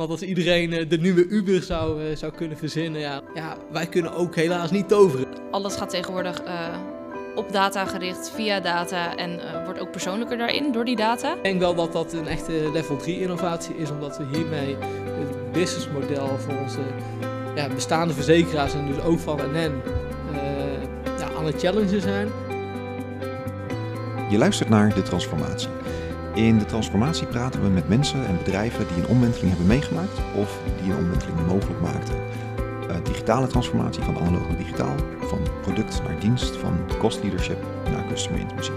Want 0.00 0.12
als 0.12 0.22
iedereen 0.22 0.88
de 0.88 0.98
nieuwe 0.98 1.26
Uber 1.28 1.62
zou, 1.62 2.16
zou 2.16 2.32
kunnen 2.32 2.56
verzinnen, 2.56 3.00
ja, 3.00 3.22
ja, 3.34 3.56
wij 3.72 3.86
kunnen 3.86 4.12
ook 4.12 4.34
helaas 4.34 4.70
niet 4.70 4.88
toveren. 4.88 5.26
Alles 5.50 5.76
gaat 5.76 5.90
tegenwoordig 5.90 6.42
op 7.34 7.52
data 7.52 7.84
gericht, 7.84 8.30
via 8.34 8.60
data 8.60 9.16
en 9.16 9.40
wordt 9.64 9.80
ook 9.80 9.90
persoonlijker 9.90 10.38
daarin 10.38 10.72
door 10.72 10.84
die 10.84 10.96
data. 10.96 11.34
Ik 11.34 11.42
denk 11.42 11.60
wel 11.60 11.74
dat 11.74 11.92
dat 11.92 12.12
een 12.12 12.26
echte 12.26 12.70
level 12.72 12.96
3 12.96 13.20
innovatie 13.20 13.76
is, 13.76 13.90
omdat 13.90 14.18
we 14.18 14.24
hiermee 14.32 14.76
het 14.80 15.52
businessmodel 15.52 16.38
voor 16.38 16.54
onze 16.62 16.80
ja, 17.54 17.68
bestaande 17.68 18.14
verzekeraars 18.14 18.74
en 18.74 18.86
dus 18.86 19.02
ook 19.02 19.18
van 19.18 19.36
NN 19.52 19.72
ja, 21.18 21.28
aan 21.38 21.46
het 21.46 21.60
challengen 21.60 22.00
zijn. 22.00 22.28
Je 24.30 24.38
luistert 24.38 24.68
naar 24.68 24.94
De 24.94 25.02
Transformatie. 25.02 25.68
In 26.34 26.58
De 26.58 26.64
Transformatie 26.64 27.26
praten 27.26 27.62
we 27.62 27.68
met 27.68 27.88
mensen 27.88 28.26
en 28.26 28.36
bedrijven 28.36 28.86
die 28.88 29.02
een 29.02 29.08
omwenteling 29.08 29.48
hebben 29.48 29.66
meegemaakt 29.66 30.18
of 30.36 30.58
die 30.82 30.92
een 30.92 30.98
omwenteling 30.98 31.46
mogelijk 31.46 31.80
maakten. 31.80 32.14
Uh, 32.90 32.96
digitale 33.04 33.46
transformatie 33.46 34.02
van 34.02 34.18
analoog 34.18 34.48
naar 34.48 34.56
digitaal, 34.56 34.94
van 35.20 35.38
product 35.62 36.02
naar 36.02 36.20
dienst, 36.20 36.56
van 36.56 36.78
cost 36.98 37.22
leadership 37.22 37.58
naar 37.90 38.06
customer 38.08 38.40
intimacy. 38.40 38.70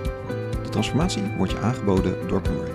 De 0.64 0.70
transformatie 0.70 1.24
wordt 1.38 1.52
je 1.52 1.60
aangeboden 1.60 2.28
door 2.28 2.42
Bluework. 2.42 2.72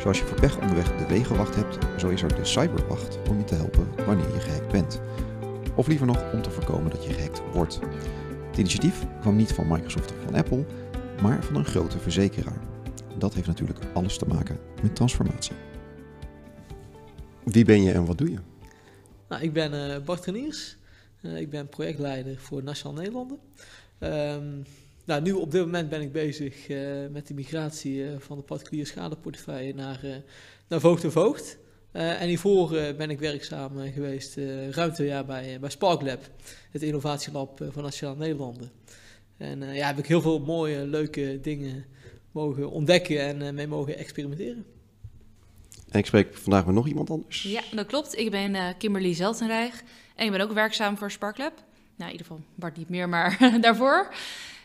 Zoals 0.00 0.18
je 0.18 0.24
voor 0.24 0.40
pech 0.40 0.58
onderweg 0.58 0.96
de 0.96 1.06
wegenwacht 1.06 1.54
hebt, 1.54 1.78
zo 1.96 2.08
is 2.08 2.22
er 2.22 2.34
de 2.34 2.44
cyberwacht 2.44 3.18
om 3.28 3.38
je 3.38 3.44
te 3.44 3.54
helpen 3.54 3.88
wanneer 4.06 4.32
je 4.34 4.40
gehackt 4.40 4.72
bent. 4.72 5.00
Of 5.74 5.86
liever 5.86 6.06
nog 6.06 6.32
om 6.32 6.42
te 6.42 6.50
voorkomen 6.50 6.90
dat 6.90 7.04
je 7.04 7.12
gehackt 7.12 7.42
wordt. 7.52 7.80
Het 8.48 8.58
initiatief 8.58 9.06
kwam 9.20 9.36
niet 9.36 9.52
van 9.52 9.68
Microsoft 9.68 10.10
of 10.10 10.16
van 10.24 10.34
Apple, 10.34 10.64
maar 11.22 11.44
van 11.44 11.56
een 11.56 11.64
grote 11.64 11.98
verzekeraar. 11.98 12.73
Dat 13.18 13.34
heeft 13.34 13.46
natuurlijk 13.46 13.78
alles 13.92 14.18
te 14.18 14.26
maken 14.26 14.58
met 14.82 14.96
transformatie. 14.96 15.54
Wie 17.44 17.64
ben 17.64 17.82
je 17.82 17.92
en 17.92 18.04
wat 18.04 18.18
doe 18.18 18.30
je? 18.30 18.38
Nou, 19.28 19.42
ik 19.42 19.52
ben 19.52 19.74
uh, 19.74 20.04
Bart 20.04 20.24
Reniers. 20.24 20.76
Uh, 21.22 21.40
ik 21.40 21.50
ben 21.50 21.68
projectleider 21.68 22.38
voor 22.38 22.62
Nationaal 22.62 22.96
Nederlanden. 22.96 23.38
Um, 24.00 24.62
nou, 25.04 25.22
nu 25.22 25.32
op 25.32 25.50
dit 25.50 25.60
moment 25.60 25.88
ben 25.88 26.00
ik 26.00 26.12
bezig 26.12 26.68
uh, 26.68 26.78
met 27.10 27.26
de 27.26 27.34
migratie 27.34 28.04
van 28.18 28.36
de 28.36 28.42
particuliere 28.42 28.88
schadeportefeuille 28.88 29.74
naar, 29.74 30.22
naar 30.68 30.80
Voogd 30.80 31.04
en 31.04 31.12
Voogd. 31.12 31.58
en 31.92 32.28
hiervoor 32.28 32.68
ben 32.70 33.10
ik 33.10 33.18
werkzaam 33.18 33.92
geweest 33.92 34.36
ruim 34.70 34.92
twee 34.92 35.08
jaar 35.08 35.24
bij, 35.24 35.60
bij 35.60 35.70
SparkLab, 35.70 36.30
het 36.70 36.82
innovatielab 36.82 37.64
van 37.70 37.82
Nationaal 37.82 38.16
Nederlanden. 38.16 38.70
En 39.36 39.74
ja, 39.74 39.86
heb 39.86 39.98
ik 39.98 40.06
heel 40.06 40.20
veel 40.20 40.38
mooie, 40.38 40.86
leuke 40.86 41.38
dingen 41.40 41.84
mogen 42.34 42.70
ontdekken 42.70 43.20
en 43.20 43.54
mee 43.54 43.66
mogen 43.66 43.98
experimenteren. 43.98 44.64
En 45.90 45.98
ik 45.98 46.06
spreek 46.06 46.36
vandaag 46.36 46.66
met 46.66 46.74
nog 46.74 46.86
iemand 46.86 47.10
anders. 47.10 47.42
Ja, 47.42 47.62
dat 47.72 47.86
klopt. 47.86 48.18
Ik 48.18 48.30
ben 48.30 48.54
uh, 48.54 48.68
Kimberly 48.78 49.14
Zeltenrijk 49.14 49.84
en 50.14 50.24
ik 50.24 50.30
ben 50.30 50.40
ook 50.40 50.52
werkzaam 50.52 50.96
voor 50.96 51.10
SparkLab. 51.10 51.52
Nou, 51.96 52.10
in 52.10 52.16
ieder 52.16 52.26
geval 52.26 52.42
Bart 52.54 52.76
niet 52.76 52.88
meer, 52.88 53.08
maar 53.08 53.38
daarvoor. 53.60 54.14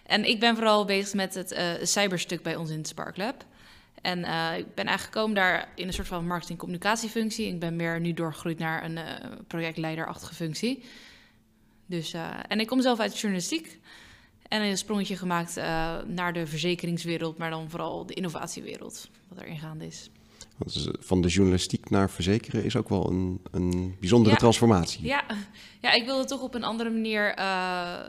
En 0.04 0.26
ik 0.26 0.40
ben 0.40 0.56
vooral 0.56 0.86
bezig 0.86 1.14
met 1.14 1.34
het 1.34 1.52
uh, 1.52 1.72
cyberstuk 1.82 2.42
bij 2.42 2.56
ons 2.56 2.70
in 2.70 2.78
het 2.78 2.88
SparkLab. 2.88 3.46
En 4.02 4.20
uh, 4.20 4.58
ik 4.58 4.76
ben 4.76 4.86
eigenlijk 4.86 5.16
gekomen 5.16 5.36
daar 5.36 5.70
in 5.76 5.88
een 5.88 5.94
soort 5.94 6.08
van 6.08 6.28
marketing-communicatiefunctie. 6.28 7.48
Ik 7.48 7.60
ben 7.60 7.76
meer 7.76 8.00
nu 8.00 8.14
doorgegroeid 8.14 8.60
naar 8.60 8.84
een 8.84 8.98
uh, 8.98 9.04
projectleiderachtige 9.48 10.34
functie. 10.34 10.84
Dus, 11.86 12.14
en 12.48 12.60
ik 12.60 12.68
kom 12.68 12.82
zelf 12.82 13.00
uit 13.00 13.20
journalistiek. 13.20 13.80
En 14.50 14.62
een 14.62 14.78
sprongetje 14.78 15.18
gemaakt 15.18 15.56
naar 16.08 16.34
de 16.34 16.48
verzekeringswereld, 16.48 17.38
maar 17.38 17.50
dan 17.50 17.70
vooral 17.70 18.06
de 18.06 18.14
innovatiewereld, 18.14 19.10
wat 19.28 19.42
erin 19.42 19.58
gaande 19.58 19.86
is. 19.86 20.10
Van 21.00 21.22
de 21.22 21.28
journalistiek 21.28 21.90
naar 21.90 22.10
verzekeren 22.10 22.64
is 22.64 22.76
ook 22.76 22.90
wel 22.90 23.10
een, 23.10 23.42
een 23.52 23.96
bijzondere 24.00 24.36
transformatie. 24.36 25.06
Ja. 25.06 25.24
ja, 25.82 25.92
ik 25.94 26.06
wilde 26.06 26.26
toch 26.26 26.42
op 26.42 26.56
een 26.56 26.64
andere 26.64 26.90
manier 26.90 27.40
uh, 27.40 28.00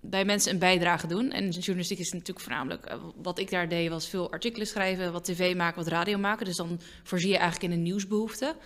bij 0.00 0.24
mensen 0.24 0.52
een 0.52 0.58
bijdrage 0.58 1.06
doen. 1.06 1.30
En 1.30 1.48
journalistiek 1.48 1.98
is 1.98 2.12
natuurlijk 2.12 2.40
voornamelijk... 2.40 2.90
Uh, 2.90 2.94
wat 3.22 3.38
ik 3.38 3.50
daar 3.50 3.68
deed 3.68 3.88
was 3.88 4.08
veel 4.08 4.32
artikelen 4.32 4.66
schrijven, 4.66 5.12
wat 5.12 5.24
tv 5.24 5.56
maken, 5.56 5.78
wat 5.84 5.92
radio 5.92 6.18
maken. 6.18 6.46
Dus 6.46 6.56
dan 6.56 6.80
voorzie 7.02 7.30
je 7.30 7.38
eigenlijk 7.38 7.72
in 7.72 7.78
een 7.78 7.84
nieuwsbehoefte. 7.84 8.56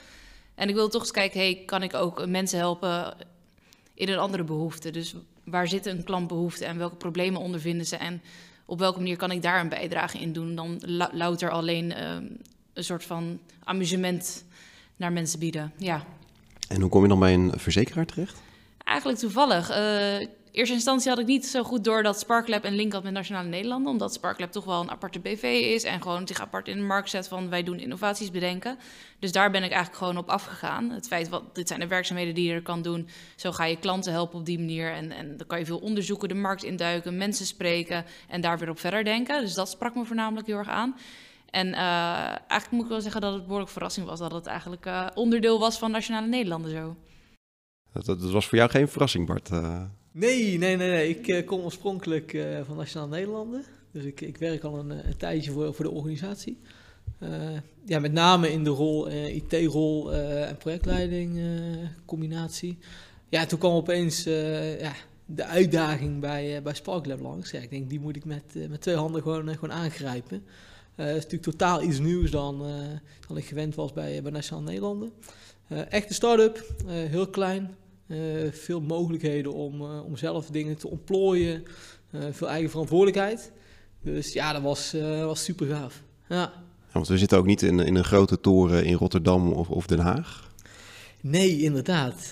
En 0.55 0.69
ik 0.69 0.75
wilde 0.75 0.91
toch 0.91 1.03
eens 1.03 1.11
kijken, 1.11 1.41
hey, 1.41 1.63
kan 1.67 1.83
ik 1.83 1.95
ook 1.95 2.27
mensen 2.27 2.59
helpen 2.59 3.17
in 3.95 4.09
een 4.09 4.19
andere 4.19 4.45
behoefte? 4.45 4.91
Dus 4.91 5.15
waar 5.51 5.69
zit 5.69 5.87
een 5.87 6.05
klantbehoefte 6.05 6.65
en 6.65 6.79
welke 6.79 6.97
problemen 6.97 7.41
ondervinden 7.41 7.87
ze? 7.87 7.97
En 7.97 8.23
op 8.65 8.79
welke 8.79 8.99
manier 8.99 9.17
kan 9.17 9.31
ik 9.31 9.43
daar 9.43 9.61
een 9.61 9.69
bijdrage 9.69 10.19
in 10.19 10.33
doen? 10.33 10.55
Dan 10.55 10.83
louter 11.13 11.51
alleen... 11.51 11.91
Uh, 11.91 12.17
een 12.79 12.85
soort 12.85 13.05
van 13.05 13.39
amusement 13.65 14.45
naar 14.97 15.13
mensen 15.13 15.39
bieden. 15.39 15.73
Ja. 15.77 16.05
En 16.69 16.81
hoe 16.81 16.91
kom 16.91 17.03
je 17.03 17.09
dan 17.09 17.19
bij 17.19 17.35
een 17.35 17.53
verzekeraar 17.57 18.07
terecht? 18.07 18.43
Eigenlijk 18.85 19.19
toevallig. 19.19 19.71
Uh, 19.71 20.27
eerste 20.59 20.75
instantie 20.75 21.11
had 21.11 21.19
ik 21.19 21.27
niet 21.27 21.47
zo 21.47 21.63
goed 21.63 21.85
door 21.85 22.03
dat 22.03 22.19
SparkLab 22.19 22.65
een 22.65 22.75
link 22.75 22.93
had 22.93 23.03
met 23.03 23.13
Nationale 23.13 23.49
Nederlanden. 23.49 23.93
Omdat 23.93 24.13
SparkLab 24.13 24.53
toch 24.53 24.65
wel 24.65 24.81
een 24.81 24.91
aparte 24.91 25.19
BV 25.19 25.43
is 25.75 25.85
en 25.85 26.03
gewoon 26.03 26.27
zich 26.27 26.41
apart 26.41 26.69
in 26.69 26.77
de 26.77 26.83
markt 26.83 27.11
zet 27.11 27.29
van 27.29 27.51
wij 27.51 27.63
doen 27.63 27.79
innovaties 27.79 28.31
bedenken. 28.31 28.79
Dus 29.19 29.33
daar 29.33 29.51
ben 29.51 29.63
ik 29.63 29.71
eigenlijk 29.71 29.99
gewoon 29.99 30.17
op 30.17 30.29
afgegaan. 30.29 30.91
Het 30.91 31.07
feit, 31.07 31.29
wat, 31.29 31.55
dit 31.55 31.69
zijn 31.69 31.81
de 31.81 31.87
werkzaamheden 31.87 32.35
die 32.35 32.49
je 32.49 32.55
er 32.55 32.63
kan 32.63 32.83
doen. 32.83 33.09
Zo 33.37 33.53
ga 33.53 33.65
je 33.65 33.77
klanten 33.77 34.13
helpen 34.13 34.39
op 34.39 34.47
die 34.47 34.59
manier. 34.59 34.93
En, 34.93 35.11
en 35.11 35.37
dan 35.37 35.47
kan 35.47 35.59
je 35.59 35.67
veel 35.67 35.79
onderzoeken, 35.79 36.29
de 36.29 36.35
markt 36.35 36.63
induiken, 36.63 37.17
mensen 37.17 37.47
spreken 37.47 38.05
en 38.29 38.41
daar 38.41 38.59
weer 38.59 38.71
op 38.71 38.79
verder 38.79 39.05
denken. 39.05 39.41
Dus 39.41 39.55
dat 39.55 39.71
sprak 39.71 39.95
me 39.95 40.05
voornamelijk 40.05 40.47
heel 40.47 40.59
erg 40.59 40.69
aan. 40.69 40.97
En 41.51 41.67
uh, 41.67 42.29
eigenlijk 42.29 42.71
moet 42.71 42.83
ik 42.83 42.91
wel 42.91 43.01
zeggen 43.01 43.21
dat 43.21 43.33
het 43.33 43.43
behoorlijk 43.43 43.71
verrassing 43.71 44.07
was 44.07 44.19
dat 44.19 44.33
het 44.33 44.47
eigenlijk 44.47 44.87
uh, 44.87 45.07
onderdeel 45.15 45.59
was 45.59 45.79
van 45.79 45.91
Nationale 45.91 46.27
Nederlanden 46.27 46.71
zo. 46.71 46.97
Dat, 47.93 48.05
dat, 48.05 48.31
was 48.31 48.47
voor 48.47 48.59
jou 48.59 48.71
geen 48.71 48.89
verrassing, 48.89 49.27
Bart? 49.27 49.51
Uh... 49.51 49.83
Nee, 50.19 50.59
nee, 50.59 50.77
nee, 50.77 50.91
nee. 50.91 51.09
Ik 51.19 51.47
kom 51.47 51.61
oorspronkelijk 51.61 52.39
van 52.67 52.77
Nationale 52.77 53.11
Nederlanden. 53.11 53.65
Dus 53.91 54.05
ik, 54.05 54.21
ik 54.21 54.37
werk 54.37 54.63
al 54.63 54.79
een, 54.79 54.91
een, 54.91 55.17
tijdje 55.17 55.51
voor, 55.51 55.75
voor 55.75 55.85
de 55.85 55.91
organisatie. 55.91 56.59
ja, 57.85 57.99
met 57.99 58.13
name 58.13 58.53
in 58.53 58.65
de 58.65 58.71
rol, 58.71 59.11
IT-rol 59.11 60.15
en 60.15 60.57
projectleiding 60.57 61.41
combinatie. 62.05 62.79
Ja, 63.29 63.47
toen 63.47 63.59
kwam 63.59 63.73
opeens 63.73 64.25
ja, 64.79 64.93
de 65.27 65.45
uitdaging 65.45 66.21
bij, 66.21 66.63
bij 66.63 66.75
SparkLab 66.75 67.21
langs. 67.21 67.51
Ja, 67.51 67.61
ik 67.61 67.71
denk, 67.71 67.91
die 67.91 68.01
moet 68.01 68.17
ik 68.17 68.25
met, 68.25 68.69
met 68.69 68.81
twee 68.81 68.97
handen 68.97 69.23
gewoon, 69.23 69.49
gewoon 69.49 69.73
aangrijpen. 69.73 70.45
Uh, 70.97 71.09
is 71.09 71.15
natuurlijk 71.15 71.43
totaal 71.43 71.83
iets 71.83 71.99
nieuws 71.99 72.31
dan, 72.31 72.67
dan 73.29 73.37
ik 73.37 73.45
gewend 73.45 73.75
was 73.75 73.93
bij, 73.93 74.23
bij 74.23 74.33
Nationaal 74.33 74.63
Nederlanden. 74.63 75.13
Echte 75.89 76.15
start-up, 76.15 76.75
heel 76.87 77.29
klein. 77.29 77.77
Veel 78.51 78.81
mogelijkheden 78.81 79.53
om, 79.53 79.83
om 79.83 80.17
zelf 80.17 80.47
dingen 80.47 80.77
te 80.77 80.89
ontplooien. 80.89 81.63
veel 82.31 82.49
eigen 82.49 82.71
verantwoordelijkheid. 82.71 83.53
Dus 84.03 84.33
ja, 84.33 84.53
dat 84.53 84.63
was, 84.63 84.95
was 85.23 85.45
super 85.45 85.67
gaaf. 85.67 86.03
Ja. 86.29 86.37
ja. 86.37 86.53
want 86.93 87.09
we 87.09 87.19
zitten 87.19 87.39
ook 87.39 87.47
niet 87.47 87.63
in, 87.63 87.81
in 87.81 87.95
een 87.95 88.05
grote 88.05 88.41
toren 88.41 88.85
in 88.85 88.95
Rotterdam 88.95 89.53
of, 89.53 89.71
of 89.71 89.87
Den 89.87 89.99
Haag. 89.99 90.51
Nee, 91.21 91.61
inderdaad. 91.61 92.31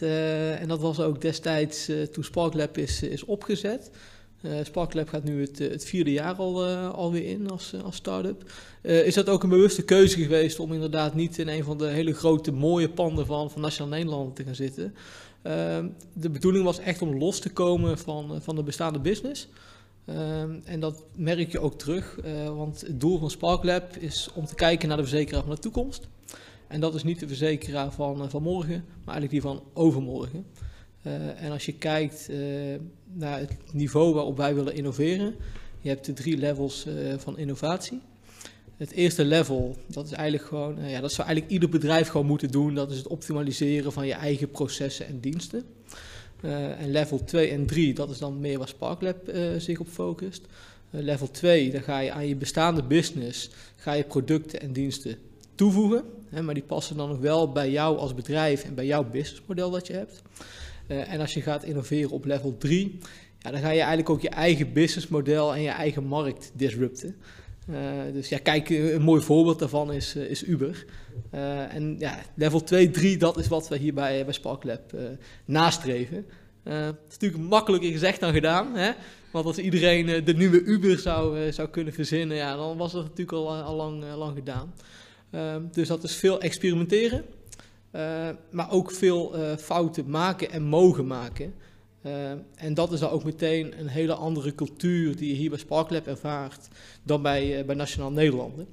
en 0.61 0.69
dat 0.69 0.81
was 0.81 1.01
ook 1.01 1.21
destijds 1.21 1.91
toen 2.13 2.25
SparkLab 2.25 2.79
is, 2.79 3.03
is 3.03 3.25
opgezet. 3.25 3.91
Uh, 4.47 4.53
SparkLab 4.63 5.09
gaat 5.09 5.25
nu 5.25 5.41
het, 5.41 5.59
het 5.59 5.85
vierde 5.85 6.13
jaar 6.13 6.35
al, 6.35 6.69
uh, 6.69 6.91
alweer 6.91 7.25
in 7.25 7.51
als, 7.51 7.75
als 7.85 7.97
start-up. 7.97 8.53
is 8.83 9.15
dat 9.15 9.29
ook 9.29 9.43
een 9.43 9.49
bewuste 9.49 9.83
keuze 9.83 10.23
geweest 10.23 10.59
om 10.59 10.73
inderdaad 10.73 11.15
niet 11.15 11.39
in 11.39 11.49
een 11.49 11.65
van 11.65 11.79
de 11.79 11.87
hele 11.87 12.13
grote 12.13 12.53
mooie 12.53 12.89
panden 12.89 13.27
van, 13.27 13.51
van 13.51 13.61
Nationaal 13.61 13.91
Nederland 13.91 14.37
te 14.37 14.45
gaan 14.45 14.55
zitten? 14.55 14.95
Ehm, 15.47 15.89
de 16.13 16.31
bedoeling 16.31 16.65
was 16.65 16.79
echt 16.79 17.03
om 17.03 17.19
los 17.19 17.41
te 17.41 17.53
komen 17.53 17.99
van, 17.99 18.43
van 18.43 18.57
de 18.57 18.63
bestaande 18.63 18.99
business. 18.99 19.49
Ehm, 20.05 20.55
en 20.65 20.81
dat 20.81 21.05
merk 21.15 21.53
je 21.53 21.61
ook 21.61 21.79
terug, 21.79 22.19
want 22.55 22.81
het 22.81 23.01
doel 23.01 23.19
van 23.19 23.31
SparkLab 23.31 23.97
is 23.97 24.31
om 24.35 24.47
te 24.47 24.55
kijken 24.55 24.89
naar 24.89 24.97
de 24.97 25.03
verzekeraar 25.03 25.43
van 25.43 25.55
de 25.55 25.59
toekomst. 25.59 26.09
En 26.69 26.81
dat 26.81 26.95
is 26.95 27.03
niet 27.03 27.21
de 27.21 27.29
verzekeraar 27.29 27.93
van, 27.93 28.31
van 28.31 28.43
morgen, 28.43 28.85
maar 29.05 29.15
eigenlijk 29.15 29.31
die 29.31 29.41
van 29.41 29.63
overmorgen. 29.73 30.47
Uh, 31.07 31.43
en 31.43 31.53
als 31.53 31.67
je 31.67 31.73
kijkt 31.73 32.29
uh, 32.31 32.39
naar 33.13 33.39
het 33.39 33.57
niveau 33.73 34.15
waarop 34.15 34.37
wij 34.37 34.55
willen 34.55 34.75
innoveren, 34.75 35.35
je 35.81 35.89
hebt 35.89 36.05
de 36.05 36.13
drie 36.13 36.37
levels 36.37 36.87
uh, 36.87 37.15
van 37.19 37.39
innovatie. 37.39 38.01
Het 38.77 38.91
eerste 38.91 39.25
level, 39.25 39.77
dat 39.87 40.07
is 40.07 40.13
eigenlijk 40.13 40.49
gewoon, 40.49 40.89
ja, 40.89 41.01
dat 41.01 41.13
zou 41.13 41.27
eigenlijk 41.27 41.57
ieder 41.57 41.69
bedrijf 41.69 42.09
gewoon 42.09 42.27
moeten 42.27 42.51
doen. 42.51 42.75
Dat 42.75 42.91
is 42.91 42.97
het 42.97 43.07
optimaliseren 43.07 43.93
van 43.93 44.07
je 44.07 44.13
eigen 44.13 44.51
processen 44.51 45.07
en 45.07 45.21
diensten. 45.21 45.65
en 46.79 46.91
level 46.91 47.25
2 47.25 47.51
en 47.51 47.67
3, 47.67 47.95
dat 47.95 48.11
is 48.11 48.19
dan 48.19 48.41
meer 48.41 48.59
waar 48.59 48.69
SparkLab 48.69 49.17
zich 49.59 49.79
op 49.79 49.89
focust. 49.89 50.43
level 50.91 51.31
2, 51.31 51.71
dan 51.71 51.83
ga 51.83 51.99
je 51.99 52.13
aan 52.13 52.29
je 52.29 52.37
bestaande 52.37 52.83
business, 52.83 53.51
ga 53.77 53.93
je 53.93 54.05
producten 54.05 54.61
en 54.61 54.73
diensten 54.73 55.19
toevoegen. 55.55 56.05
Hè, 56.29 56.43
maar 56.43 56.55
die 56.55 56.63
passen 56.63 56.97
dan 56.97 57.09
nog 57.09 57.19
wel 57.19 57.53
bij 57.53 57.71
jou 57.71 57.99
als 57.99 58.15
bedrijf 58.15 58.65
en 58.65 58.75
bij 58.75 58.87
jouw 58.87 59.05
businessmodel 59.05 59.71
dat 59.71 59.87
je 59.87 59.93
hebt. 59.93 60.23
Uh, 60.89 61.13
en 61.13 61.21
als 61.21 61.35
je 61.35 61.43
gaat 61.43 61.65
innoveren 61.65 62.11
op 62.11 62.25
level 62.25 62.57
3, 62.59 62.99
ja, 63.39 63.51
dan 63.51 63.61
ga 63.61 63.71
je 63.71 63.79
eigenlijk 63.79 64.11
ook 64.11 64.21
je 64.21 64.29
eigen 64.29 64.73
businessmodel 64.73 65.55
en 65.55 65.63
je 65.63 65.69
eigen 65.69 66.05
markt 66.05 66.51
disrupten. 66.55 67.17
Dus 68.13 68.29
ja, 68.29 68.39
kijk, 68.39 68.69
een 68.69 69.03
mooi 69.03 69.23
voorbeeld 69.23 69.59
daarvan 69.59 69.93
is, 69.93 70.17
is 70.17 70.45
Uber. 70.45 70.85
en 71.71 71.97
ja, 71.99 72.19
level 72.35 72.63
2, 72.63 72.91
3, 72.91 73.17
dat 73.17 73.39
is 73.39 73.49
wat 73.49 73.69
we 73.69 73.77
hier 73.77 73.95
bij, 73.95 74.25
bij 74.25 74.35
SparkLab 74.35 74.93
nastreven. 75.45 76.27
het 76.63 76.97
is 77.09 77.13
natuurlijk 77.19 77.43
makkelijker 77.43 77.91
gezegd 77.91 78.21
dan 78.21 78.33
gedaan. 78.33 78.75
Hè? 78.75 78.93
Want 79.31 79.47
als 79.47 79.59
iedereen 79.59 80.25
de 80.25 80.35
nieuwe 80.35 80.63
Uber 80.63 80.99
zou, 80.99 81.53
zou 81.53 81.69
kunnen 81.69 81.93
verzinnen, 81.93 82.37
ja, 82.37 82.57
dan 82.57 82.77
was 82.77 82.93
het 82.93 83.03
natuurlijk 83.03 83.39
al, 83.39 83.55
al 83.55 83.75
lang, 83.75 84.05
lang 84.15 84.37
gedaan. 84.37 84.75
dus 85.73 85.89
dat 85.89 86.03
is 86.05 86.15
veel 86.15 86.41
experimenteren. 86.41 87.25
Maar 88.51 88.71
ook 88.71 88.91
veel 88.91 89.35
fouten 89.59 90.11
maken 90.11 90.51
en 90.51 90.63
mogen 90.63 91.07
maken. 91.07 91.55
Uh, 92.07 92.31
en 92.55 92.75
dat 92.75 92.93
is 92.93 93.01
dan 93.01 93.11
ook 93.11 93.25
meteen 93.25 93.81
een 93.81 93.89
hele 93.89 94.15
andere 94.15 94.55
cultuur 94.55 95.17
die 95.17 95.29
je 95.29 95.35
hier 95.35 95.51
bij 95.51 95.59
Sparklab 95.59 96.07
ervaart 96.07 96.69
dan 97.03 97.23
bij, 97.23 97.65
bij 97.65 97.75
Nationaal 97.75 98.11
Nederlanden. 98.11 98.67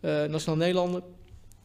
Nationaal 0.00 0.56
Nederlanden, 0.56 1.02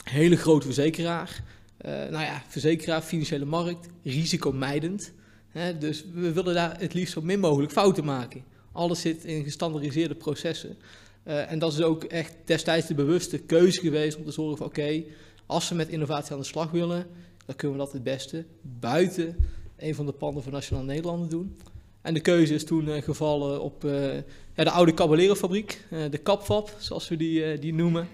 hele 0.04 0.36
grote 0.36 0.66
verzekeraar. 0.66 1.44
nou 1.84 2.12
ja, 2.12 2.44
verzekeraar, 2.48 3.02
financiële 3.02 3.46
markt, 3.46 3.88
risicomijdend. 4.04 5.14
Hè, 5.50 5.78
dus 5.78 6.06
we 6.14 6.34
willen 6.34 6.54
daar 6.54 6.80
het 6.80 6.94
liefst 6.94 7.14
zo 7.14 7.22
min 7.22 7.40
mogelijk 7.40 7.72
fouten 7.72 8.06
maken. 8.06 8.44
Alles 8.72 9.02
zit 9.02 9.26
in 9.26 9.44
gestandardiseerde 9.44 10.16
processen. 10.16 10.78
en 11.24 11.60
dat 11.60 11.74
is 11.74 11.82
ook 11.82 12.04
echt 12.04 12.36
destijds 12.46 12.88
de 12.88 12.96
bewuste 12.96 13.38
keuze 13.38 13.82
geweest 13.82 14.18
om 14.18 14.26
te 14.26 14.32
zorgen 14.32 14.58
van 14.58 14.68
oké, 14.68 15.04
als 15.46 15.70
we 15.70 15.76
met 15.76 15.90
innovatie 15.90 16.34
aan 16.34 16.40
de 16.40 16.46
slag 16.46 16.72
willen, 16.72 17.08
dan 17.46 17.56
kunnen 17.56 17.78
we 17.78 17.84
dat 17.84 17.94
het 17.94 18.04
beste 18.04 18.46
buiten 18.62 19.36
een 19.78 19.96
van 19.96 20.06
de 20.06 20.12
panden 20.12 20.44
van 20.44 20.52
Nationaal 20.52 20.84
Nederlanden 20.84 21.30
doen. 21.30 21.58
En 22.02 22.14
de 22.14 22.20
keuze 22.20 22.54
is 22.54 22.64
toen 22.64 22.88
uh, 22.88 23.02
gevallen 23.02 23.62
op 23.62 23.84
uh, 23.84 24.14
ja, 24.56 24.64
de 24.64 24.72
oude 24.72 24.94
Caballero-fabriek, 24.94 25.86
uh, 25.92 26.00
de 26.10 26.22
Capfab, 26.22 26.76
zoals 26.80 27.08
we 27.08 27.16
die, 27.16 27.60
die 27.60 27.74
noemen. 27.74 28.08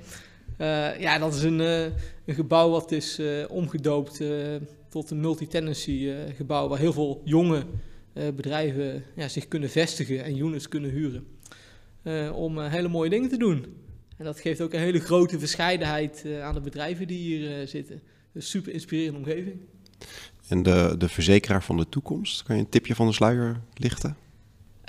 ja, 0.99 1.17
dat 1.17 1.33
is 1.33 1.43
een, 1.43 1.59
een 1.59 2.35
gebouw 2.35 2.69
wat 2.69 2.91
is 2.91 3.19
omgedoopt 3.49 4.21
tot 4.89 5.11
een 5.11 5.19
multi-tenancy 5.19 6.11
gebouw, 6.35 6.67
waar 6.67 6.79
heel 6.79 6.93
veel 6.93 7.21
jonge 7.23 7.63
bedrijven 8.13 9.03
ja, 9.15 9.27
zich 9.27 9.47
kunnen 9.47 9.69
vestigen 9.69 10.23
en 10.23 10.37
units 10.37 10.67
kunnen 10.67 10.91
huren. 10.91 11.25
om 12.33 12.59
hele 12.59 12.87
mooie 12.87 13.09
dingen 13.09 13.29
te 13.29 13.37
doen. 13.37 13.65
En 14.17 14.25
dat 14.25 14.39
geeft 14.39 14.61
ook 14.61 14.73
een 14.73 14.79
hele 14.79 14.99
grote 14.99 15.39
verscheidenheid 15.39 16.25
aan 16.41 16.53
de 16.53 16.61
bedrijven 16.61 17.07
die 17.07 17.19
hier 17.19 17.67
zitten. 17.67 18.01
Dus 18.31 18.49
super 18.49 18.73
inspirerende 18.73 19.19
omgeving. 19.19 19.59
En 20.47 20.63
de, 20.63 20.95
de 20.97 21.09
verzekeraar 21.09 21.63
van 21.63 21.77
de 21.77 21.89
toekomst, 21.89 22.43
kan 22.43 22.55
je 22.55 22.61
een 22.61 22.69
tipje 22.69 22.95
van 22.95 23.07
de 23.07 23.13
sluier 23.13 23.61
lichten? 23.73 24.17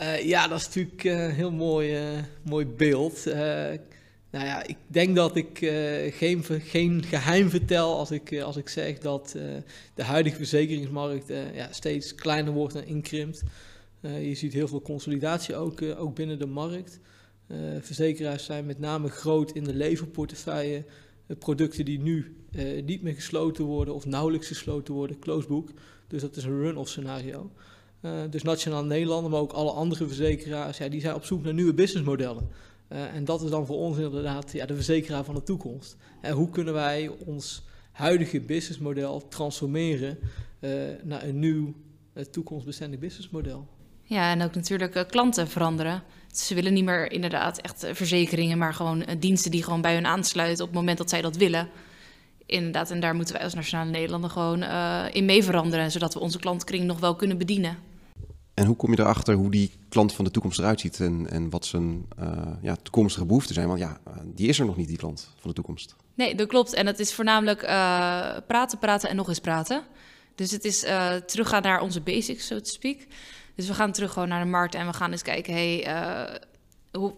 Uh, 0.00 0.22
ja, 0.22 0.48
dat 0.48 0.60
is 0.60 0.66
natuurlijk 0.66 1.04
een 1.04 1.30
heel 1.30 1.50
mooi, 1.50 1.98
mooi 2.42 2.66
beeld. 2.66 3.24
nou 4.30 4.44
ja, 4.44 4.66
ik 4.66 4.76
denk 4.86 5.16
dat 5.16 5.36
ik 5.36 5.58
geen, 6.14 6.44
geen 6.44 7.02
geheim 7.02 7.50
vertel 7.50 7.98
als 7.98 8.10
ik, 8.10 8.40
als 8.40 8.56
ik 8.56 8.68
zeg 8.68 8.98
dat 8.98 9.36
de 9.94 10.04
huidige 10.04 10.36
verzekeringsmarkt 10.36 11.28
ja, 11.54 11.68
steeds 11.70 12.14
kleiner 12.14 12.52
wordt 12.52 12.74
en 12.74 12.86
inkrimpt. 12.86 13.42
je 14.00 14.34
ziet 14.34 14.52
heel 14.52 14.68
veel 14.68 14.82
consolidatie 14.82 15.56
ook, 15.56 15.82
ook 15.82 16.14
binnen 16.14 16.38
de 16.38 16.46
markt. 16.46 17.00
Verzekeraars 17.80 18.44
zijn 18.44 18.66
met 18.66 18.78
name 18.78 19.08
groot 19.08 19.52
in 19.52 19.64
de 19.64 19.74
leverportefeuille. 19.74 20.84
Producten 21.38 21.84
die 21.84 22.00
nu 22.00 22.43
uh, 22.56 22.82
niet 22.84 23.02
meer 23.02 23.14
gesloten 23.14 23.64
worden 23.64 23.94
of 23.94 24.06
nauwelijks 24.06 24.48
gesloten 24.48 24.94
worden, 24.94 25.18
closed 25.18 25.48
book. 25.48 25.68
Dus 26.08 26.20
dat 26.20 26.36
is 26.36 26.44
een 26.44 26.60
run-off 26.60 26.90
scenario. 26.90 27.50
dus 28.30 28.42
Nationaal 28.42 28.84
Nederland, 28.84 29.28
maar 29.28 29.40
ook 29.40 29.52
alle 29.52 29.70
andere 29.70 30.06
verzekeraars, 30.06 30.78
ja, 30.78 30.88
die 30.88 31.00
zijn 31.00 31.14
op 31.14 31.24
zoek 31.24 31.42
naar 31.42 31.54
nieuwe 31.54 31.74
businessmodellen. 31.74 32.48
en 32.88 33.24
dat 33.24 33.42
is 33.42 33.50
dan 33.50 33.66
voor 33.66 33.76
ons 33.76 33.98
inderdaad 33.98 34.52
ja, 34.52 34.66
de 34.66 34.74
verzekeraar 34.74 35.24
van 35.24 35.34
de 35.34 35.42
toekomst. 35.42 35.96
hoe 36.32 36.50
kunnen 36.50 36.74
wij 36.74 37.10
ons 37.24 37.62
huidige 37.92 38.40
businessmodel 38.40 39.28
transformeren 39.28 40.18
naar 41.02 41.22
een 41.22 41.38
nieuw 41.38 41.74
toekomstbestendig 42.30 43.00
businessmodel? 43.00 43.66
Ja, 44.02 44.30
en 44.30 44.42
ook 44.42 44.54
natuurlijk 44.54 45.04
klanten 45.08 45.48
veranderen. 45.48 46.02
Ze 46.36 46.54
willen 46.54 46.72
niet 46.72 46.84
meer 46.84 47.12
inderdaad 47.12 47.58
echt 47.58 47.82
eh, 47.82 47.94
verzekeringen, 47.94 48.58
maar 48.58 48.74
gewoon 48.74 49.04
eh, 49.04 49.16
diensten 49.18 49.50
die 49.50 49.62
gewoon 49.62 49.80
bij 49.80 49.94
hun 49.94 50.06
aansluiten 50.06 50.64
op 50.64 50.70
het 50.70 50.78
moment 50.78 50.98
dat 50.98 51.10
zij 51.10 51.22
dat 51.22 51.36
willen. 51.36 51.68
Inderdaad, 52.46 52.90
en 52.90 53.00
daar 53.00 53.14
moeten 53.14 53.34
wij 53.34 53.44
als 53.44 53.54
Nationale 53.54 53.90
Nederlanden 53.90 54.30
gewoon 54.30 54.62
uh, 54.62 55.04
in 55.12 55.24
mee 55.24 55.44
veranderen, 55.44 55.90
zodat 55.90 56.14
we 56.14 56.20
onze 56.20 56.38
klantkring 56.38 56.84
nog 56.84 57.00
wel 57.00 57.16
kunnen 57.16 57.38
bedienen. 57.38 57.78
En 58.54 58.66
hoe 58.66 58.76
kom 58.76 58.90
je 58.90 59.00
erachter 59.00 59.34
hoe 59.34 59.50
die 59.50 59.70
klant 59.88 60.12
van 60.12 60.24
de 60.24 60.30
toekomst 60.30 60.58
eruit 60.58 60.80
ziet 60.80 61.00
en, 61.00 61.30
en 61.30 61.50
wat 61.50 61.66
zijn 61.66 62.06
uh, 62.20 62.46
ja, 62.62 62.76
toekomstige 62.82 63.26
behoeften 63.26 63.54
zijn? 63.54 63.68
Want 63.68 63.78
ja, 63.78 64.00
die 64.24 64.48
is 64.48 64.58
er 64.58 64.66
nog 64.66 64.76
niet, 64.76 64.88
die 64.88 64.96
klant 64.96 65.30
van 65.40 65.50
de 65.50 65.56
toekomst. 65.56 65.96
Nee, 66.14 66.34
dat 66.34 66.48
klopt. 66.48 66.72
En 66.72 66.86
het 66.86 66.98
is 66.98 67.14
voornamelijk 67.14 67.62
uh, 67.62 67.68
praten, 68.46 68.78
praten 68.78 69.08
en 69.08 69.16
nog 69.16 69.28
eens 69.28 69.40
praten. 69.40 69.82
Dus 70.34 70.50
het 70.50 70.64
is 70.64 70.86
teruggaan 71.26 71.62
naar 71.62 71.80
onze 71.80 72.00
basics, 72.00 72.46
zo 72.46 72.54
so 72.54 72.60
te 72.60 72.70
speak. 72.70 72.98
Dus 73.54 73.66
we 73.66 73.74
gaan 73.74 73.92
terug 73.92 74.12
gewoon 74.12 74.28
naar 74.28 74.44
de 74.44 74.50
markt 74.50 74.74
en 74.74 74.86
we 74.86 74.92
gaan 74.92 75.10
eens 75.10 75.22
kijken, 75.22 75.52
hey, 75.52 75.86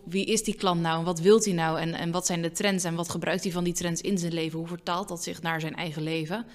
wie 0.05 0.25
is 0.25 0.43
die 0.43 0.55
klant 0.55 0.81
nou 0.81 0.99
en 0.99 1.05
wat 1.05 1.21
wilt 1.21 1.45
hij 1.45 1.55
nou 1.55 1.81
en, 1.81 1.95
en 1.95 2.11
wat 2.11 2.27
zijn 2.27 2.43
de 2.43 2.53
trends 2.53 2.85
en 2.85 2.95
wat 2.95 3.09
gebruikt 3.09 3.43
hij 3.43 3.53
van 3.53 3.65
die 3.65 3.73
trends 3.73 4.01
in 4.01 4.19
zijn 4.19 4.35
leven? 4.35 4.59
Hoe 4.59 4.69
vertaalt 4.69 5.09
dat 5.09 5.23
zich 5.23 5.43
naar 5.43 5.61
zijn 5.61 5.75
eigen 5.75 6.03
leven? 6.03 6.47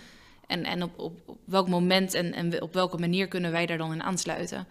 En, 0.47 0.63
en 0.63 0.83
op, 0.83 0.99
op, 0.99 1.19
op 1.25 1.37
welk 1.45 1.67
moment 1.67 2.13
en, 2.13 2.33
en 2.33 2.61
op 2.61 2.73
welke 2.73 2.97
manier 2.97 3.27
kunnen 3.27 3.51
wij 3.51 3.65
daar 3.65 3.77
dan 3.77 3.93
in 3.93 4.03
aansluiten? 4.03 4.67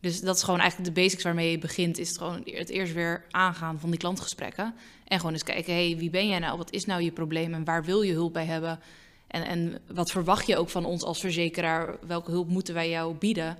Dus 0.00 0.20
dat 0.20 0.36
is 0.36 0.42
gewoon 0.42 0.60
eigenlijk 0.60 0.94
de 0.94 1.00
basics 1.00 1.22
waarmee 1.22 1.50
je 1.50 1.58
begint, 1.58 1.98
is 1.98 2.08
het 2.08 2.18
gewoon 2.18 2.42
het 2.44 2.68
eerst 2.68 2.92
weer 2.92 3.24
aangaan 3.30 3.80
van 3.80 3.90
die 3.90 3.98
klantgesprekken. 3.98 4.74
En 5.04 5.16
gewoon 5.18 5.32
eens 5.32 5.42
kijken, 5.42 5.74
hey, 5.74 5.96
wie 5.98 6.10
ben 6.10 6.28
jij 6.28 6.38
nou? 6.38 6.58
Wat 6.58 6.72
is 6.72 6.84
nou 6.84 7.02
je 7.02 7.12
probleem 7.12 7.54
en 7.54 7.64
waar 7.64 7.84
wil 7.84 8.02
je 8.02 8.12
hulp 8.12 8.32
bij 8.32 8.44
hebben? 8.44 8.80
En, 9.26 9.46
en 9.46 9.80
wat 9.86 10.10
verwacht 10.10 10.46
je 10.46 10.56
ook 10.56 10.68
van 10.68 10.84
ons 10.84 11.02
als 11.02 11.20
verzekeraar? 11.20 11.96
Welke 12.06 12.30
hulp 12.30 12.48
moeten 12.48 12.74
wij 12.74 12.90
jou 12.90 13.14
bieden? 13.14 13.56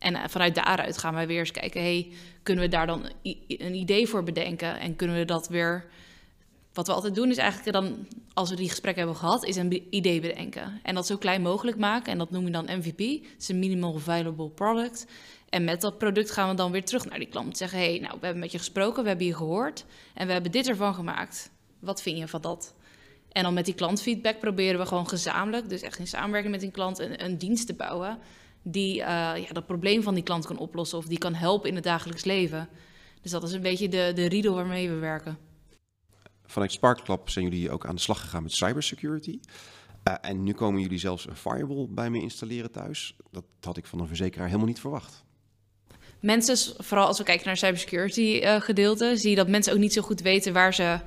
En 0.00 0.14
eh, 0.14 0.28
vanuit 0.28 0.54
daaruit 0.54 0.98
gaan 0.98 1.14
wij 1.14 1.26
weer 1.26 1.38
eens 1.38 1.50
kijken, 1.50 1.82
hey, 1.82 2.12
kunnen 2.42 2.64
we 2.64 2.70
daar 2.70 2.86
dan 2.86 3.10
een 3.46 3.74
idee 3.74 4.06
voor 4.06 4.22
bedenken? 4.22 4.78
En 4.78 4.96
kunnen 4.96 5.16
we 5.16 5.24
dat 5.24 5.48
weer... 5.48 5.84
Wat 6.72 6.86
we 6.86 6.92
altijd 6.92 7.14
doen 7.14 7.30
is 7.30 7.36
eigenlijk 7.36 7.72
dan, 7.72 8.06
als 8.32 8.50
we 8.50 8.56
die 8.56 8.68
gesprekken 8.68 9.02
hebben 9.02 9.20
gehad, 9.20 9.44
is 9.44 9.56
een 9.56 9.86
idee 9.90 10.20
bedenken. 10.20 10.80
En 10.82 10.94
dat 10.94 11.06
zo 11.06 11.16
klein 11.16 11.42
mogelijk 11.42 11.76
maken. 11.76 12.12
En 12.12 12.18
dat 12.18 12.30
noem 12.30 12.44
je 12.44 12.50
dan 12.50 12.64
MVP. 12.64 12.98
Het 12.98 13.40
is 13.40 13.48
een 13.48 13.58
Minimal 13.58 13.98
Viable 13.98 14.50
Product. 14.50 15.06
En 15.48 15.64
met 15.64 15.80
dat 15.80 15.98
product 15.98 16.30
gaan 16.30 16.48
we 16.48 16.54
dan 16.54 16.72
weer 16.72 16.84
terug 16.84 17.04
naar 17.04 17.18
die 17.18 17.28
klant. 17.28 17.56
Zeggen, 17.56 17.78
hey, 17.78 17.98
nou, 17.98 18.16
we 18.20 18.24
hebben 18.24 18.42
met 18.42 18.52
je 18.52 18.58
gesproken, 18.58 19.02
we 19.02 19.08
hebben 19.08 19.26
je 19.26 19.34
gehoord. 19.34 19.84
En 20.14 20.26
we 20.26 20.32
hebben 20.32 20.50
dit 20.52 20.68
ervan 20.68 20.94
gemaakt. 20.94 21.50
Wat 21.80 22.02
vind 22.02 22.18
je 22.18 22.28
van 22.28 22.40
dat? 22.40 22.74
En 23.32 23.42
dan 23.42 23.54
met 23.54 23.64
die 23.64 23.74
klantfeedback 23.74 24.38
proberen 24.38 24.80
we 24.80 24.86
gewoon 24.86 25.08
gezamenlijk, 25.08 25.68
dus 25.68 25.82
echt 25.82 25.98
in 25.98 26.06
samenwerking 26.06 26.52
met 26.52 26.60
die 26.60 26.70
klant, 26.70 26.98
een, 26.98 27.24
een 27.24 27.38
dienst 27.38 27.66
te 27.66 27.74
bouwen 27.74 28.18
die 28.62 28.94
uh, 28.96 29.04
ja, 29.36 29.52
dat 29.52 29.66
probleem 29.66 30.02
van 30.02 30.14
die 30.14 30.22
klant 30.22 30.46
kan 30.46 30.58
oplossen 30.58 30.98
of 30.98 31.06
die 31.06 31.18
kan 31.18 31.34
helpen 31.34 31.68
in 31.68 31.74
het 31.74 31.84
dagelijks 31.84 32.24
leven. 32.24 32.68
Dus 33.22 33.30
dat 33.30 33.42
is 33.42 33.52
een 33.52 33.62
beetje 33.62 33.88
de, 33.88 34.12
de 34.14 34.26
riedel 34.26 34.54
waarmee 34.54 34.88
we 34.88 34.94
werken. 34.94 35.38
Vanuit 36.46 36.72
Sparklab 36.72 37.30
zijn 37.30 37.44
jullie 37.44 37.70
ook 37.70 37.86
aan 37.86 37.94
de 37.94 38.00
slag 38.00 38.20
gegaan 38.20 38.42
met 38.42 38.52
cybersecurity. 38.52 39.40
Uh, 40.08 40.14
en 40.20 40.42
nu 40.42 40.52
komen 40.52 40.80
jullie 40.80 40.98
zelfs 40.98 41.26
een 41.26 41.36
firewall 41.36 41.86
bij 41.90 42.10
me 42.10 42.20
installeren 42.20 42.70
thuis. 42.70 43.16
Dat 43.30 43.44
had 43.60 43.76
ik 43.76 43.86
van 43.86 44.00
een 44.00 44.06
verzekeraar 44.06 44.46
helemaal 44.46 44.66
niet 44.66 44.80
verwacht. 44.80 45.24
Mensen, 46.20 46.84
vooral 46.84 47.06
als 47.06 47.18
we 47.18 47.24
kijken 47.24 47.46
naar 47.46 47.56
cybersecurity 47.56 48.40
uh, 48.42 48.60
gedeelte, 48.60 49.16
zie 49.16 49.30
je 49.30 49.36
dat 49.36 49.48
mensen 49.48 49.72
ook 49.72 49.78
niet 49.78 49.92
zo 49.92 50.02
goed 50.02 50.20
weten 50.20 50.52
waar 50.52 50.74
ze 50.74 51.00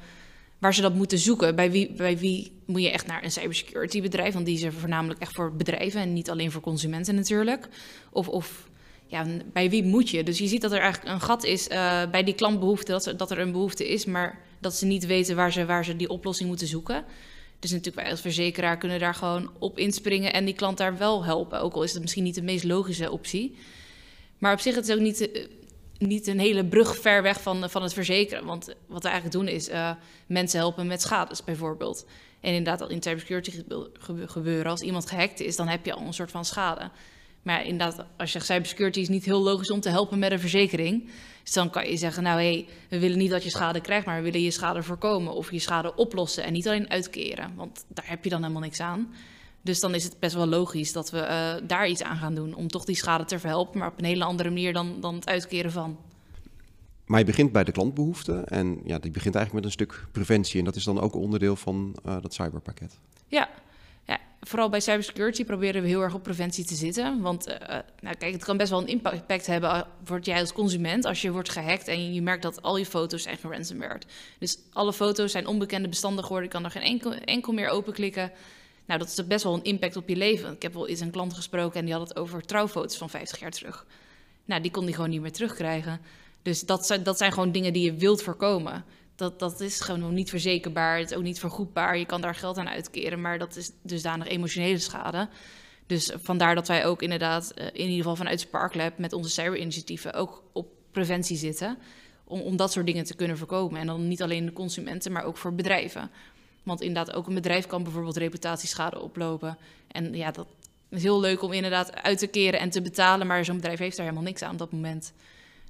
waar 0.63 0.74
ze 0.74 0.82
dat 0.82 0.96
moeten 0.96 1.17
zoeken. 1.17 1.55
Bij 1.55 1.72
wie, 1.72 1.91
bij 1.91 2.17
wie 2.17 2.51
moet 2.65 2.82
je 2.82 2.91
echt 2.91 3.08
naar 3.08 3.24
een 3.24 3.32
cybersecurity 3.32 4.01
bedrijf? 4.01 4.34
Want 4.34 4.46
die 4.46 4.65
er 4.65 4.74
voornamelijk 4.74 5.20
echt 5.20 5.34
voor 5.34 5.55
bedrijven 5.55 6.01
en 6.01 6.13
niet 6.13 6.29
alleen 6.29 6.51
voor 6.51 6.62
consumenten 6.62 7.15
natuurlijk. 7.15 7.67
Of, 8.12 8.27
of 8.27 8.70
ja, 9.08 9.25
bij 9.53 9.70
wie 9.70 9.84
moet 9.84 10.10
je? 10.10 10.24
Dus 10.24 10.38
je 10.38 10.48
ziet 10.48 10.62
dat 10.62 10.72
er 10.72 10.79
eigenlijk 10.79 11.13
een 11.13 11.22
gat 11.22 11.43
is 11.43 11.67
uh, 11.67 12.01
bij 12.12 12.24
die 12.24 12.34
klantbehoefte, 12.34 12.91
dat 12.91 13.13
dat 13.17 13.32
er 13.32 13.39
een 13.39 13.51
behoefte 13.51 13.89
is, 13.89 14.05
maar 14.05 14.39
dat 14.60 14.75
ze 14.75 14.86
niet 14.86 15.05
weten 15.05 15.36
waar 15.36 15.51
ze, 15.51 15.65
waar 15.65 15.86
ze 15.86 15.96
die 15.96 16.10
oplossing 16.10 16.50
moeten 16.50 16.67
zoeken. 16.67 17.05
Dus 17.60 17.72
natuurlijk 17.72 18.01
wij 18.01 18.12
als 18.12 18.22
verzekeraar 18.22 18.77
kunnen 18.77 19.00
daar 19.00 19.15
gewoon 19.15 19.51
op 19.60 19.77
inspringen 19.77 20.34
en 20.34 20.46
die 20.46 20.53
klant 20.53 20.77
daar 20.77 20.98
wel 20.98 21.25
helpen. 21.25 21.62
Ook 21.62 21.74
al 21.74 21.84
is 21.84 21.93
het 21.93 22.01
misschien 22.01 22.24
niet 22.24 22.36
de 22.36 22.41
meest 22.41 22.63
logische 22.63 23.12
optie. 23.12 23.55
Maar 24.38 24.53
op 24.53 24.60
zich 24.60 24.75
het 24.75 24.88
is 24.88 24.96
ook 24.96 25.01
niet 25.01 25.32
eh, 25.32 25.46
niet 26.07 26.27
een 26.27 26.39
hele 26.39 26.65
brug 26.65 26.98
ver 26.98 27.22
weg 27.22 27.41
van, 27.41 27.69
van 27.69 27.83
het 27.83 27.93
verzekeren. 27.93 28.45
Want 28.45 28.75
wat 28.88 29.03
we 29.03 29.10
eigenlijk 29.10 29.38
doen 29.38 29.55
is 29.55 29.69
uh, 29.69 29.91
mensen 30.27 30.60
helpen 30.60 30.88
met 30.88 31.01
schades 31.01 31.43
bijvoorbeeld. 31.43 32.05
En 32.41 32.53
inderdaad, 32.53 32.81
al 32.81 32.89
in 32.89 33.01
cybersecurity 33.01 33.63
gebeuren, 34.25 34.72
als 34.72 34.81
iemand 34.81 35.10
gehackt 35.10 35.39
is, 35.39 35.55
dan 35.55 35.67
heb 35.67 35.86
je 35.86 35.93
al 35.93 36.05
een 36.05 36.13
soort 36.13 36.31
van 36.31 36.45
schade. 36.45 36.91
Maar 37.43 37.65
inderdaad, 37.65 38.05
als 38.17 38.31
je 38.31 38.39
zegt 38.39 38.45
cybersecurity 38.45 39.00
is 39.00 39.10
niet 39.10 39.25
heel 39.25 39.41
logisch 39.41 39.72
om 39.72 39.79
te 39.79 39.89
helpen 39.89 40.19
met 40.19 40.31
een 40.31 40.39
verzekering. 40.39 41.10
Dus 41.43 41.53
dan 41.53 41.69
kan 41.69 41.89
je 41.89 41.98
zeggen, 41.98 42.24
nou 42.24 42.41
hé, 42.41 42.53
hey, 42.53 42.67
we 42.89 43.00
willen 43.00 43.17
niet 43.17 43.29
dat 43.29 43.43
je 43.43 43.50
schade 43.50 43.81
krijgt, 43.81 44.05
maar 44.05 44.17
we 44.17 44.24
willen 44.24 44.41
je 44.41 44.51
schade 44.51 44.83
voorkomen 44.83 45.33
of 45.33 45.51
je 45.51 45.60
schade 45.60 45.95
oplossen 45.95 46.43
en 46.43 46.53
niet 46.53 46.67
alleen 46.67 46.89
uitkeren. 46.89 47.55
Want 47.55 47.86
daar 47.88 48.10
heb 48.10 48.24
je 48.24 48.29
dan 48.29 48.41
helemaal 48.41 48.62
niks 48.62 48.79
aan. 48.79 49.13
Dus 49.63 49.79
dan 49.79 49.96
is 49.96 50.03
het 50.03 50.20
best 50.20 50.36
wel 50.36 50.48
logisch 50.48 50.91
dat 50.91 51.12
we 51.12 51.17
uh, 51.17 51.67
daar 51.67 51.88
iets 51.88 52.03
aan 52.03 52.17
gaan 52.17 52.36
doen 52.36 52.53
om 52.53 52.67
toch 52.67 52.86
die 52.86 52.96
schade 52.96 53.25
te 53.25 53.39
verhelpen, 53.39 53.79
maar 53.79 53.88
op 53.88 53.98
een 53.98 54.05
hele 54.05 54.24
andere 54.24 54.50
manier 54.50 54.74
dan, 54.74 54.98
dan 55.00 55.15
het 55.15 55.27
uitkeren 55.27 55.72
van. 55.72 55.98
Maar 57.05 57.20
je 57.20 57.25
begint 57.25 57.51
bij 57.51 57.63
de 57.63 57.72
klantbehoeften 57.72 58.48
en 58.48 58.82
ja, 58.86 59.00
die 59.00 59.12
begint 59.12 59.36
eigenlijk 59.36 59.53
met 59.53 59.63
een 59.63 59.88
stuk 59.88 60.05
preventie. 60.12 60.60
En 60.60 60.65
dat 60.65 60.75
is 60.75 60.84
dan 60.84 61.00
ook 61.00 61.15
onderdeel 61.15 61.55
van 61.55 61.96
uh, 62.05 62.15
dat 62.22 62.34
cyberpakket. 62.34 63.00
Ja, 63.27 63.50
ja, 64.05 64.20
vooral 64.41 64.70
bij 64.70 64.79
cybersecurity 64.79 65.46
proberen 65.46 65.82
we 65.82 65.88
heel 65.88 66.01
erg 66.01 66.13
op 66.13 66.24
preventie 66.24 66.65
te 66.65 66.75
zitten. 66.75 67.22
Want 67.22 67.48
uh, 67.48 67.55
nou, 68.00 68.15
kijk, 68.15 68.34
het 68.34 68.43
kan 68.43 68.58
best 68.58 68.70
wel 68.70 68.82
een 68.82 68.88
impact 68.88 69.46
hebben 69.46 69.86
voor 70.03 70.20
jij 70.20 70.39
als 70.39 70.53
consument 70.53 71.05
als 71.05 71.22
je 71.22 71.32
wordt 71.32 71.50
gehackt 71.50 71.88
en 71.88 72.13
je 72.13 72.22
merkt 72.22 72.43
dat 72.43 72.62
al 72.62 72.77
je 72.77 72.86
foto's 72.86 73.24
zijn 73.24 73.38
geransomwerd. 73.38 74.05
Dus 74.39 74.58
alle 74.72 74.93
foto's 74.93 75.32
zijn 75.32 75.48
onbekende 75.48 75.89
bestanden 75.89 76.24
geworden. 76.24 76.48
Je 76.48 76.53
kan 76.55 76.65
er 76.65 76.72
geen 76.72 76.82
enkel, 76.82 77.13
enkel 77.13 77.53
meer 77.53 77.70
openklikken. 77.70 78.32
Nou, 78.85 78.99
dat 78.99 79.07
is 79.07 79.27
best 79.27 79.43
wel 79.43 79.53
een 79.53 79.63
impact 79.63 79.95
op 79.95 80.09
je 80.09 80.15
leven. 80.15 80.53
Ik 80.53 80.61
heb 80.61 80.73
wel 80.73 80.87
eens 80.87 80.99
een 80.99 81.11
klant 81.11 81.33
gesproken 81.33 81.79
en 81.79 81.85
die 81.85 81.93
had 81.93 82.07
het 82.07 82.17
over 82.17 82.45
trouwfoto's 82.45 82.97
van 82.97 83.09
50 83.09 83.39
jaar 83.39 83.51
terug. 83.51 83.85
Nou, 84.45 84.61
die 84.61 84.71
kon 84.71 84.85
die 84.85 84.95
gewoon 84.95 85.09
niet 85.09 85.21
meer 85.21 85.31
terugkrijgen. 85.31 86.01
Dus 86.41 86.61
dat 86.61 86.85
zijn, 86.85 87.03
dat 87.03 87.17
zijn 87.17 87.31
gewoon 87.31 87.51
dingen 87.51 87.73
die 87.73 87.83
je 87.83 87.93
wilt 87.93 88.23
voorkomen. 88.23 88.85
Dat, 89.15 89.39
dat 89.39 89.59
is 89.59 89.81
gewoon 89.81 90.13
niet 90.13 90.29
verzekerbaar. 90.29 90.97
Het 90.97 91.11
is 91.11 91.17
ook 91.17 91.23
niet 91.23 91.39
vergoedbaar. 91.39 91.97
Je 91.97 92.05
kan 92.05 92.21
daar 92.21 92.35
geld 92.35 92.57
aan 92.57 92.69
uitkeren, 92.69 93.21
maar 93.21 93.39
dat 93.39 93.55
is 93.55 93.71
dusdanig 93.81 94.27
emotionele 94.27 94.79
schade. 94.79 95.29
Dus 95.87 96.11
vandaar 96.21 96.55
dat 96.55 96.67
wij 96.67 96.85
ook 96.85 97.01
inderdaad, 97.01 97.51
eh, 97.51 97.65
in 97.65 97.73
ieder 97.73 97.95
geval 97.95 98.15
vanuit 98.15 98.39
Sparklab, 98.39 98.97
met 98.97 99.13
onze 99.13 99.29
cyberinitiatieven 99.29 100.13
ook 100.13 100.43
op 100.51 100.67
preventie 100.91 101.37
zitten. 101.37 101.77
Om, 102.23 102.41
om 102.41 102.55
dat 102.55 102.71
soort 102.71 102.85
dingen 102.85 103.03
te 103.03 103.15
kunnen 103.15 103.37
voorkomen. 103.37 103.79
En 103.79 103.87
dan 103.87 104.07
niet 104.07 104.21
alleen 104.21 104.45
de 104.45 104.53
consumenten, 104.53 105.11
maar 105.11 105.23
ook 105.23 105.37
voor 105.37 105.55
bedrijven. 105.55 106.11
Want 106.63 106.82
inderdaad, 106.82 107.15
ook 107.15 107.27
een 107.27 107.34
bedrijf 107.34 107.65
kan 107.65 107.84
bijvoorbeeld 107.84 108.17
reputatieschade 108.17 109.00
oplopen. 109.00 109.58
En 109.88 110.13
ja, 110.13 110.32
dat 110.32 110.48
is 110.89 111.03
heel 111.03 111.20
leuk 111.20 111.41
om 111.41 111.51
inderdaad 111.51 111.96
uit 112.01 112.17
te 112.17 112.27
keren 112.27 112.60
en 112.60 112.70
te 112.70 112.82
betalen. 112.82 113.27
Maar 113.27 113.46
zo'n 113.46 113.55
bedrijf 113.55 113.79
heeft 113.79 113.98
daar 113.98 114.05
helemaal 114.05 114.27
niks 114.27 114.41
aan 114.41 114.51
op 114.51 114.58
dat 114.58 114.72
moment. 114.72 115.13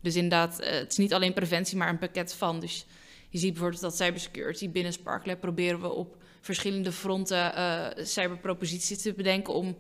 Dus 0.02 0.16
inderdaad, 0.16 0.60
eh, 0.60 0.72
het 0.72 0.92
is 0.92 0.98
niet 0.98 1.14
alleen 1.14 1.34
preventie, 1.34 1.78
maar 1.78 1.90
een 1.90 1.98
pakket 1.98 2.34
van. 2.34 2.60
Dus 2.60 2.86
je 3.30 3.38
ziet 3.38 3.52
bijvoorbeeld 3.52 3.82
dat 3.82 3.96
cybersecurity 3.96 4.70
binnen 4.70 4.94
Sparklab 4.94 5.40
proberen 5.40 5.82
we 5.82 5.90
op 5.90 6.16
verschillende 6.42 6.92
fronten 6.92 7.54
uh, 7.58 7.86
cyberproposities 7.98 9.02
te 9.02 9.14
bedenken 9.14 9.54
om 9.54 9.78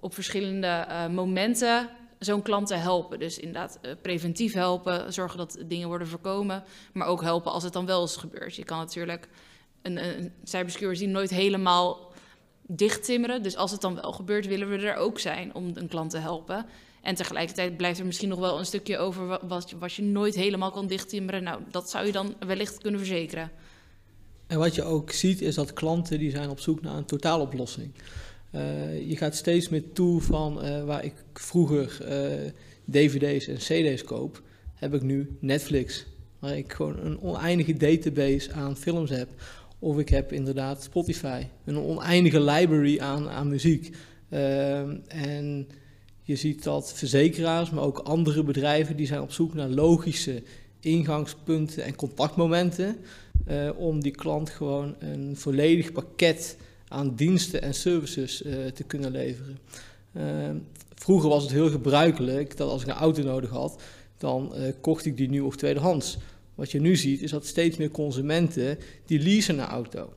op 0.00 0.14
verschillende 0.14 0.86
uh, 0.88 1.08
momenten 1.08 1.88
zo'n 2.18 2.42
klant 2.42 2.66
te 2.66 2.74
helpen. 2.74 3.18
Dus 3.18 3.38
inderdaad 3.38 3.78
preventief 4.02 4.52
helpen, 4.52 5.12
zorgen 5.12 5.38
dat 5.38 5.58
dingen 5.66 5.88
worden 5.88 6.08
voorkomen, 6.08 6.64
maar 6.92 7.06
ook 7.06 7.22
helpen 7.22 7.52
als 7.52 7.62
het 7.62 7.72
dan 7.72 7.86
wel 7.86 8.00
eens 8.00 8.16
gebeurt. 8.16 8.56
Je 8.56 8.64
kan 8.64 8.78
natuurlijk 8.78 9.28
een, 9.86 10.18
een 10.18 10.32
cybersecurity 10.44 11.06
nooit 11.06 11.30
helemaal 11.30 12.12
dicht 12.66 13.04
timmeren. 13.04 13.42
Dus 13.42 13.56
als 13.56 13.70
het 13.70 13.80
dan 13.80 13.94
wel 13.94 14.12
gebeurt, 14.12 14.46
willen 14.46 14.70
we 14.70 14.76
er 14.76 14.96
ook 14.96 15.18
zijn 15.18 15.54
om 15.54 15.70
een 15.74 15.88
klant 15.88 16.10
te 16.10 16.18
helpen. 16.18 16.66
En 17.02 17.14
tegelijkertijd 17.14 17.76
blijft 17.76 17.98
er 17.98 18.06
misschien 18.06 18.28
nog 18.28 18.38
wel 18.38 18.58
een 18.58 18.66
stukje 18.66 18.98
over 18.98 19.26
wat, 19.48 19.74
wat 19.78 19.92
je 19.92 20.02
nooit 20.02 20.34
helemaal 20.34 20.70
kan 20.70 20.86
dichttimmeren. 20.86 21.42
Nou, 21.42 21.60
dat 21.70 21.90
zou 21.90 22.06
je 22.06 22.12
dan 22.12 22.34
wellicht 22.46 22.78
kunnen 22.78 23.00
verzekeren. 23.00 23.50
En 24.46 24.58
wat 24.58 24.74
je 24.74 24.82
ook 24.82 25.10
ziet 25.10 25.40
is 25.40 25.54
dat 25.54 25.72
klanten 25.72 26.18
die 26.18 26.30
zijn 26.30 26.50
op 26.50 26.60
zoek 26.60 26.82
naar 26.82 26.96
een 26.96 27.04
totaaloplossing. 27.04 27.92
Uh, 28.52 29.08
je 29.08 29.16
gaat 29.16 29.34
steeds 29.34 29.68
meer 29.68 29.92
toe 29.92 30.20
van 30.20 30.64
uh, 30.64 30.84
waar 30.84 31.04
ik 31.04 31.14
vroeger 31.34 31.98
uh, 32.02 32.50
dvd's 32.90 33.46
en 33.46 33.56
cd's 33.56 34.04
koop, 34.04 34.42
heb 34.74 34.94
ik 34.94 35.02
nu 35.02 35.36
Netflix. 35.40 36.06
Waar 36.38 36.56
ik 36.56 36.72
gewoon 36.72 36.98
een 36.98 37.20
oneindige 37.20 37.76
database 37.76 38.52
aan 38.52 38.76
films 38.76 39.10
heb. 39.10 39.28
Of 39.78 39.98
ik 39.98 40.08
heb 40.08 40.32
inderdaad 40.32 40.82
Spotify. 40.82 41.42
Een 41.64 41.78
oneindige 41.78 42.40
library 42.40 43.00
aan, 43.00 43.28
aan 43.28 43.48
muziek. 43.48 43.96
en 45.08 45.68
je 46.22 46.36
ziet 46.36 46.62
dat 46.62 46.92
verzekeraars, 46.92 47.70
maar 47.70 47.84
ook 47.84 47.98
andere 47.98 48.42
bedrijven, 48.42 48.96
die 48.96 49.06
zijn 49.06 49.20
op 49.20 49.32
zoek 49.32 49.54
naar 49.54 49.68
logische 49.68 50.42
ingangspunten 50.80 51.84
en 51.84 51.94
contactmomenten 51.94 52.96
uh, 53.48 53.70
om 53.76 54.02
die 54.02 54.12
klant 54.12 54.50
gewoon 54.50 54.94
een 54.98 55.36
volledig 55.36 55.92
pakket 55.92 56.56
aan 56.88 57.14
diensten 57.14 57.62
en 57.62 57.74
services 57.74 58.42
uh, 58.42 58.66
te 58.66 58.84
kunnen 58.84 59.10
leveren. 59.10 59.58
Uh, 60.12 60.22
vroeger 60.94 61.28
was 61.28 61.42
het 61.42 61.52
heel 61.52 61.70
gebruikelijk 61.70 62.56
dat 62.56 62.70
als 62.70 62.82
ik 62.82 62.88
een 62.88 62.94
auto 62.94 63.22
nodig 63.22 63.50
had, 63.50 63.82
dan 64.18 64.52
kocht 64.80 65.04
ik 65.04 65.16
die 65.16 65.28
nieuw 65.28 65.46
of 65.46 65.56
tweedehands. 65.56 66.18
Wat 66.56 66.70
je 66.70 66.80
nu 66.80 66.96
ziet 66.96 67.22
is 67.22 67.30
dat 67.30 67.46
steeds 67.46 67.76
meer 67.76 67.90
consumenten 67.90 68.78
die 69.06 69.20
leasen 69.20 69.58
een 69.58 69.64
auto. 69.64 70.12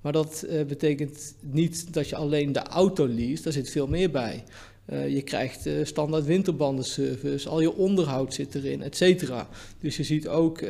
Maar 0.00 0.12
dat 0.12 0.46
betekent 0.66 1.34
niet 1.40 1.92
dat 1.92 2.08
je 2.08 2.16
alleen 2.16 2.52
de 2.52 2.62
auto 2.62 3.06
leest, 3.06 3.44
daar 3.44 3.52
zit 3.52 3.70
veel 3.70 3.86
meer 3.86 4.10
bij. 4.10 4.44
Uh, 4.92 5.14
je 5.14 5.22
krijgt 5.22 5.66
uh, 5.66 5.84
standaard 5.84 6.24
winterbandenservice, 6.24 7.48
al 7.48 7.60
je 7.60 7.74
onderhoud 7.74 8.34
zit 8.34 8.54
erin, 8.54 8.82
et 8.82 8.96
cetera. 8.96 9.48
Dus 9.80 9.96
je 9.96 10.02
ziet 10.02 10.28
ook, 10.28 10.60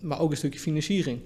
maar 0.00 0.20
ook 0.20 0.30
een 0.30 0.36
stukje 0.36 0.60
financiering. 0.60 1.18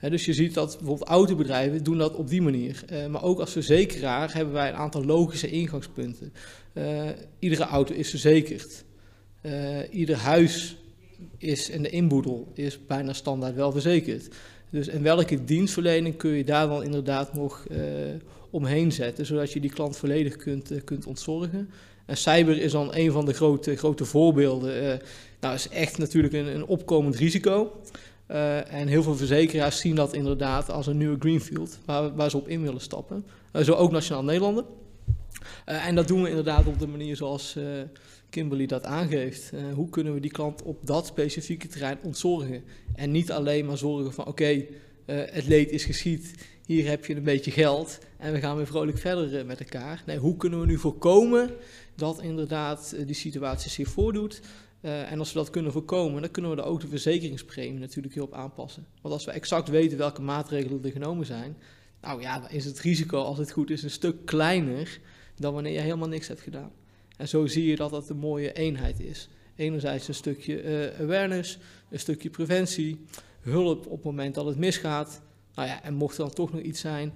Dus 0.00 0.24
je 0.24 0.32
ziet 0.32 0.54
dat 0.54 0.76
bijvoorbeeld 0.78 1.08
autobedrijven 1.08 1.84
doen 1.84 1.98
dat 1.98 2.14
op 2.14 2.28
die 2.28 2.42
manier. 2.42 2.84
maar 3.10 3.22
ook 3.22 3.40
als 3.40 3.52
verzekeraar 3.52 4.34
hebben 4.34 4.54
wij 4.54 4.68
een 4.68 4.74
aantal 4.74 5.04
logische 5.04 5.50
ingangspunten. 5.50 6.32
iedere 7.38 7.64
auto 7.64 7.94
is 7.94 8.10
verzekerd. 8.10 8.84
ieder 9.90 10.16
huis 10.16 10.76
is 11.38 11.70
en 11.70 11.82
de 11.82 11.90
inboedel 11.90 12.48
is 12.54 12.86
bijna 12.86 13.12
standaard 13.12 13.54
wel 13.54 13.72
verzekerd. 13.72 14.28
Dus 14.70 14.88
en 14.88 15.02
welke 15.02 15.44
dienstverlening 15.44 16.16
kun 16.16 16.30
je 16.30 16.44
daar 16.44 16.68
dan 16.68 16.82
inderdaad 16.82 17.34
nog 17.34 17.66
omheen 18.50 18.92
zetten, 18.92 19.26
zodat 19.26 19.52
je 19.52 19.60
die 19.60 19.70
klant 19.70 19.96
volledig 19.96 20.36
kunt, 20.36 20.72
uh, 20.72 20.80
kunt 20.84 21.06
ontzorgen. 21.06 21.70
En 22.06 22.16
cyber 22.16 22.58
is 22.58 22.72
dan 22.72 22.94
een 22.94 23.12
van 23.12 23.24
de 23.24 23.32
grote, 23.32 23.76
grote 23.76 24.04
voorbeelden. 24.04 24.82
Uh, 24.82 24.94
nou, 25.40 25.54
is 25.54 25.68
echt 25.68 25.98
natuurlijk 25.98 26.34
een, 26.34 26.46
een 26.46 26.66
opkomend 26.66 27.16
risico. 27.16 27.80
En 28.68 28.88
heel 28.88 29.02
veel 29.02 29.16
verzekeraars 29.16 29.80
zien 29.80 29.94
dat 29.94 30.12
inderdaad 30.12 30.70
als 30.70 30.86
een 30.86 30.96
nieuwe 30.96 31.16
greenfield 31.18 31.78
waar, 31.84 32.14
waar 32.14 32.30
ze 32.30 32.36
op 32.36 32.48
in 32.48 32.62
willen 32.62 32.80
stappen. 32.80 33.24
zo 33.62 33.72
ook 33.72 33.90
Nationaal 33.90 34.24
Nederlanden. 34.24 34.64
en 35.64 35.94
dat 35.94 36.08
doen 36.08 36.22
we 36.22 36.28
inderdaad 36.28 36.66
op 36.66 36.78
de 36.78 36.86
manier 36.86 37.16
zoals 37.16 37.56
Kimberly 38.30 38.66
dat 38.66 38.84
aangeeft. 38.84 39.52
hoe 39.74 39.88
kunnen 39.88 40.14
we 40.14 40.20
die 40.20 40.30
klant 40.30 40.62
op 40.62 40.86
dat 40.86 41.06
specifieke 41.06 41.68
terrein 41.68 41.98
ontzorgen? 42.02 42.64
En 42.94 43.10
niet 43.10 43.32
alleen 43.32 43.66
maar 43.66 43.78
zorgen 43.78 44.12
van 44.12 44.26
oké, 44.26 44.64
het 45.06 45.46
leed 45.46 45.70
is 45.70 45.84
geschied, 45.84 46.34
hier 46.68 46.88
heb 46.88 47.04
je 47.04 47.16
een 47.16 47.22
beetje 47.22 47.50
geld 47.50 47.98
en 48.18 48.32
we 48.32 48.38
gaan 48.38 48.56
weer 48.56 48.66
vrolijk 48.66 48.98
verder 48.98 49.38
eh, 49.38 49.44
met 49.44 49.60
elkaar. 49.60 50.02
Nee, 50.06 50.18
hoe 50.18 50.36
kunnen 50.36 50.60
we 50.60 50.66
nu 50.66 50.78
voorkomen 50.78 51.50
dat 51.94 52.22
inderdaad 52.22 52.92
eh, 52.92 53.06
die 53.06 53.14
situatie 53.14 53.70
zich 53.70 53.88
voordoet? 53.88 54.40
En 54.80 55.18
als 55.18 55.32
we 55.32 55.38
dat 55.38 55.50
kunnen 55.50 55.72
voorkomen, 55.72 56.20
dan 56.20 56.30
kunnen 56.30 56.50
we 56.50 56.56
de 56.56 56.62
ook 56.62 56.80
de 56.80 56.88
verzekeringspremie 56.88 57.78
natuurlijk 57.78 58.14
heel 58.14 58.24
op 58.24 58.34
aanpassen. 58.34 58.86
Want 59.02 59.14
als 59.14 59.24
we 59.24 59.30
exact 59.30 59.68
weten 59.68 59.98
welke 59.98 60.22
maatregelen 60.22 60.84
er 60.84 60.90
genomen 60.90 61.26
zijn, 61.26 61.56
nou 62.00 62.20
ja, 62.20 62.40
dan 62.40 62.50
is 62.50 62.64
het 62.64 62.80
risico, 62.80 63.22
als 63.22 63.38
het 63.38 63.50
goed 63.50 63.70
is, 63.70 63.82
een 63.82 63.90
stuk 63.90 64.26
kleiner 64.26 65.00
dan 65.36 65.54
wanneer 65.54 65.72
je 65.72 65.80
helemaal 65.80 66.08
niks 66.08 66.28
hebt 66.28 66.40
gedaan. 66.40 66.70
En 67.18 67.28
zo 67.28 67.46
zie 67.46 67.66
je 67.66 67.76
dat 67.76 67.90
dat 67.90 68.08
een 68.08 68.16
mooie 68.16 68.52
eenheid 68.52 69.00
is. 69.00 69.28
Enerzijds 69.56 70.08
een 70.08 70.14
stukje 70.14 70.62
uh, 70.62 71.00
awareness, 71.00 71.58
een 71.90 71.98
stukje 71.98 72.30
preventie, 72.30 73.04
hulp 73.40 73.86
op 73.86 73.92
het 73.92 74.04
moment 74.04 74.34
dat 74.34 74.46
het 74.46 74.58
misgaat. 74.58 75.20
Nou 75.54 75.68
ja, 75.68 75.82
en 75.82 75.94
mocht 75.94 76.18
er 76.18 76.24
dan 76.24 76.32
toch 76.32 76.52
nog 76.52 76.60
iets 76.60 76.80
zijn, 76.80 77.12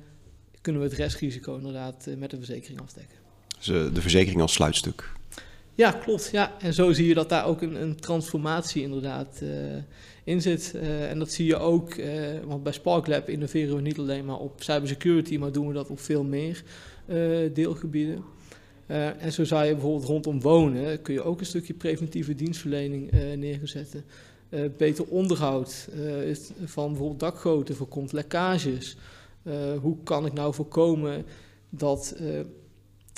kunnen 0.61 0.83
we 0.83 0.89
het 0.89 0.97
restrisico 0.97 1.57
inderdaad 1.57 2.07
eh, 2.07 2.17
met 2.17 2.31
de 2.31 2.37
verzekering 2.37 2.81
afdekken. 2.81 3.19
Dus 3.59 3.67
de 3.67 4.01
verzekering 4.01 4.41
als 4.41 4.53
sluitstuk. 4.53 5.13
Ja, 5.75 5.91
klopt. 5.91 6.29
Ja. 6.33 6.53
En 6.59 6.75
zo 6.75 6.93
zie 6.93 7.07
je 7.07 7.15
dat 7.15 7.29
daar 7.29 7.47
ook 7.47 7.63
een, 7.63 7.83
een 7.83 7.97
transformatie 7.97 8.83
inderdaad 8.83 9.41
uh, 9.43 9.51
in 10.25 10.43
zit. 10.43 10.73
Uh, 10.75 11.11
en 11.11 11.19
dat 11.19 11.33
zie 11.33 11.47
je 11.47 11.57
ook, 11.57 11.95
uh, 11.95 12.07
want 12.45 12.63
bij 12.63 12.73
SparkLab 12.73 13.29
innoveren 13.29 13.77
we 13.77 13.81
niet 13.81 13.99
alleen 13.99 14.25
maar 14.25 14.39
op 14.39 14.63
cybersecurity, 14.63 15.37
maar 15.37 15.53
doen 15.53 15.69
we 15.69 15.75
dat 15.75 15.89
op 15.89 16.01
veel 16.01 16.25
meer 16.25 16.63
deelgebieden. 17.53 18.25
En 19.19 19.33
zo 19.33 19.45
zou 19.45 19.65
je 19.65 19.73
bijvoorbeeld 19.73 20.05
rondom 20.05 20.41
wonen, 20.41 21.03
kun 21.03 21.15
je 21.15 21.23
ook 21.23 21.41
een 21.41 21.47
stukje 21.47 21.75
preventieve 21.75 22.35
dienstverlening 22.35 23.11
neerzetten. 23.37 24.05
beter 24.77 25.05
onderhoud 25.05 25.89
van 26.65 26.89
bijvoorbeeld 26.89 27.21
dakgoten 27.21 27.77
voorkomt 27.77 28.13
lekkages. 28.13 28.97
Hoe 29.81 29.97
kan 30.03 30.27
ik 30.27 30.33
nou 30.33 30.55
voorkomen 30.55 31.25
dat 31.71 32.15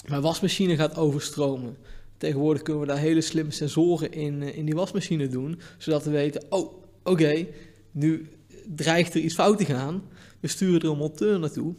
mijn 0.08 0.22
wasmachine 0.22 0.76
gaat 0.76 0.96
overstromen? 0.96 1.76
Tegenwoordig 2.16 2.62
kunnen 2.62 2.82
we 2.82 2.88
daar 2.88 2.98
hele 2.98 3.20
slimme 3.20 3.52
sensoren 3.52 4.12
in, 4.12 4.42
in 4.42 4.64
die 4.64 4.74
wasmachine 4.74 5.28
doen, 5.28 5.60
zodat 5.78 6.04
we 6.04 6.10
weten, 6.10 6.42
oh, 6.48 6.72
oké, 7.02 7.46
nu 7.90 8.28
dreigt 8.74 9.14
er 9.14 9.20
iets 9.20 9.34
fout 9.34 9.58
te 9.58 9.64
gaan. 9.64 10.02
We 10.40 10.48
sturen 10.48 10.80
er 10.80 10.88
een 10.88 10.96
monteur 10.96 11.38
naartoe, 11.38 11.74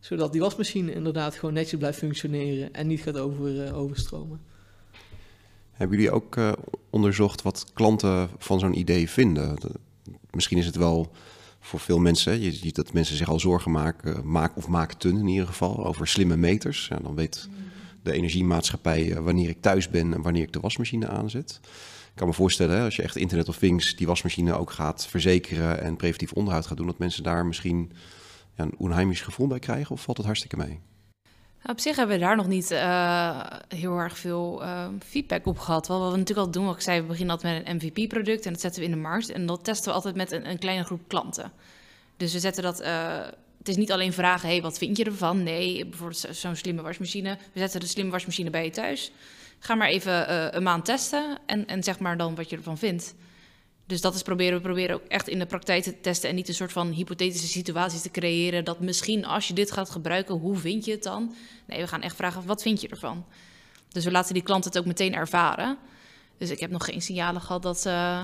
zodat 0.00 0.32
die 0.32 0.40
wasmachine 0.40 0.92
inderdaad 0.92 1.34
gewoon 1.34 1.54
netjes 1.54 1.78
blijft 1.78 1.98
functioneren 1.98 2.74
en 2.74 2.86
niet 2.86 3.00
gaat 3.00 3.18
over, 3.18 3.74
overstromen. 3.74 4.40
Hebben 5.72 5.96
jullie 5.96 6.12
ook 6.12 6.36
onderzocht 6.90 7.42
wat 7.42 7.66
klanten 7.74 8.30
van 8.38 8.58
zo'n 8.58 8.78
idee 8.78 9.10
vinden? 9.10 9.58
Misschien 10.30 10.58
is 10.58 10.66
het 10.66 10.76
wel 10.76 11.12
voor 11.60 11.80
veel 11.80 11.98
mensen. 11.98 12.40
Je 12.40 12.52
ziet 12.52 12.74
dat 12.74 12.92
mensen 12.92 13.16
zich 13.16 13.28
al 13.28 13.40
zorgen 13.40 13.70
maken, 13.70 14.30
maken 14.30 14.56
of 14.56 14.68
maakten 14.68 15.18
in 15.18 15.26
ieder 15.26 15.46
geval, 15.46 15.86
over 15.86 16.08
slimme 16.08 16.36
meters. 16.36 16.90
Dan 17.02 17.14
weet 17.14 17.48
de 18.02 18.12
energiemaatschappij 18.12 19.12
eh, 19.12 19.18
wanneer 19.18 19.48
ik 19.48 19.60
thuis 19.60 19.90
ben 19.90 20.14
en 20.14 20.22
wanneer 20.22 20.42
ik 20.42 20.52
de 20.52 20.60
wasmachine 20.60 21.08
aanzet. 21.08 21.60
kan 22.14 22.26
me 22.26 22.32
voorstellen, 22.32 22.84
als 22.84 22.96
je 22.96 23.02
echt 23.02 23.16
Internet 23.16 23.48
of 23.48 23.58
Things 23.58 23.96
die 23.96 24.06
wasmachine 24.06 24.52
ook 24.54 24.70
gaat 24.70 25.06
verzekeren 25.06 25.82
en 25.82 25.96
preventief 25.96 26.32
onderhoud 26.32 26.66
gaat 26.66 26.76
doen, 26.76 26.86
dat 26.86 26.98
mensen 26.98 27.22
daar 27.22 27.46
misschien 27.46 27.92
een 28.58 28.74
onheimisch 28.78 29.20
gevoel 29.20 29.46
bij 29.46 29.58
krijgen? 29.58 29.90
Of 29.90 30.02
valt 30.02 30.16
het 30.16 30.26
hartstikke 30.26 30.56
mee? 30.56 30.80
Op 31.64 31.80
zich 31.80 31.96
hebben 31.96 32.18
we 32.18 32.24
daar 32.24 32.36
nog 32.36 32.46
niet 32.46 32.70
uh, 32.70 33.46
heel 33.68 33.98
erg 33.98 34.18
veel 34.18 34.62
uh, 34.62 34.88
feedback 35.06 35.46
op 35.46 35.58
gehad. 35.58 35.86
Wat 35.86 36.10
we 36.10 36.16
natuurlijk 36.16 36.46
al 36.46 36.52
doen, 36.52 36.64
wat 36.64 36.74
ik 36.74 36.80
zei, 36.80 37.00
we 37.00 37.06
beginnen 37.06 37.34
altijd 37.34 37.58
met 37.58 37.68
een 37.68 37.76
MVP-product 37.76 38.46
en 38.46 38.52
dat 38.52 38.60
zetten 38.60 38.80
we 38.80 38.86
in 38.86 38.92
de 38.92 39.00
markt. 39.00 39.30
En 39.30 39.46
dat 39.46 39.64
testen 39.64 39.88
we 39.88 39.94
altijd 39.94 40.14
met 40.14 40.32
een, 40.32 40.50
een 40.50 40.58
kleine 40.58 40.84
groep 40.84 41.00
klanten. 41.06 41.52
Dus 42.16 42.32
we 42.32 42.38
zetten 42.38 42.62
dat. 42.62 42.80
Uh, 42.80 43.20
het 43.58 43.68
is 43.68 43.76
niet 43.76 43.92
alleen 43.92 44.12
vragen, 44.12 44.48
hey, 44.48 44.62
wat 44.62 44.78
vind 44.78 44.96
je 44.96 45.04
ervan? 45.04 45.42
Nee, 45.42 45.86
bijvoorbeeld 45.86 46.26
zo'n 46.30 46.56
slimme 46.56 46.82
wasmachine. 46.82 47.38
We 47.52 47.60
zetten 47.60 47.80
de 47.80 47.86
slimme 47.86 48.10
wasmachine 48.10 48.50
bij 48.50 48.64
je 48.64 48.70
thuis. 48.70 49.12
Ga 49.58 49.74
maar 49.74 49.88
even 49.88 50.56
een 50.56 50.62
maand 50.62 50.84
testen 50.84 51.38
en, 51.46 51.66
en 51.66 51.82
zeg 51.82 51.98
maar 51.98 52.16
dan 52.16 52.34
wat 52.34 52.50
je 52.50 52.56
ervan 52.56 52.78
vindt. 52.78 53.14
Dus 53.88 54.00
dat 54.00 54.14
is 54.14 54.22
proberen, 54.22 54.56
we 54.56 54.62
proberen 54.62 54.94
ook 54.94 55.04
echt 55.08 55.28
in 55.28 55.38
de 55.38 55.46
praktijk 55.46 55.82
te 55.82 56.00
testen 56.00 56.28
en 56.28 56.34
niet 56.34 56.48
een 56.48 56.54
soort 56.54 56.72
van 56.72 56.90
hypothetische 56.90 57.46
situaties 57.46 58.02
te 58.02 58.10
creëren. 58.10 58.64
Dat 58.64 58.80
misschien 58.80 59.24
als 59.24 59.48
je 59.48 59.54
dit 59.54 59.72
gaat 59.72 59.90
gebruiken, 59.90 60.34
hoe 60.34 60.56
vind 60.56 60.84
je 60.84 60.90
het 60.90 61.02
dan? 61.02 61.34
Nee, 61.66 61.80
we 61.80 61.86
gaan 61.86 62.02
echt 62.02 62.16
vragen, 62.16 62.46
wat 62.46 62.62
vind 62.62 62.80
je 62.80 62.88
ervan? 62.88 63.24
Dus 63.88 64.04
we 64.04 64.10
laten 64.10 64.34
die 64.34 64.42
klant 64.42 64.64
het 64.64 64.78
ook 64.78 64.84
meteen 64.84 65.14
ervaren. 65.14 65.78
Dus 66.38 66.50
ik 66.50 66.60
heb 66.60 66.70
nog 66.70 66.84
geen 66.84 67.02
signalen 67.02 67.40
gehad 67.40 67.62
dat 67.62 67.80
ze 67.80 68.22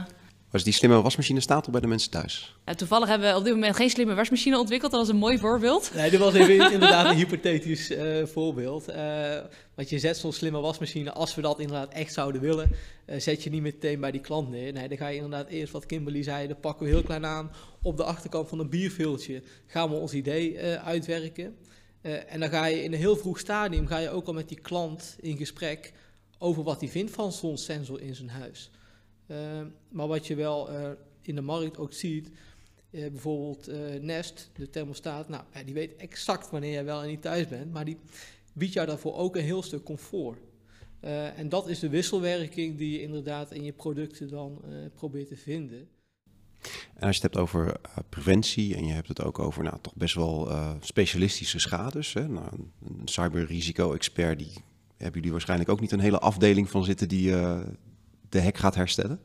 dus 0.55 0.65
die 0.65 0.73
slimme 0.73 1.03
wasmachine 1.03 1.41
staat 1.41 1.67
al 1.67 1.73
bij 1.73 1.81
de 1.81 1.87
mensen 1.87 2.11
thuis? 2.11 2.57
toevallig 2.77 3.09
hebben 3.09 3.31
we 3.31 3.37
op 3.37 3.45
dit 3.45 3.53
moment 3.53 3.77
geen 3.77 3.91
slimme 3.91 4.15
wasmachine 4.15 4.59
ontwikkeld. 4.59 4.91
Dat 4.91 5.01
was 5.01 5.11
een 5.11 5.17
mooi 5.17 5.39
voorbeeld. 5.39 5.91
Nee, 5.95 6.11
dit 6.11 6.21
was 6.21 6.35
even 6.35 6.73
inderdaad 6.73 7.11
een 7.11 7.17
hypothetisch 7.17 7.91
uh, 7.91 8.27
voorbeeld. 8.27 8.89
Uh, 8.89 9.39
want 9.75 9.89
je 9.89 9.99
zet 9.99 10.17
zo'n 10.17 10.33
slimme 10.33 10.61
wasmachine, 10.61 11.13
als 11.13 11.35
we 11.35 11.43
dat 11.43 11.59
inderdaad 11.59 11.93
echt 11.93 12.13
zouden 12.13 12.41
willen, 12.41 12.71
uh, 13.07 13.21
zet 13.21 13.43
je 13.43 13.51
niet 13.51 13.63
meteen 13.63 14.01
bij 14.01 14.11
die 14.11 14.21
klant 14.21 14.51
neer. 14.51 14.73
Nee, 14.73 14.89
dan 14.89 14.97
ga 14.97 15.09
je 15.09 15.17
inderdaad 15.17 15.49
eerst, 15.49 15.73
wat 15.73 15.87
Kimberly 15.87 16.23
zei, 16.23 16.47
dan 16.47 16.61
pakken 16.61 16.87
we 16.87 16.93
heel 16.93 17.03
klein 17.03 17.27
aan. 17.27 17.51
Op 17.83 17.97
de 17.97 18.05
achterkant 18.05 18.49
van 18.49 18.59
een 18.59 18.69
bierviltje 18.69 19.43
gaan 19.67 19.91
we 19.91 19.97
ons 19.97 20.13
idee 20.13 20.59
uitwerken. 20.79 21.57
en 22.03 22.41
dan 22.41 22.49
ga 22.49 22.67
je 22.67 22.83
in 22.83 22.93
een 22.93 22.99
heel 22.99 23.17
vroeg 23.17 23.39
stadium, 23.39 23.87
ga 23.87 23.99
je 23.99 24.11
ook 24.11 24.27
al 24.27 24.33
met 24.33 24.49
die 24.49 24.61
klant 24.61 25.17
in 25.21 25.37
gesprek 25.37 25.93
over 26.39 26.63
wat 26.63 26.81
hij 26.81 26.89
vindt 26.89 27.11
van 27.11 27.33
zo'n 27.33 27.59
sensor 27.59 28.01
in 28.01 28.15
zijn 28.15 28.31
huis. 28.31 28.71
Ehm, 29.27 29.67
maar 29.89 30.07
wat 30.07 30.27
je 30.27 30.35
wel 30.35 30.71
eh, 30.71 30.91
in 31.23 31.35
de 31.35 31.41
markt 31.41 31.79
ook 31.79 31.93
ziet, 31.93 32.31
uh, 32.91 33.11
bijvoorbeeld 33.11 33.71
Nest, 34.01 34.51
de 34.55 34.71
thermostaat, 34.71 35.29
nou, 35.29 35.45
die 35.65 35.75
weet 35.75 35.97
exact 35.97 36.51
wanneer 36.51 36.73
je 36.73 36.83
wel 36.83 37.03
en 37.03 37.09
niet 37.09 37.23
thuis 37.23 37.49
bent, 37.49 37.73
maar 37.73 37.85
die 37.85 37.99
biedt 38.53 38.73
jou 38.73 38.87
daarvoor 38.87 39.15
ook 39.15 39.37
een 39.37 39.43
heel 39.43 39.63
stuk 39.63 39.83
comfort. 39.85 40.39
en 41.37 41.49
dat 41.49 41.69
is 41.69 41.79
de 41.79 41.89
wisselwerking 41.89 42.79
die 42.79 42.93
je 42.93 43.03
inderdaad 43.03 43.53
in 43.53 43.65
je 43.65 43.73
producten 43.73 44.29
dan 44.29 44.63
probeert 44.95 45.29
te 45.29 45.37
vinden. 45.37 45.89
En 46.95 47.07
als 47.07 47.17
je 47.17 47.23
het 47.23 47.23
hebt 47.23 47.37
over 47.37 47.81
preventie 48.09 48.77
en 48.77 48.87
je 48.87 48.93
hebt 48.93 49.09
het 49.09 49.23
ook 49.23 49.39
over 49.39 49.63
nou, 49.63 49.77
toch 49.81 49.95
best 49.95 50.15
wel 50.15 50.51
specialistische 50.81 51.59
schades. 51.59 52.13
Hè? 52.13 52.29
Nou, 52.29 52.49
een 52.85 53.09
cyberrisico-expert, 53.09 54.39
die 54.39 54.53
hebben 54.97 55.15
jullie 55.15 55.33
waarschijnlijk 55.33 55.71
ook 55.71 55.81
niet 55.81 55.93
een 55.93 56.01
hele 56.01 56.19
afdeling 56.19 56.71
van 56.71 56.85
zitten 56.85 57.09
die, 57.09 57.35
de 58.35 58.41
hek 58.41 58.57
gaat 58.57 58.75
herstellen. 58.75 59.21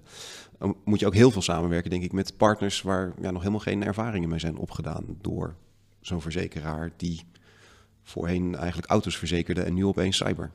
Moet 0.83 0.99
je 0.99 1.05
ook 1.05 1.13
heel 1.13 1.31
veel 1.31 1.41
samenwerken, 1.41 1.89
denk 1.89 2.03
ik, 2.03 2.11
met 2.11 2.37
partners 2.37 2.81
waar 2.81 3.13
ja, 3.21 3.31
nog 3.31 3.39
helemaal 3.41 3.59
geen 3.59 3.83
ervaringen 3.83 4.29
mee 4.29 4.39
zijn 4.39 4.57
opgedaan 4.57 5.05
door 5.21 5.55
zo'n 6.01 6.21
verzekeraar 6.21 6.91
die 6.97 7.21
voorheen 8.03 8.55
eigenlijk 8.55 8.89
auto's 8.89 9.17
verzekerde 9.17 9.61
en 9.61 9.73
nu 9.73 9.85
opeens 9.85 10.17
cyber. 10.17 10.51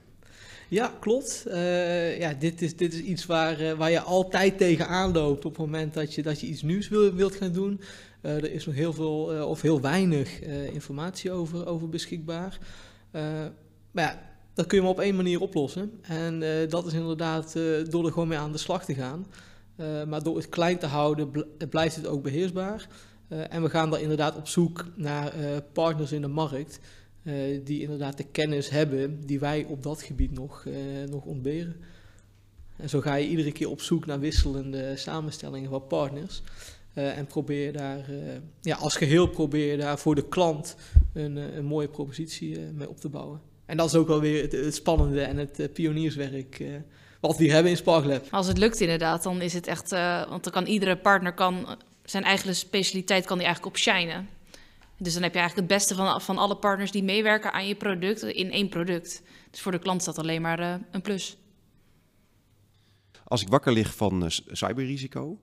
Ja, 0.69 0.93
klopt. 1.01 1.45
Uh, 1.47 2.19
ja, 2.19 2.35
dit, 2.35 2.63
is, 2.63 2.77
dit 2.77 2.93
is 2.93 3.01
iets 3.01 3.27
waar, 3.27 3.61
uh, 3.61 3.73
waar 3.73 3.91
je 3.91 4.01
altijd 4.01 4.59
tegenaan 4.59 5.13
loopt 5.13 5.45
op 5.45 5.51
het 5.51 5.61
moment 5.61 5.95
dat 5.95 6.15
je, 6.15 6.23
dat 6.23 6.41
je 6.41 6.47
iets 6.47 6.63
nieuws 6.63 6.89
wil, 6.89 7.15
wilt 7.15 7.35
gaan 7.35 7.53
doen. 7.53 7.81
Uh, 8.23 8.37
er 8.37 8.53
is 8.53 8.67
nog 8.67 8.75
heel 8.75 8.93
veel 8.93 9.47
of 9.49 9.61
heel 9.61 9.81
weinig 9.81 10.41
informatie 10.73 11.31
over, 11.31 11.67
over 11.67 11.89
beschikbaar. 11.89 12.59
maar 13.11 14.05
ja, 14.05 14.34
dat 14.55 14.67
kun 14.67 14.77
je 14.77 14.83
maar 14.83 14.93
op 14.93 15.01
één 15.01 15.17
manier 15.17 15.41
oplossen. 15.41 15.93
En 16.03 16.43
uh, 16.43 16.69
dat 16.69 16.87
is 16.87 16.93
inderdaad 16.93 17.55
uh, 17.57 17.85
door 17.89 18.07
er 18.07 18.13
gewoon 18.13 18.29
mee 18.29 18.39
aan 18.39 18.53
de 18.53 18.59
slag 18.59 18.85
te 18.85 18.95
gaan. 18.95 19.27
Uh, 19.77 20.05
maar 20.05 20.23
door 20.23 20.37
het 20.37 20.49
klein 20.49 20.79
te 20.79 20.87
houden 20.87 21.31
bl 21.31 21.43
blijft 21.69 21.97
het 21.97 22.07
ook 22.07 22.23
beheersbaar. 22.23 22.89
en 23.29 23.63
we 23.63 23.71
gaan 23.71 23.91
dan 23.91 24.01
inderdaad 24.01 24.37
op 24.37 24.49
zoek 24.49 24.87
naar 24.97 25.33
partners 25.73 26.13
in 26.13 26.21
de 26.21 26.29
markt 26.29 26.81
die 27.65 27.81
inderdaad 27.81 28.17
de 28.17 28.25
kennis 28.25 28.71
hebben 28.71 29.27
die 29.27 29.39
wij 29.39 29.65
op 29.65 29.83
dat 29.83 30.03
gebied 30.03 30.33
nog, 30.33 30.65
nog 31.11 31.25
ontberen. 31.25 31.77
En 32.77 32.89
zo 32.89 33.01
ga 33.01 33.15
je 33.15 33.29
iedere 33.29 33.53
keer 33.53 33.71
op 33.71 33.81
zoek 33.81 34.07
naar 34.07 34.21
wisselende 34.21 34.97
samenstellingen 34.97 35.71
van 35.71 35.87
partners. 35.87 36.43
en 36.95 37.27
probeer 37.27 37.73
daar, 37.73 38.11
ja, 38.61 38.77
als 38.77 38.97
geheel 38.97 39.27
probeer 39.27 39.79
daar 39.79 39.99
voor 39.99 40.15
de 40.15 40.29
klant 40.29 40.77
een, 41.13 41.37
een 41.37 41.65
mooie 41.65 41.89
propositie 41.89 42.59
mee 42.59 42.89
op 42.89 43.01
te 43.01 43.09
bouwen. 43.09 43.54
En 43.67 43.77
dat 43.77 43.87
is 43.87 43.95
ook 43.95 44.07
wel 44.09 44.21
weer 44.21 44.43
het, 44.43 44.75
spannende 44.75 45.23
en 45.23 45.37
het 45.37 45.61
uh, 45.61 45.67
pionierswerk 45.73 46.59
uh, 46.59 46.69
wat 47.21 47.37
we 47.37 47.45
hier 47.45 47.53
hebben 47.53 47.71
in 47.71 47.77
SparkLab. 47.77 48.27
Als 48.31 48.47
het 48.47 48.59
lukt 48.59 48.81
inderdaad, 48.81 49.23
dan 49.23 49.41
is 49.41 49.53
het 49.53 49.67
echt... 49.67 49.93
Uh, 49.93 50.29
want 50.29 50.45
dan 50.45 50.53
kan 50.53 50.67
iedere 50.67 50.97
partner 50.97 51.33
kan, 51.33 51.79
zijn 52.05 52.25
eigen 52.25 52.55
specialiteit 52.55 53.27
kan 53.27 53.39
die 53.39 53.47
eigenlijk 53.47 53.77
op 53.77 53.83
shinen. 53.83 54.29
Dus 54.99 55.13
dan 55.13 55.23
heb 55.23 55.33
je 55.33 55.39
eigenlijk 55.39 55.69
het 55.69 55.79
beste 55.79 55.95
van, 55.95 56.21
van 56.21 56.39
alle 56.39 56.57
partners 56.57 56.91
die 56.91 57.03
meewerken 57.03 57.53
aan 57.53 57.67
je 57.67 57.75
product 57.75 58.23
in 58.23 58.53
één 58.53 58.69
product. 58.69 59.23
Dus 59.51 59.61
voor 59.61 59.73
de 59.73 59.79
klant 59.79 60.01
is 60.01 60.07
dat 60.07 60.19
alleen 60.19 60.43
maar 60.43 60.81
een 60.91 61.03
plus. 61.03 61.37
Als 63.35 63.43
ik 63.43 63.49
wakker 63.49 63.73
lig 63.73 63.95
van 63.95 64.31
cyberrisico, 64.47 65.39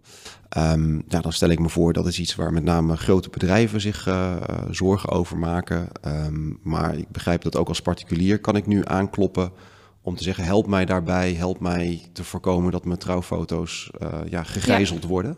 um, 0.58 1.04
dan 1.08 1.34
stel 1.34 1.49
ik 1.49 1.60
me 1.60 1.69
voor 1.69 1.93
dat 1.93 2.08
is 2.08 2.19
iets 2.19 2.36
waar 2.36 2.54
met 2.54 2.63
name 2.63 2.97
grote 2.97 3.30
bedrijven 3.30 3.82
zich 3.82 4.08
uh, 4.08 4.36
zorgen 4.69 5.10
over 5.10 5.38
maken. 5.38 5.88
Um, 6.06 6.60
maar 6.63 6.97
ik 6.97 7.10
begrijp 7.10 7.41
dat 7.41 7.56
ook 7.56 7.67
als 7.67 7.82
particulier 7.82 8.39
kan 8.39 8.56
ik 8.56 8.67
nu 8.67 8.82
aankloppen 8.86 9.51
om 10.01 10.15
te 10.15 10.23
zeggen: 10.23 10.43
help 10.43 10.67
mij 10.67 10.86
daarbij, 10.86 11.34
help 11.34 11.60
mij 11.60 12.10
te 12.13 12.23
voorkomen 12.23 12.71
dat 12.71 12.86
mijn 12.86 12.99
trouwfoto's 12.99 13.91
uh, 14.01 14.19
ja, 14.30 14.43
gegijzeld 14.43 15.04
worden. 15.04 15.38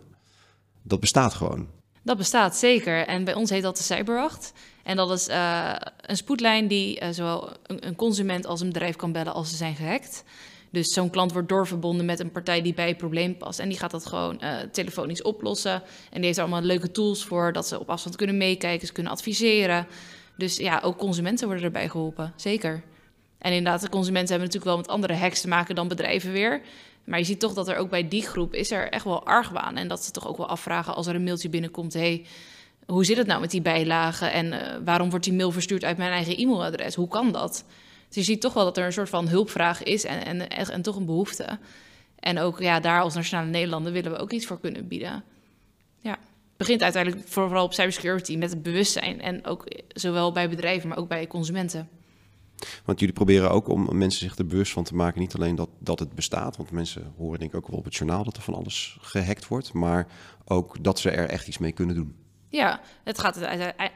Dat 0.82 1.00
bestaat 1.00 1.34
gewoon. 1.34 1.68
Dat 2.04 2.18
bestaat 2.18 2.56
zeker. 2.56 3.08
En 3.08 3.24
bij 3.24 3.34
ons 3.34 3.50
heet 3.50 3.64
dat 3.64 3.78
de 3.78 3.84
Cyberwacht. 3.84 4.54
En 4.84 4.96
dat 4.96 5.12
is 5.12 5.28
uh, 5.28 5.76
een 6.02 6.18
spoedlijn 6.18 6.68
die 6.68 7.02
zowel 7.12 7.50
een, 7.64 7.88
een, 7.88 7.96
consument 7.96 8.46
als 8.46 8.62
een 8.62 8.68
bedrijf 8.68 8.96
kan 8.96 9.12
bellen 9.12 9.34
als 9.34 9.50
ze 9.50 9.56
zijn 9.56 9.76
gehackt. 9.76 10.24
Dus 10.74 10.94
zo'n 10.94 11.10
klant 11.10 11.32
wordt 11.32 11.50
doorverbonden 11.50 12.06
met 12.06 12.20
een 12.20 12.32
partij 12.32 12.62
die 12.62 12.74
bij 12.74 12.88
het 12.88 12.98
probleem 12.98 13.38
past. 13.38 13.60
En 13.60 13.70
die 13.70 13.78
gaat 13.78 13.92
dat 13.92 14.06
gewoon 14.06 14.40
uh, 14.44 14.58
telefonisch 14.72 15.22
oplossen. 15.22 15.74
En 15.74 15.82
die 16.12 16.24
heeft 16.26 16.38
er 16.38 16.44
allemaal 16.44 16.62
leuke 16.62 16.92
tools 16.92 17.24
voor 17.24 17.54
dat 17.54 17.68
ze 17.68 17.80
op 17.80 17.90
afstand 17.90 18.16
kunnen 18.16 18.38
meekijken, 18.38 18.88
ze 18.88 18.94
kunnen 18.94 19.12
adviseren. 19.12 19.88
Dus 20.38 20.58
ja, 20.58 20.80
ook 20.84 20.98
consumenten 20.98 21.48
worden 21.48 21.66
erbij 21.66 21.90
geholpen, 21.90 22.34
zeker. 22.36 22.84
En 23.38 23.52
inderdaad, 23.52 23.82
de 23.82 23.90
consumenten 23.90 24.30
hebben 24.30 24.48
natuurlijk 24.48 24.76
wel 24.76 24.78
met 24.78 24.88
andere 24.88 25.14
hacks 25.14 25.42
te 25.42 25.48
maken 25.48 25.76
dan 25.76 25.88
bedrijven 25.88 26.32
weer. 26.32 26.62
Maar 27.04 27.20
je 27.20 27.26
ziet 27.26 27.40
toch 27.40 27.54
dat 27.54 27.68
er 27.68 27.78
ook 27.78 27.90
bij 27.90 28.08
die 28.08 28.22
groep 28.22 28.54
is 28.54 28.72
er 28.72 28.90
echt 28.90 29.04
wel 29.04 29.26
argwaan. 29.26 29.78
En 29.78 29.88
dat 29.88 30.04
ze 30.04 30.12
toch 30.12 30.28
ook 30.28 30.38
wel 30.38 30.48
afvragen 30.48 30.96
als 30.96 31.08
er 31.08 31.16
een 31.16 31.24
mailtje 31.24 31.50
binnenkomt... 31.50 31.94
hey, 31.94 32.26
hoe 32.86 33.06
zit 33.06 33.18
het 33.18 33.28
nou 33.28 33.42
met 33.42 33.52
die 33.52 33.62
bijlagen? 33.62 34.32
En 34.32 34.46
uh, 34.46 34.60
waarom 34.86 35.10
wordt 35.10 35.26
die 35.26 35.34
mail 35.34 35.52
verstuurd 35.52 35.84
uit 35.84 35.98
mijn 35.98 36.12
eigen 36.12 36.38
e-mailadres? 36.38 36.96
Hoe 36.96 37.08
kan 37.08 37.32
dat? 37.32 37.66
Dus 38.14 38.26
je 38.26 38.32
ziet 38.32 38.42
toch 38.42 38.54
wel 38.54 38.64
dat 38.64 38.78
er 38.78 38.86
een 38.86 38.94
soort 38.94 39.10
van 39.10 39.28
hulpvraag 39.28 39.84
is 39.84 40.04
en, 40.04 40.26
en, 40.26 40.50
en, 40.50 40.82
toch 40.82 40.96
een 40.96 41.06
behoefte. 41.06 41.60
En 42.20 42.40
ook 42.40 42.60
ja, 42.60 42.80
daar 42.80 43.02
als 43.02 43.14
Nationale 43.14 43.50
Nederlanden 43.50 43.94
willen 43.94 44.12
we 44.12 44.18
ook 44.18 44.32
iets 44.32 44.46
voor 44.46 44.60
kunnen 44.60 44.88
bieden. 44.88 45.24
Ja, 46.00 46.12
het 46.12 46.58
begint 46.58 46.82
uiteindelijk 46.84 47.28
vooral 47.28 47.66
op 47.66 47.74
cybersecurity 47.74 48.38
met 48.38 48.50
het 48.50 48.64
bewustzijn. 48.64 49.22
En 49.22 49.46
ook 49.46 49.66
zowel 49.88 50.32
bij 50.32 50.50
bedrijven, 50.50 50.90
maar 50.90 50.98
ook 50.98 51.08
bij 51.08 51.28
consumenten. 51.28 51.90
Want 52.86 53.00
jullie 53.00 53.16
proberen 53.16 53.52
ook 53.52 53.68
om 53.68 53.98
mensen 53.98 54.20
zich 54.20 54.38
er 54.38 54.46
bewust 54.46 54.72
van 54.72 54.84
te 54.84 54.96
maken. 54.96 55.22
Niet 55.22 55.36
alleen 55.36 55.56
dat, 55.56 55.70
dat 55.80 56.00
het 56.00 56.16
bestaat, 56.16 56.58
want 56.58 56.72
mensen 56.72 57.14
horen 57.18 57.40
denk 57.40 57.52
ik 57.52 57.58
ook 57.58 57.68
wel 57.68 57.80
op 57.80 57.86
het 57.86 57.96
journaal 57.96 58.24
dat 58.24 58.38
er 58.38 58.44
van 58.44 58.54
alles 58.54 58.98
gehackt 59.02 59.48
wordt. 59.48 59.74
Maar 59.74 60.08
ook 60.46 60.84
dat 60.84 61.00
ze 61.00 61.10
er 61.10 61.30
echt 61.30 61.48
iets 61.48 61.58
mee 61.58 61.72
kunnen 61.72 61.96
doen. 61.96 62.16
Ja, 62.54 62.80
het 63.04 63.20
gaat 63.20 63.44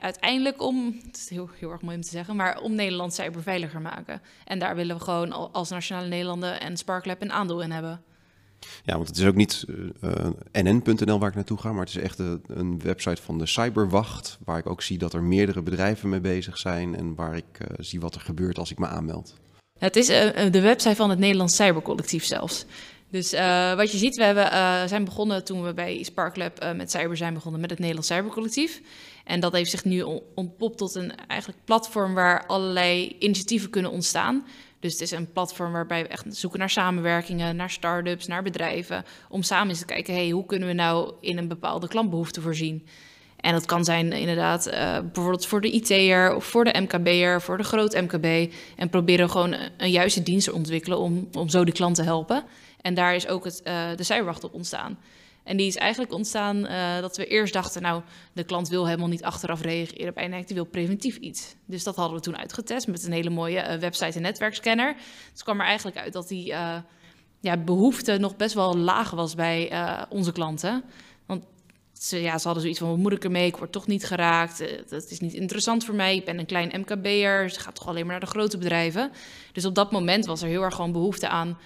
uiteindelijk 0.02 0.62
om, 0.62 1.00
het 1.06 1.17
is 1.17 1.30
heel, 1.30 1.50
heel 1.60 1.72
erg 1.72 1.82
mooi 1.82 1.96
om 1.96 2.02
te 2.02 2.10
zeggen, 2.10 2.36
maar 2.36 2.60
om 2.60 2.76
Nederland 2.76 3.13
cyberveiliger 3.13 3.82
maken. 3.82 4.22
En 4.46 4.60
daar 4.60 4.76
willen 4.76 4.98
we 4.98 5.04
gewoon 5.04 5.54
als 5.54 5.70
Nationale 5.70 6.08
Nederlanden 6.08 6.60
en 6.60 6.78
SparkLab 6.78 7.22
een 7.22 7.32
aandeel 7.32 7.62
in 7.62 7.72
hebben. 7.72 8.02
Ja, 8.84 8.96
want 8.96 9.08
het 9.08 9.17
is 9.17 9.26
ook 9.26 9.36
niet 9.36 9.65
uh, 10.02 10.26
eh, 10.52 10.63
nn.nl 10.63 11.20
waar 11.20 11.30
ik 11.30 11.36
naartoe 11.36 11.58
ga, 11.58 11.72
maar 11.72 11.86
het 11.86 11.96
is 11.96 12.02
echt 12.02 12.20
een, 12.20 12.41
een, 12.48 12.80
website 12.80 13.22
van 13.22 13.38
de 13.38 13.46
Cyberwacht, 13.46 14.38
waar 14.46 14.58
ik 14.58 14.70
ook 14.70 14.82
zie 14.82 14.98
dat 14.98 15.13
er 15.13 15.24
meerdere 15.24 15.62
bedrijven 15.62 16.10
mee 16.10 16.22
bezig 16.22 16.58
zijn 16.58 16.96
en 16.96 17.15
waar 17.15 17.36
ik 17.36 17.60
uh, 17.62 17.67
zie 17.80 18.00
wat 18.00 18.15
er 18.15 18.22
gebeurt 18.22 18.58
als 18.58 18.72
ik 18.72 18.80
me 18.80 18.88
aanmeld. 18.88 19.36
Het 19.80 19.96
is 19.96 20.10
uh, 20.10 20.52
de 20.52 20.62
website 20.62 20.96
van 20.96 21.10
het 21.10 21.20
Nederlands 21.20 21.56
Cybercollectief 21.56 22.26
zelfs. 22.26 22.65
Dus 23.10 23.34
uh, 23.34 23.74
wat 23.74 23.91
je 23.91 23.98
ziet, 23.98 24.15
we 24.15 24.24
hebben, 24.24 24.46
uh, 24.46 24.86
zijn 24.86 25.06
begonnen 25.06 25.43
toen 25.43 25.63
we 25.63 25.74
bij 25.74 26.04
SparkLab 26.04 26.63
uh, 26.63 26.72
met 26.72 26.91
cyber 26.91 27.17
zijn 27.17 27.34
begonnen 27.34 27.62
met 27.62 27.70
het 27.70 27.80
Nederlands 27.80 28.10
Cybercollectief. 28.10 28.82
En 29.26 29.39
dat 29.39 29.54
heeft 29.54 29.70
zich 29.70 29.86
nu 29.86 30.02
ontpopt 30.36 30.78
tot 30.78 30.96
een 30.96 31.12
eigenlijk 31.28 31.60
platform 31.65 32.13
waar 32.13 32.46
allerlei 32.46 33.15
initiatieven 33.20 33.70
kunnen 33.70 33.91
ontstaan. 33.91 34.46
Dus 34.80 34.91
het 34.91 35.02
is 35.02 35.12
een 35.12 35.32
platform 35.32 35.72
waarbij 35.72 36.02
we 36.02 36.08
echt 36.08 36.26
zoeken 36.30 36.60
naar 36.60 36.70
samenwerkingen, 36.70 37.56
naar 37.56 37.70
start-ups, 37.70 38.28
naar 38.28 38.43
bedrijven. 38.43 39.06
Om 39.30 39.43
samen 39.43 39.70
eens 39.70 39.80
te 39.80 39.86
kijken, 39.86 40.13
hey, 40.13 40.30
hoe 40.30 40.46
kunnen 40.46 40.67
we 40.67 40.74
nou 40.74 41.13
in 41.22 41.38
een 41.38 41.48
bepaalde 41.48 41.88
klantbehoefte 41.88 42.41
voorzien? 42.41 42.88
En 43.38 43.54
dat 43.54 43.65
kan 43.65 43.86
zijn 43.86 44.12
inderdaad 44.12 44.70
bijvoorbeeld 45.13 45.46
voor 45.46 45.62
de 45.62 45.72
IT'er 45.72 46.36
of 46.36 46.46
voor 46.46 46.63
de 46.63 46.80
MKB'er, 46.80 47.41
voor 47.41 47.58
de 47.58 47.63
groot 47.63 48.02
MKB. 48.02 48.54
En 48.76 48.89
proberen 48.89 49.30
gewoon 49.30 49.56
een, 49.78 49.91
juiste 49.91 50.24
dienst 50.24 50.46
te 50.46 50.54
ontwikkelen 50.54 51.00
om, 51.00 51.28
om 51.34 51.50
zo 51.50 51.63
die 51.63 51.74
klant 51.74 51.96
te 51.96 52.04
helpen. 52.04 52.43
En 52.82 52.94
daar 52.94 53.16
is 53.16 53.28
ook 53.28 53.44
het, 53.44 53.62
uh, 53.63 53.90
de 53.96 54.04
cyberwacht 54.04 54.44
op 54.44 54.54
ontstaan. 54.54 55.00
En 55.44 55.58
die 55.58 55.68
is 55.68 55.76
eigenlijk 55.76 56.13
ontstaan 56.13 56.58
uh, 56.58 57.00
dat 57.00 57.18
we 57.18 57.28
eerst 57.28 57.54
dachten, 57.54 57.82
nou, 57.82 58.02
de 58.34 58.44
klant 58.44 58.70
wil 58.70 58.86
helemaal 58.86 59.08
niet 59.08 59.24
achteraf 59.24 59.62
reageren 59.62 60.13
bij 60.13 60.26
een 60.26 60.46
die 60.46 60.56
wil 60.56 60.66
preventief 60.66 61.16
iets. 61.16 61.56
Dus 61.66 61.84
dat 61.84 61.96
hadden 61.96 62.18
we 62.18 62.24
toen 62.24 62.38
uitgetest 62.38 62.88
met 62.88 63.06
een 63.06 63.12
hele 63.12 63.30
mooie 63.30 63.68
uh, 63.68 63.74
website 63.76 64.16
en 64.16 64.22
netwerkscanner. 64.22 64.96
Dus 65.32 65.44
kwam 65.44 65.60
er 65.60 65.66
eigenlijk 65.66 65.98
uit 65.98 66.13
dat 66.13 66.28
die 66.28 66.46
ja, 67.40 67.58
behoefte 67.66 68.18
nog 68.18 68.36
best 68.36 68.54
wel 68.54 68.78
laag 68.78 69.12
was 69.12 69.36
bij 69.36 69.72
onze 70.10 70.32
klanten. 70.32 70.84
Want 71.26 71.44
ze, 71.94 72.22
ja, 72.22 72.38
ze 72.38 72.44
hadden 72.44 72.62
zoiets 72.62 72.80
van, 72.80 72.90
wat 72.90 72.98
moet 72.98 73.12
ik 73.12 73.24
ermee? 73.24 73.48
Ik 73.48 73.58
word 73.58 73.72
toch 73.72 73.88
niet 73.88 74.06
geraakt. 74.06 74.63
Dat 74.90 75.10
is 75.10 75.20
niet 75.20 75.34
interessant 75.34 75.86
voor 75.86 75.96
mij. 75.96 76.16
Ik 76.16 76.26
ben 76.26 76.40
een 76.40 76.46
klein 76.46 76.72
MKB'er. 76.80 77.50
Ze 77.50 77.60
gaat 77.60 77.76
toch 77.76 77.88
alleen 77.88 78.04
maar 78.04 78.12
naar 78.12 78.26
de 78.26 78.32
grote 78.32 78.58
bedrijven. 78.58 79.12
Dus 79.52 79.66
op 79.66 79.76
dat 79.76 79.92
moment 79.92 80.26
was 80.26 80.42
er 80.42 80.48
heel 80.48 80.63
erg 80.63 80.76
gewoon 80.76 80.92
behoefte 80.92 81.28
aan 81.28 81.58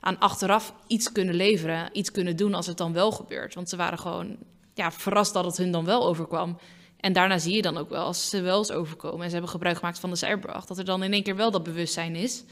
aan 0.00 0.18
achteraf 0.18 0.74
iets 0.86 1.12
kunnen 1.12 1.34
leveren, 1.34 1.88
iets 1.92 2.10
kunnen 2.10 2.36
doen 2.36 2.54
als 2.54 2.66
het 2.66 2.76
dan 2.76 2.92
wel 2.92 3.12
gebeurt. 3.12 3.54
Want 3.54 3.68
ze 3.68 3.76
waren 3.76 3.98
gewoon 3.98 4.36
ja, 4.74 4.92
verrast 4.92 5.32
dat 5.32 5.44
het 5.44 5.56
hun 5.56 5.70
dan 5.70 5.84
wel 5.84 6.06
overkwam. 6.06 6.58
En 7.00 7.12
daarna 7.12 7.38
zie 7.38 7.54
je 7.54 7.62
dan 7.62 7.76
ook 7.76 7.88
wel, 7.88 8.04
als 8.04 8.28
ze 8.28 8.40
wel 8.40 8.58
eens 8.58 8.72
overkomen 8.72 9.20
en 9.20 9.26
ze 9.26 9.32
hebben 9.32 9.50
gebruik 9.50 9.76
gemaakt 9.76 9.98
van 9.98 10.10
de 10.10 10.16
cyberwacht, 10.16 10.68
dat 10.68 10.78
er 10.78 10.84
dan 10.84 11.02
in 11.02 11.12
één 11.12 11.22
keer 11.22 11.36
wel 11.36 11.50
dat 11.50 11.62
bewustzijn 11.62 12.16
is. 12.16 12.44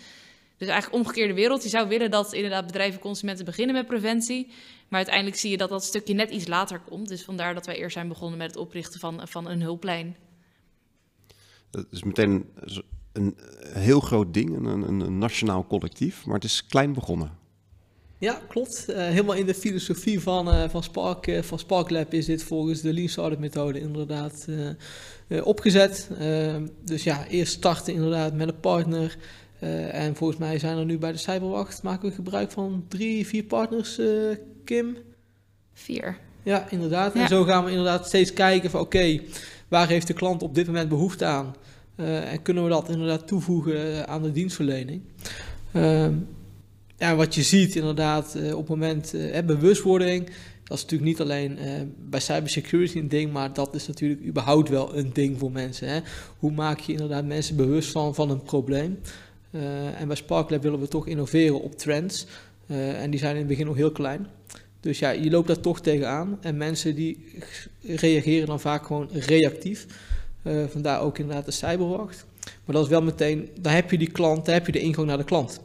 Dus 0.56 0.68
eigenlijk 0.68 1.02
omgekeerde 1.02 1.34
wereld. 1.34 1.62
Je 1.62 1.68
zou 1.68 1.88
willen 1.88 2.10
dat 2.10 2.32
inderdaad 2.32 2.66
bedrijven 2.66 3.00
consumenten 3.00 3.44
beginnen 3.44 3.74
met 3.74 3.86
preventie. 3.86 4.46
Maar 4.88 4.98
uiteindelijk 4.98 5.36
zie 5.36 5.50
je 5.50 5.56
dat 5.56 5.68
dat 5.68 5.84
stukje 5.84 6.14
net 6.14 6.30
iets 6.30 6.46
later 6.46 6.80
komt. 6.80 7.08
Dus 7.08 7.24
vandaar 7.24 7.54
dat 7.54 7.66
wij 7.66 7.76
eerst 7.76 7.94
zijn 7.94 8.08
begonnen 8.08 8.38
met 8.38 8.46
het 8.46 8.56
oprichten 8.56 9.00
van, 9.00 9.28
van 9.28 9.48
een 9.48 9.62
hulplijn. 9.62 10.16
Dat 11.70 11.86
is 11.90 12.02
meteen 12.02 12.52
een 13.14 13.36
heel 13.72 14.00
groot 14.00 14.34
ding, 14.34 14.56
een, 14.56 14.64
een, 14.66 15.00
een 15.00 15.18
nationaal 15.18 15.66
collectief. 15.66 16.26
Maar 16.26 16.34
het 16.34 16.44
is 16.44 16.66
klein 16.66 16.92
begonnen. 16.92 17.42
Ja, 18.18 18.40
klopt. 18.48 18.84
Uh, 18.88 18.96
helemaal 18.96 19.34
in 19.34 19.46
de 19.46 19.54
filosofie 19.54 20.20
van, 20.20 20.48
uh, 20.48 20.68
van, 20.68 20.82
Spark, 20.82 21.26
uh, 21.26 21.42
van 21.42 21.58
Spark 21.58 21.90
Lab 21.90 22.12
is 22.12 22.26
dit 22.26 22.42
volgens 22.42 22.80
de 22.80 22.92
Lean 22.92 23.08
Startup 23.08 23.38
methode 23.38 23.80
inderdaad 23.80 24.46
opgezet. 25.42 26.10
dus 26.84 27.04
ja, 27.04 27.26
eerst 27.26 27.52
starten 27.52 27.94
inderdaad 27.94 28.34
met 28.34 28.48
een 28.48 28.60
partner. 28.60 29.16
en 29.90 30.16
volgens 30.16 30.38
mij 30.38 30.58
zijn 30.58 30.78
er 30.78 30.84
nu 30.84 30.98
bij 30.98 31.12
de 31.12 31.18
Cyberwacht, 31.18 31.82
maken 31.82 32.08
we 32.08 32.14
gebruik 32.14 32.50
van 32.50 32.84
drie, 32.88 33.26
vier 33.26 33.44
partners, 33.44 34.00
Kim? 34.64 34.96
Vier. 35.72 36.18
Ja, 36.42 36.70
inderdaad. 36.70 37.14
En 37.14 37.28
zo 37.28 37.44
gaan 37.44 37.64
we 37.64 37.70
inderdaad 37.70 38.06
steeds 38.06 38.32
kijken 38.32 38.70
van 38.70 38.80
oké, 38.80 39.20
waar 39.68 39.88
heeft 39.88 40.06
de 40.06 40.12
klant 40.12 40.42
op 40.42 40.54
dit 40.54 40.66
moment 40.66 40.88
behoefte 40.88 41.24
aan? 41.24 41.54
En 41.96 42.42
kunnen 42.42 42.64
we 42.64 42.70
dat 42.70 42.88
inderdaad 42.88 43.26
toevoegen 43.26 44.08
aan 44.08 44.22
de 44.22 44.32
dienstverlening? 44.32 45.02
Ehm, 45.72 46.14
ja, 46.96 47.16
wat 47.16 47.34
je 47.34 47.42
ziet 47.42 47.76
inderdaad 47.76 48.34
uh, 48.36 48.52
op 48.52 48.58
het 48.58 48.68
moment 48.68 49.14
bewustwording. 49.46 50.26
Dat 50.64 50.76
is 50.76 50.82
natuurlijk 50.82 51.10
niet 51.10 51.20
alleen 51.20 51.58
bij 52.08 52.20
cybersecurity 52.20 52.98
een 52.98 53.08
ding, 53.08 53.32
maar 53.32 53.52
dat 53.52 53.74
is 53.74 53.86
natuurlijk 53.86 54.24
überhaupt 54.24 54.68
wel 54.68 54.96
een 54.96 55.10
ding 55.12 55.38
voor 55.38 55.52
mensen. 55.52 55.88
Hè? 55.88 56.00
Hoe 56.38 56.50
maak 56.50 56.78
je 56.78 56.92
inderdaad 56.92 57.24
mensen 57.24 57.56
bewust 57.56 57.90
van, 57.90 58.14
van 58.14 58.30
een 58.30 58.42
probleem? 58.42 58.98
en 59.98 60.06
bij 60.06 60.16
SparkLab 60.16 60.62
willen 60.62 60.80
we 60.80 60.88
toch 60.88 61.06
innoveren 61.06 61.60
op 61.60 61.78
trends. 61.78 62.26
en 62.66 63.10
die 63.10 63.20
zijn 63.20 63.32
in 63.32 63.38
het 63.38 63.48
begin 63.48 63.66
nog 63.66 63.76
heel 63.76 63.92
klein. 63.92 64.26
Dus 64.84 64.98
ja, 64.98 65.10
je 65.10 65.30
loopt 65.30 65.46
daar 65.46 65.60
toch 65.60 65.80
tegenaan. 65.80 66.38
En 66.40 66.56
mensen 66.56 66.94
die 66.94 67.24
reageren 67.82 68.46
dan 68.46 68.60
vaak 68.60 68.86
gewoon 68.86 69.08
reactief. 69.12 69.86
Vandaar 70.68 71.00
ook 71.00 71.18
inderdaad 71.18 71.44
de 71.44 71.50
cyberwacht. 71.50 72.26
Maar 72.64 72.74
dat 72.74 72.84
is 72.84 72.90
wel 72.90 73.02
meteen, 73.02 73.48
dan 73.60 73.72
heb 73.72 73.90
je 73.90 73.98
die 73.98 74.10
klant, 74.10 74.44
dan 74.44 74.54
heb 74.54 74.66
je 74.66 74.72
de 74.72 74.80
ingang 74.80 75.06
naar 75.06 75.18
de 75.18 75.24
klant. 75.24 75.60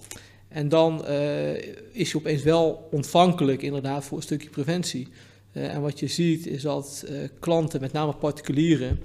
En 0.47 0.69
dan 0.69 1.05
uh, 1.09 1.53
is 1.91 2.11
je 2.11 2.17
opeens 2.17 2.43
wel 2.43 2.87
ontvankelijk 2.91 3.61
inderdaad 3.61 4.05
voor 4.05 4.17
een 4.17 4.23
stukje 4.23 4.49
preventie. 4.49 5.07
Uh, 5.53 5.73
en 5.73 5.81
wat 5.81 5.99
je 5.99 6.07
ziet 6.07 6.47
is 6.47 6.61
dat 6.61 7.05
klanten, 7.39 7.81
met 7.81 7.91
name 7.91 8.13
particulieren, 8.13 8.99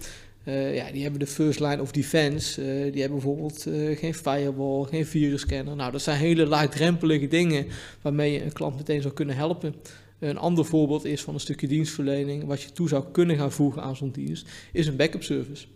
ja, 0.72 0.90
die 0.92 1.02
hebben 1.02 1.20
de 1.20 1.26
first 1.26 1.60
line 1.60 1.80
of 1.80 1.92
defense. 1.92 2.60
die 2.92 3.00
hebben 3.00 3.20
bijvoorbeeld 3.20 3.66
geen 3.98 4.14
firewall, 4.14 4.84
geen 4.84 5.06
virusscanner. 5.06 5.76
Nou, 5.76 5.92
dat 5.92 6.02
zijn 6.02 6.18
hele 6.18 6.46
laagdrempelige 6.46 7.28
dingen 7.28 7.66
waarmee 8.02 8.32
je 8.32 8.42
een 8.42 8.52
klant 8.52 8.76
meteen 8.76 9.02
zou 9.02 9.14
kunnen 9.14 9.36
helpen. 9.36 9.74
Een 10.18 10.38
ander 10.38 10.64
voorbeeld 10.64 11.04
is 11.04 11.22
van 11.22 11.34
een 11.34 11.40
stukje 11.40 11.66
dienstverlening, 11.66 12.44
wat 12.44 12.62
je 12.62 12.72
toe 12.72 12.88
zou 12.88 13.04
kunnen 13.12 13.36
gaan 13.36 13.52
voegen 13.52 13.82
aan 13.82 13.96
zo'n 13.96 14.10
dienst, 14.10 14.48
is 14.72 14.86
een 14.86 14.96
backup 14.96 15.22
service. 15.22 15.66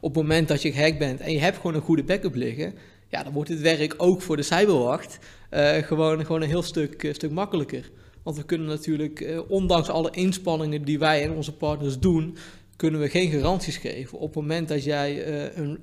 Op 0.00 0.14
het 0.14 0.22
moment 0.22 0.48
dat 0.48 0.62
je 0.62 0.72
gehackt 0.72 0.98
bent 0.98 1.20
en 1.20 1.32
je 1.32 1.38
hebt 1.38 1.56
gewoon 1.56 1.74
een 1.74 1.80
goede 1.80 2.04
backup 2.04 2.34
liggen, 2.34 2.74
ja, 3.08 3.22
dan 3.22 3.32
wordt 3.32 3.50
het 3.50 3.60
werk 3.60 3.94
ook 3.96 4.22
voor 4.22 4.36
de 4.36 4.42
cyberwacht 4.42 5.18
uh, 5.50 5.76
gewoon, 5.76 6.24
gewoon 6.24 6.42
een 6.42 6.48
heel 6.48 6.62
stuk, 6.62 7.02
uh, 7.02 7.14
stuk 7.14 7.30
makkelijker. 7.30 7.90
Want 8.22 8.36
we 8.36 8.44
kunnen 8.44 8.66
natuurlijk, 8.66 9.20
uh, 9.20 9.40
ondanks 9.48 9.88
alle 9.88 10.10
inspanningen 10.10 10.84
die 10.84 10.98
wij 10.98 11.22
en 11.22 11.32
onze 11.32 11.56
partners 11.56 11.98
doen, 11.98 12.36
kunnen 12.76 13.00
we 13.00 13.08
geen 13.08 13.30
garanties 13.30 13.76
geven. 13.76 14.18
Op 14.18 14.26
het 14.26 14.34
moment 14.34 14.68
dat 14.68 14.84
jij 14.84 15.24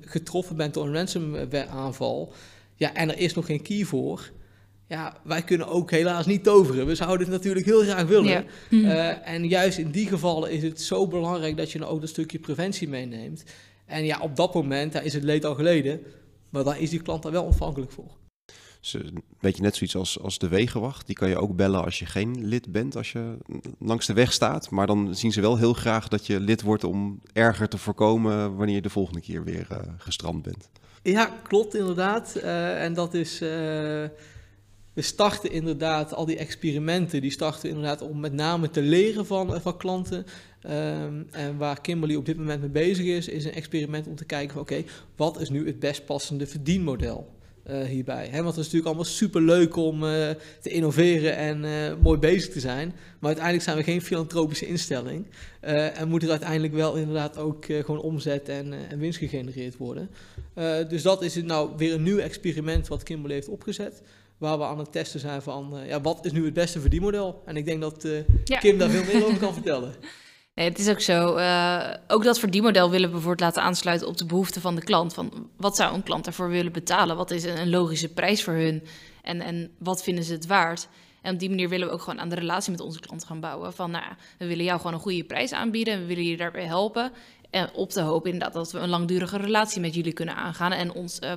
getroffen 0.01 0.55
bent 0.55 0.73
door 0.73 0.85
een 0.85 0.93
ransomware 0.93 1.67
aanval, 1.67 2.33
ja, 2.75 2.93
en 2.93 3.09
er 3.09 3.17
is 3.17 3.33
nog 3.33 3.45
geen 3.45 3.61
key 3.61 3.83
voor, 3.83 4.31
ja, 4.88 5.17
wij 5.23 5.41
kunnen 5.41 5.67
ook 5.67 5.91
helaas 5.91 6.26
niet 6.26 6.43
toveren. 6.43 6.86
We 6.86 6.95
zouden 6.95 7.28
het 7.28 7.36
natuurlijk 7.36 7.65
heel 7.65 7.82
graag 7.82 8.06
willen. 8.06 8.45
Ja. 8.69 9.21
en 9.23 9.47
juist 9.47 9.78
in 9.78 9.91
die 9.91 10.08
gevallen 10.08 10.52
is 10.52 10.63
het 10.63 10.82
zo 10.82 11.08
belangrijk 11.08 11.58
dat 11.58 11.71
je 11.71 11.80
dan 11.80 11.88
ook 11.88 12.02
een 12.02 12.08
stukje 12.08 12.39
preventie 12.39 12.89
meeneemt. 12.89 13.43
En 13.86 14.06
ja, 14.06 14.19
op 14.19 14.36
dat 14.36 14.54
moment 14.54 14.93
ja, 14.93 15.00
is 15.00 15.13
het 15.13 15.23
leed 15.23 15.45
al 15.45 15.56
geleden. 15.56 16.02
Maar 16.50 16.63
daar 16.63 16.82
is 16.82 16.89
die 16.89 17.02
klant 17.02 17.23
daar 17.23 17.32
wel 17.32 17.43
ontvankelijk 17.43 17.91
voor. 17.91 18.12
Dus 18.80 18.93
een 18.93 19.23
beetje 19.39 19.62
net 19.62 19.76
zoiets 19.76 19.95
als, 19.95 20.19
als 20.21 20.38
de 20.38 20.47
wegenwacht. 20.47 21.08
Die 21.08 21.15
kan 21.15 21.30
je 21.30 21.38
ook 21.38 21.56
bellen 21.56 21.84
als 21.84 22.00
je 22.00 22.06
geen 22.06 22.47
lid 22.47 22.71
bent, 22.71 22.95
als 22.95 23.12
je 23.12 23.38
langs 23.80 24.06
de 24.06 24.13
weg 24.13 24.34
staat. 24.34 24.69
Maar 24.69 24.88
dan 24.88 25.15
zien 25.15 25.32
ze 25.32 25.41
wel 25.41 25.58
heel 25.58 25.73
graag 25.73 26.08
dat 26.08 26.28
je 26.28 26.39
lid 26.39 26.62
wordt 26.62 26.84
om 26.84 27.21
erger 27.34 27.69
te 27.69 27.78
voorkomen 27.78 28.56
wanneer 28.56 28.76
je 28.76 28.82
de 28.82 28.89
volgende 28.89 29.21
keer 29.21 29.43
weer 29.43 29.67
uh, 29.71 29.78
gestrand 29.97 30.41
bent. 30.41 30.69
Ja, 31.04 31.32
klopt 31.47 31.76
inderdaad. 31.76 32.34
Uh, 32.38 32.84
en 32.84 32.93
dat 32.93 33.13
is. 33.13 33.41
We 34.97 35.03
starten 35.03 35.51
inderdaad 35.51 36.13
al 36.13 36.25
die 36.25 36.38
experimenten. 36.38 37.21
Die 37.21 37.31
starten 37.31 37.69
inderdaad 37.69 38.01
om 38.01 38.19
met 38.19 38.33
name 38.33 38.69
te 38.69 38.81
leren 38.81 39.25
van, 39.25 39.62
van 39.62 39.77
klanten. 39.77 40.25
Um, 40.69 41.27
en 41.31 41.57
waar 41.57 41.81
Kimberly 41.81 42.15
op 42.15 42.25
dit 42.25 42.38
moment 42.38 42.62
mee 42.62 42.69
bezig 42.69 43.05
is, 43.05 43.27
is 43.27 43.45
een 43.45 43.53
experiment 43.53 44.07
om 44.07 44.15
te 44.15 44.25
kijken 44.25 44.53
van 44.53 44.62
oké, 44.62 44.83
wat 45.15 45.39
is 45.39 45.49
nu 45.49 45.65
het 45.65 45.79
best 45.79 46.05
passende 46.05 46.47
verdienmodel 46.47 47.37
hierbij? 47.88 48.27
He, 48.32 48.43
want 48.43 48.56
het 48.56 48.65
is 48.65 48.71
natuurlijk 48.71 48.86
allemaal 48.86 49.03
super 49.03 49.41
leuk 49.41 49.75
om 49.75 50.03
uh, 50.03 50.30
te 50.62 50.69
innoveren 50.69 51.36
en 51.36 51.63
uh, 51.63 52.01
mooi 52.01 52.19
bezig 52.19 52.53
te 52.53 52.60
zijn. 52.60 52.88
Maar 52.88 53.30
uiteindelijk 53.30 53.63
zijn 53.63 53.77
we 53.77 53.84
geen 53.84 54.01
filantropische 54.01 54.67
instelling. 54.67 55.25
en 55.60 56.08
moet 56.08 56.21
het 56.21 56.32
uiteindelijk 56.32 56.73
wel 56.73 56.95
inderdaad 56.95 57.38
ook 57.38 57.65
gewoon 57.65 58.01
omzet 58.01 58.49
en, 58.49 58.73
en, 58.89 58.99
winst 58.99 59.19
gegenereerd 59.19 59.77
worden. 59.77 60.10
dus 60.89 61.01
dat 61.01 61.21
is 61.21 61.36
nou 61.36 61.71
weer 61.77 61.93
een 61.93 62.03
nieuw 62.03 62.17
experiment 62.17 62.88
wat 62.88 63.03
Kimberly 63.03 63.34
heeft 63.34 63.47
opgezet 63.47 64.01
waar 64.38 64.58
we 64.58 64.63
aan 64.63 64.80
het 64.80 64.91
testen 64.91 65.19
zijn 65.19 65.41
van 65.41 65.75
ja, 65.88 66.01
wat 66.01 66.25
is 66.25 66.32
nu 66.32 66.45
het 66.45 66.53
beste 66.53 66.80
verdienmodel. 66.80 67.41
En 67.45 67.58
ik 67.58 67.65
denk 67.65 67.82
dat 67.82 68.08
ja. 68.43 68.58
Kim 68.58 68.77
daar 68.77 68.89
veel 68.89 69.13
meer 69.13 69.25
over 69.25 69.39
kan 69.39 69.53
vertellen. 69.53 69.93
Nee, 70.57 70.69
het 70.69 70.79
is 70.79 70.89
ook 70.89 71.01
zo. 71.01 71.37
Uh, 71.37 71.93
ook 72.07 72.23
dat 72.23 72.39
verdienmodel 72.39 72.89
willen 72.89 73.07
we 73.07 73.13
bijvoorbeeld 73.13 73.41
laten 73.41 73.63
aansluiten 73.63 74.07
op 74.07 74.17
de 74.17 74.25
behoeften 74.25 74.61
van 74.61 74.75
de 74.75 74.83
klant. 74.83 75.13
Van 75.13 75.49
wat 75.57 75.75
zou 75.75 75.93
een 75.93 76.03
klant 76.03 76.27
ervoor 76.27 76.49
willen 76.49 76.71
betalen? 76.71 77.15
Wat 77.15 77.31
is 77.31 77.43
een 77.43 77.69
logische 77.69 78.13
prijs 78.13 78.43
voor 78.43 78.53
hun? 78.53 78.83
En, 79.21 79.41
en 79.41 79.71
wat 79.77 80.03
vinden 80.03 80.23
ze 80.23 80.33
het 80.33 80.45
waard? 80.47 80.87
En 81.21 81.33
op 81.33 81.39
die 81.39 81.49
manier 81.49 81.69
willen 81.69 81.87
we 81.87 81.93
ook 81.93 82.01
gewoon 82.01 82.19
aan 82.19 82.29
de 82.29 82.35
relatie 82.35 82.71
met 82.71 82.79
onze 82.79 82.99
klant 82.99 83.23
gaan 83.23 83.39
bouwen. 83.39 83.73
Van 83.73 83.91
nou, 83.91 84.03
we 84.37 84.47
willen 84.47 84.65
jou 84.65 84.77
gewoon 84.77 84.93
een 84.93 84.99
goede 84.99 85.23
prijs 85.23 85.51
aanbieden 85.51 85.93
en 85.93 85.99
we 85.99 86.05
willen 86.05 86.25
je 86.25 86.37
daarbij 86.37 86.65
helpen. 86.65 87.11
En 87.49 87.73
op 87.73 87.89
te 87.89 88.01
hopen 88.01 88.31
inderdaad 88.31 88.53
dat 88.53 88.71
we 88.71 88.79
een 88.79 88.89
langdurige 88.89 89.37
relatie 89.37 89.81
met 89.81 89.93
jullie 89.93 90.13
kunnen 90.13 90.35
aangaan 90.35 90.71
en 90.71 90.91
ons, 90.93 91.19
uh, 91.23 91.31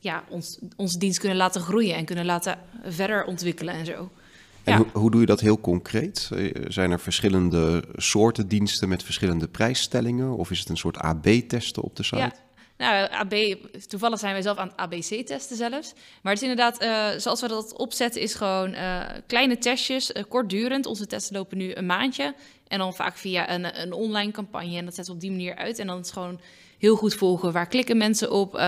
ja, 0.00 0.24
ons, 0.28 0.58
onze 0.76 0.98
dienst 0.98 1.18
kunnen 1.18 1.38
laten 1.38 1.60
groeien 1.60 1.96
en 1.96 2.04
kunnen 2.04 2.24
laten 2.24 2.58
verder 2.84 3.24
ontwikkelen 3.24 3.74
en 3.74 3.86
zo. 3.86 4.10
En 4.68 4.76
hoe, 4.76 4.86
hoe, 4.92 5.10
doe 5.10 5.20
je 5.20 5.26
dat 5.26 5.40
heel 5.40 5.60
concreet? 5.60 6.30
Eh, 6.32 6.64
zijn 6.68 6.90
er 6.90 7.00
verschillende 7.00 7.84
soorten 7.94 8.48
diensten 8.48 8.88
met 8.88 9.02
verschillende 9.02 9.48
prijsstellingen? 9.48 10.36
Of 10.36 10.50
is 10.50 10.58
het 10.58 10.68
een 10.68 10.76
soort 10.76 10.96
AB-testen 10.96 11.82
op 11.82 11.96
de 11.96 12.02
site? 12.02 12.16
Ja. 12.16 12.32
Nou, 12.78 13.08
AB, 13.10 13.34
toevallig 13.88 14.18
zijn 14.18 14.32
wij 14.32 14.42
zelf 14.42 14.56
aan 14.56 14.68
het 14.68 14.76
ABC 14.76 15.26
testen 15.26 15.56
zelfs. 15.56 15.94
Maar 16.22 16.32
het 16.32 16.42
is 16.42 16.48
inderdaad, 16.48 16.82
uh, 16.82 17.20
zoals 17.20 17.40
we 17.40 17.48
dat 17.48 17.76
opzetten, 17.76 18.20
is 18.20 18.34
gewoon 18.34 18.72
uh, 18.72 19.00
kleine 19.26 19.58
testjes, 19.58 20.10
uh, 20.10 20.22
kortdurend. 20.28 20.86
Onze 20.86 21.06
testen 21.06 21.36
lopen 21.36 21.58
nu 21.58 21.74
een 21.74 21.86
maandje. 21.86 22.34
En 22.68 22.78
dan 22.78 22.94
vaak 22.94 23.16
via 23.16 23.50
een, 23.50 23.80
een 23.80 23.92
online 23.92 24.32
campagne. 24.32 24.76
En 24.76 24.84
dat 24.84 24.94
zetten 24.94 25.14
we 25.14 25.20
op 25.20 25.26
die 25.26 25.36
manier 25.36 25.56
uit. 25.56 25.78
En 25.78 25.86
dan 25.86 25.98
is 25.98 26.06
het 26.06 26.12
gewoon 26.12 26.40
heel 26.78 26.96
goed 26.96 27.14
volgen. 27.14 27.52
Waar 27.52 27.68
klikken 27.68 27.96
mensen 27.96 28.30
op? 28.30 28.60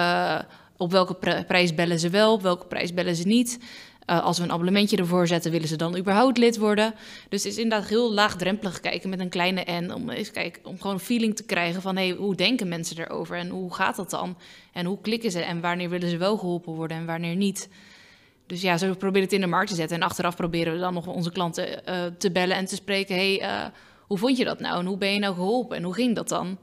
op 0.77 0.91
welke 0.91 1.45
prijs 1.47 1.75
bellen 1.75 1.99
ze 1.99 2.11
wel, 2.11 2.33
op 2.33 2.43
welke 2.43 2.67
prijs 2.67 2.95
bellen 2.95 3.17
ze 3.17 3.27
niet. 3.27 3.59
Uh, 4.07 4.25
als 4.25 4.39
we 4.39 4.45
een 4.45 4.53
abonnementje 4.53 4.97
ervoor 4.97 5.27
zetten, 5.27 5.51
willen 5.51 5.69
ze 5.69 5.77
dan 5.77 5.97
überhaupt 5.97 6.39
lid 6.39 6.59
worden? 6.59 6.95
Dus 7.29 7.43
het 7.43 7.53
is 7.53 7.59
inderdaad 7.59 7.89
heel 7.89 8.13
laagdrempelig 8.13 8.81
kijken 8.81 9.11
met 9.11 9.21
een 9.21 9.29
kleine 9.29 9.65
N. 9.71 9.93
Om, 9.93 10.11
eens 10.11 10.31
kijken, 10.31 10.65
om 10.65 10.77
gewoon 10.77 10.95
een 10.95 11.03
feeling 11.03 11.37
te 11.37 11.45
krijgen 11.45 11.83
van 11.83 11.97
hey, 11.97 12.11
hoe 12.11 12.35
denken 12.35 12.69
mensen 12.69 12.99
erover 12.99 13.37
en 13.37 13.49
hoe 13.49 13.75
gaat 13.75 13.97
dat 13.97 14.11
dan? 14.11 14.37
En 14.73 14.87
hoe 14.87 15.01
klikken 15.01 15.31
ze 15.31 15.41
en 15.43 15.61
wanneer 15.61 15.89
willen 15.89 16.11
ze 16.11 16.17
wel 16.17 16.37
geholpen 16.37 16.73
worden 16.73 16.97
en 16.97 17.07
wanneer 17.07 17.37
niet? 17.37 17.69
Dus 18.47 18.61
ja, 18.61 18.77
zo 18.77 18.95
proberen 18.95 19.23
het 19.23 19.33
in 19.33 19.41
de 19.41 19.47
markt 19.47 19.71
te 19.71 19.75
zetten. 19.75 19.97
En 19.97 20.03
achteraf 20.03 20.37
proberen 20.37 20.73
we 20.73 20.79
dan 20.79 20.95
nog 20.95 21.07
onze 21.07 21.33
klanten 21.33 21.69
uh, 21.89 22.05
te 22.19 22.31
bellen 22.31 22.57
en 22.57 22.65
te 22.65 22.75
spreken. 22.75 23.15
hey, 23.15 23.41
uh, 23.41 23.67
hoe 24.07 24.19
vond 24.19 24.37
je 24.37 24.45
dat 24.45 24.61
nou? 24.61 24.79
En 24.79 24.87
hoe 24.87 24.97
ben 24.97 25.13
je 25.13 25.19
nou 25.19 25.35
geholpen? 25.35 25.77
En 25.77 25.83
hoe 25.83 25.95
ging 25.95 26.15
dat 26.15 26.29
dan? 26.29 26.59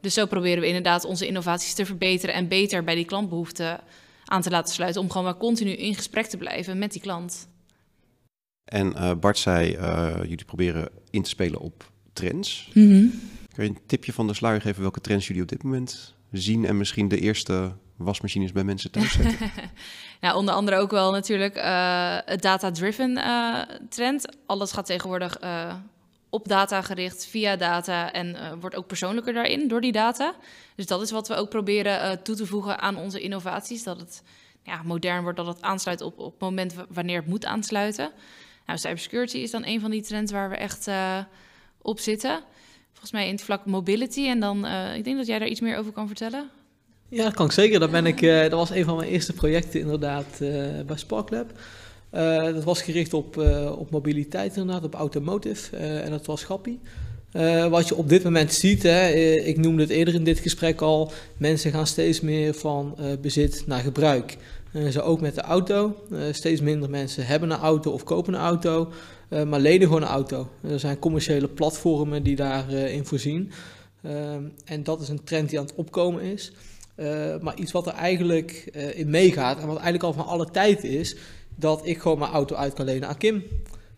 Dus 0.00 0.14
zo 0.14 0.26
proberen 0.26 0.60
we 0.60 0.66
inderdaad 0.66 1.04
onze 1.04 1.26
innovaties 1.26 1.74
te 1.74 1.86
verbeteren 1.86 2.34
en 2.34 2.48
beter 2.48 2.84
bij 2.84 2.94
die 2.94 3.04
klantbehoeften 3.04 3.80
aan 4.32 4.42
te 4.42 4.50
laten 4.50 4.74
sluiten. 4.74 5.00
Om 5.00 5.08
gewoon 5.10 5.24
maar 5.24 5.36
continu 5.36 5.70
in 5.70 5.94
gesprek 5.94 6.26
te 6.26 6.36
blijven 6.36 6.78
met 6.78 6.92
die 6.92 7.00
klant. 7.00 7.48
En 8.64 8.92
uh, 8.96 9.12
Bart 9.14 9.38
zei, 9.38 9.76
uh, 9.76 10.14
jullie 10.22 10.44
proberen 10.44 10.88
in 11.10 11.22
te 11.22 11.28
spelen 11.28 11.60
op 11.60 11.90
trends. 12.12 12.70
Mm 12.74 12.90
-hmm. 12.90 13.20
Kun 13.54 13.64
je 13.64 13.70
een 13.70 13.78
tipje 13.86 14.12
van 14.12 14.26
de 14.26 14.34
sluier 14.34 14.60
geven 14.60 14.82
welke 14.82 15.00
trends 15.00 15.26
jullie 15.26 15.42
op 15.42 15.48
dit 15.48 15.62
moment 15.62 16.14
zien 16.30 16.64
en 16.64 16.76
misschien 16.76 17.08
de 17.08 17.20
eerste 17.20 17.72
wasmachines 17.96 18.52
bij 18.52 18.64
mensen 18.64 18.90
thuis 18.90 19.12
zetten? 19.12 19.50
nou, 20.20 20.36
onder 20.36 20.54
andere 20.54 20.76
ook 20.76 20.90
wel 20.90 21.12
natuurlijk 21.12 21.56
uh, 21.56 22.16
het 22.24 22.42
data-driven 22.42 23.20
trend. 23.88 24.36
Alles 24.46 24.72
gaat 24.72 24.86
tegenwoordig 24.86 25.38
op 26.32 26.48
data 26.48 26.82
gericht, 26.82 27.26
via 27.26 27.56
data 27.56 28.12
en 28.12 28.28
uh, 28.28 28.52
wordt 28.60 28.76
ook 28.76 28.86
persoonlijker 28.86 29.32
daarin 29.32 29.68
door 29.68 29.80
die 29.80 29.92
data. 29.92 30.34
Dus 30.74 30.86
dat 30.86 31.02
is 31.02 31.10
wat 31.10 31.28
we 31.28 31.34
ook 31.34 31.48
proberen 31.48 32.04
uh, 32.04 32.10
toe 32.10 32.36
te 32.36 32.46
voegen 32.46 32.80
aan 32.80 32.96
onze 32.96 33.20
innovaties. 33.20 33.82
Dat 33.82 34.00
het 34.00 34.22
ja, 34.62 34.82
modern 34.82 35.22
wordt, 35.22 35.36
dat 35.36 35.46
het 35.46 35.62
aansluit 35.62 36.00
op, 36.00 36.18
op 36.18 36.32
het 36.32 36.40
moment 36.40 36.74
wanneer 36.88 37.16
het 37.16 37.26
moet 37.26 37.44
aansluiten. 37.44 38.10
Nou, 38.66 38.78
cybersecurity 38.78 39.36
is 39.36 39.50
dan 39.50 39.66
een 39.66 39.80
van 39.80 39.90
die 39.90 40.02
trends 40.02 40.32
waar 40.32 40.50
we 40.50 40.56
echt 40.56 40.86
uh, 40.88 41.18
op 41.82 41.98
zitten. 42.00 42.40
Volgens 42.90 43.12
mij 43.12 43.26
in 43.26 43.34
het 43.34 43.42
vlak 43.42 43.66
mobility. 43.66 44.26
En 44.26 44.40
dan, 44.40 44.66
ik 44.94 45.04
denk 45.04 45.16
dat 45.16 45.26
jij 45.26 45.38
daar 45.38 45.48
iets 45.48 45.60
meer 45.60 45.76
over 45.76 45.92
kan 45.92 46.06
vertellen. 46.06 46.50
Ja, 47.08 47.24
dat 47.24 47.34
kan 47.34 47.46
ik 47.46 47.52
zeker. 47.52 47.80
Dat, 47.80 47.90
ben 47.90 48.06
ik, 48.06 48.20
dat 48.20 48.52
was 48.52 48.70
een 48.70 48.84
van 48.84 48.96
mijn 48.96 49.08
eerste 49.08 49.32
projecten 49.32 49.80
inderdaad 49.80 50.38
bij 50.86 50.96
SparkLab. 50.96 51.52
Uh, 52.14 52.44
dat 52.44 52.64
was 52.64 52.82
gericht 52.82 53.14
op, 53.14 53.36
uh, 53.36 53.72
op 53.78 53.90
mobiliteit 53.90 54.56
inderdaad, 54.56 54.84
op 54.84 54.94
automotive. 54.94 55.76
Uh, 55.76 56.04
en 56.04 56.10
dat 56.10 56.26
was 56.26 56.44
grappie. 56.44 56.80
wat 57.70 57.88
je 57.88 57.96
op 57.96 58.08
dit 58.08 58.22
moment 58.22 58.52
ziet, 58.52 58.82
hè, 58.82 59.08
ik 59.38 59.58
noemde 59.58 59.82
het 59.82 59.90
eerder 59.90 60.14
in 60.14 60.24
dit 60.24 60.38
gesprek 60.38 60.80
al, 60.80 61.12
mensen 61.36 61.70
gaan 61.70 61.86
steeds 61.86 62.20
meer 62.20 62.54
van 62.54 62.96
bezit 63.20 63.62
naar 63.66 63.80
gebruik. 63.80 64.36
zo 64.90 65.00
ook 65.00 65.20
met 65.20 65.34
de 65.34 65.40
auto. 65.40 65.96
steeds 66.30 66.60
minder 66.60 66.90
mensen 66.90 67.26
hebben 67.26 67.50
een 67.50 67.58
auto 67.58 67.90
of 67.90 68.04
kopen 68.04 68.34
een 68.34 68.40
auto, 68.40 68.92
maar 69.28 69.60
lenen 69.60 69.86
gewoon 69.86 70.02
een 70.02 70.08
auto. 70.08 70.48
Er 70.60 70.80
zijn 70.80 70.98
commerciële 70.98 71.48
platformen 71.48 72.22
die 72.22 72.36
daarin 72.36 73.04
voorzien. 73.04 73.50
en 74.64 74.82
dat 74.82 75.00
is 75.00 75.08
een 75.08 75.24
trend 75.24 75.48
die 75.48 75.58
aan 75.58 75.66
het 75.66 75.74
opkomen 75.74 76.22
is. 76.22 76.52
maar 77.40 77.56
iets 77.56 77.72
wat 77.72 77.86
er 77.86 77.94
eigenlijk 77.94 78.52
in 78.94 79.10
meegaat 79.10 79.56
en 79.56 79.66
wat 79.66 79.78
eigenlijk 79.78 80.04
al 80.04 80.12
van 80.12 80.26
alle 80.26 80.50
tijd 80.50 80.84
is, 80.84 81.16
dat 81.54 81.86
ik 81.86 81.98
gewoon 81.98 82.18
mijn 82.18 82.30
auto 82.30 82.54
uit 82.56 82.72
kan 82.72 82.84
lenen 82.84 83.08
aan 83.08 83.16
Kim. 83.16 83.42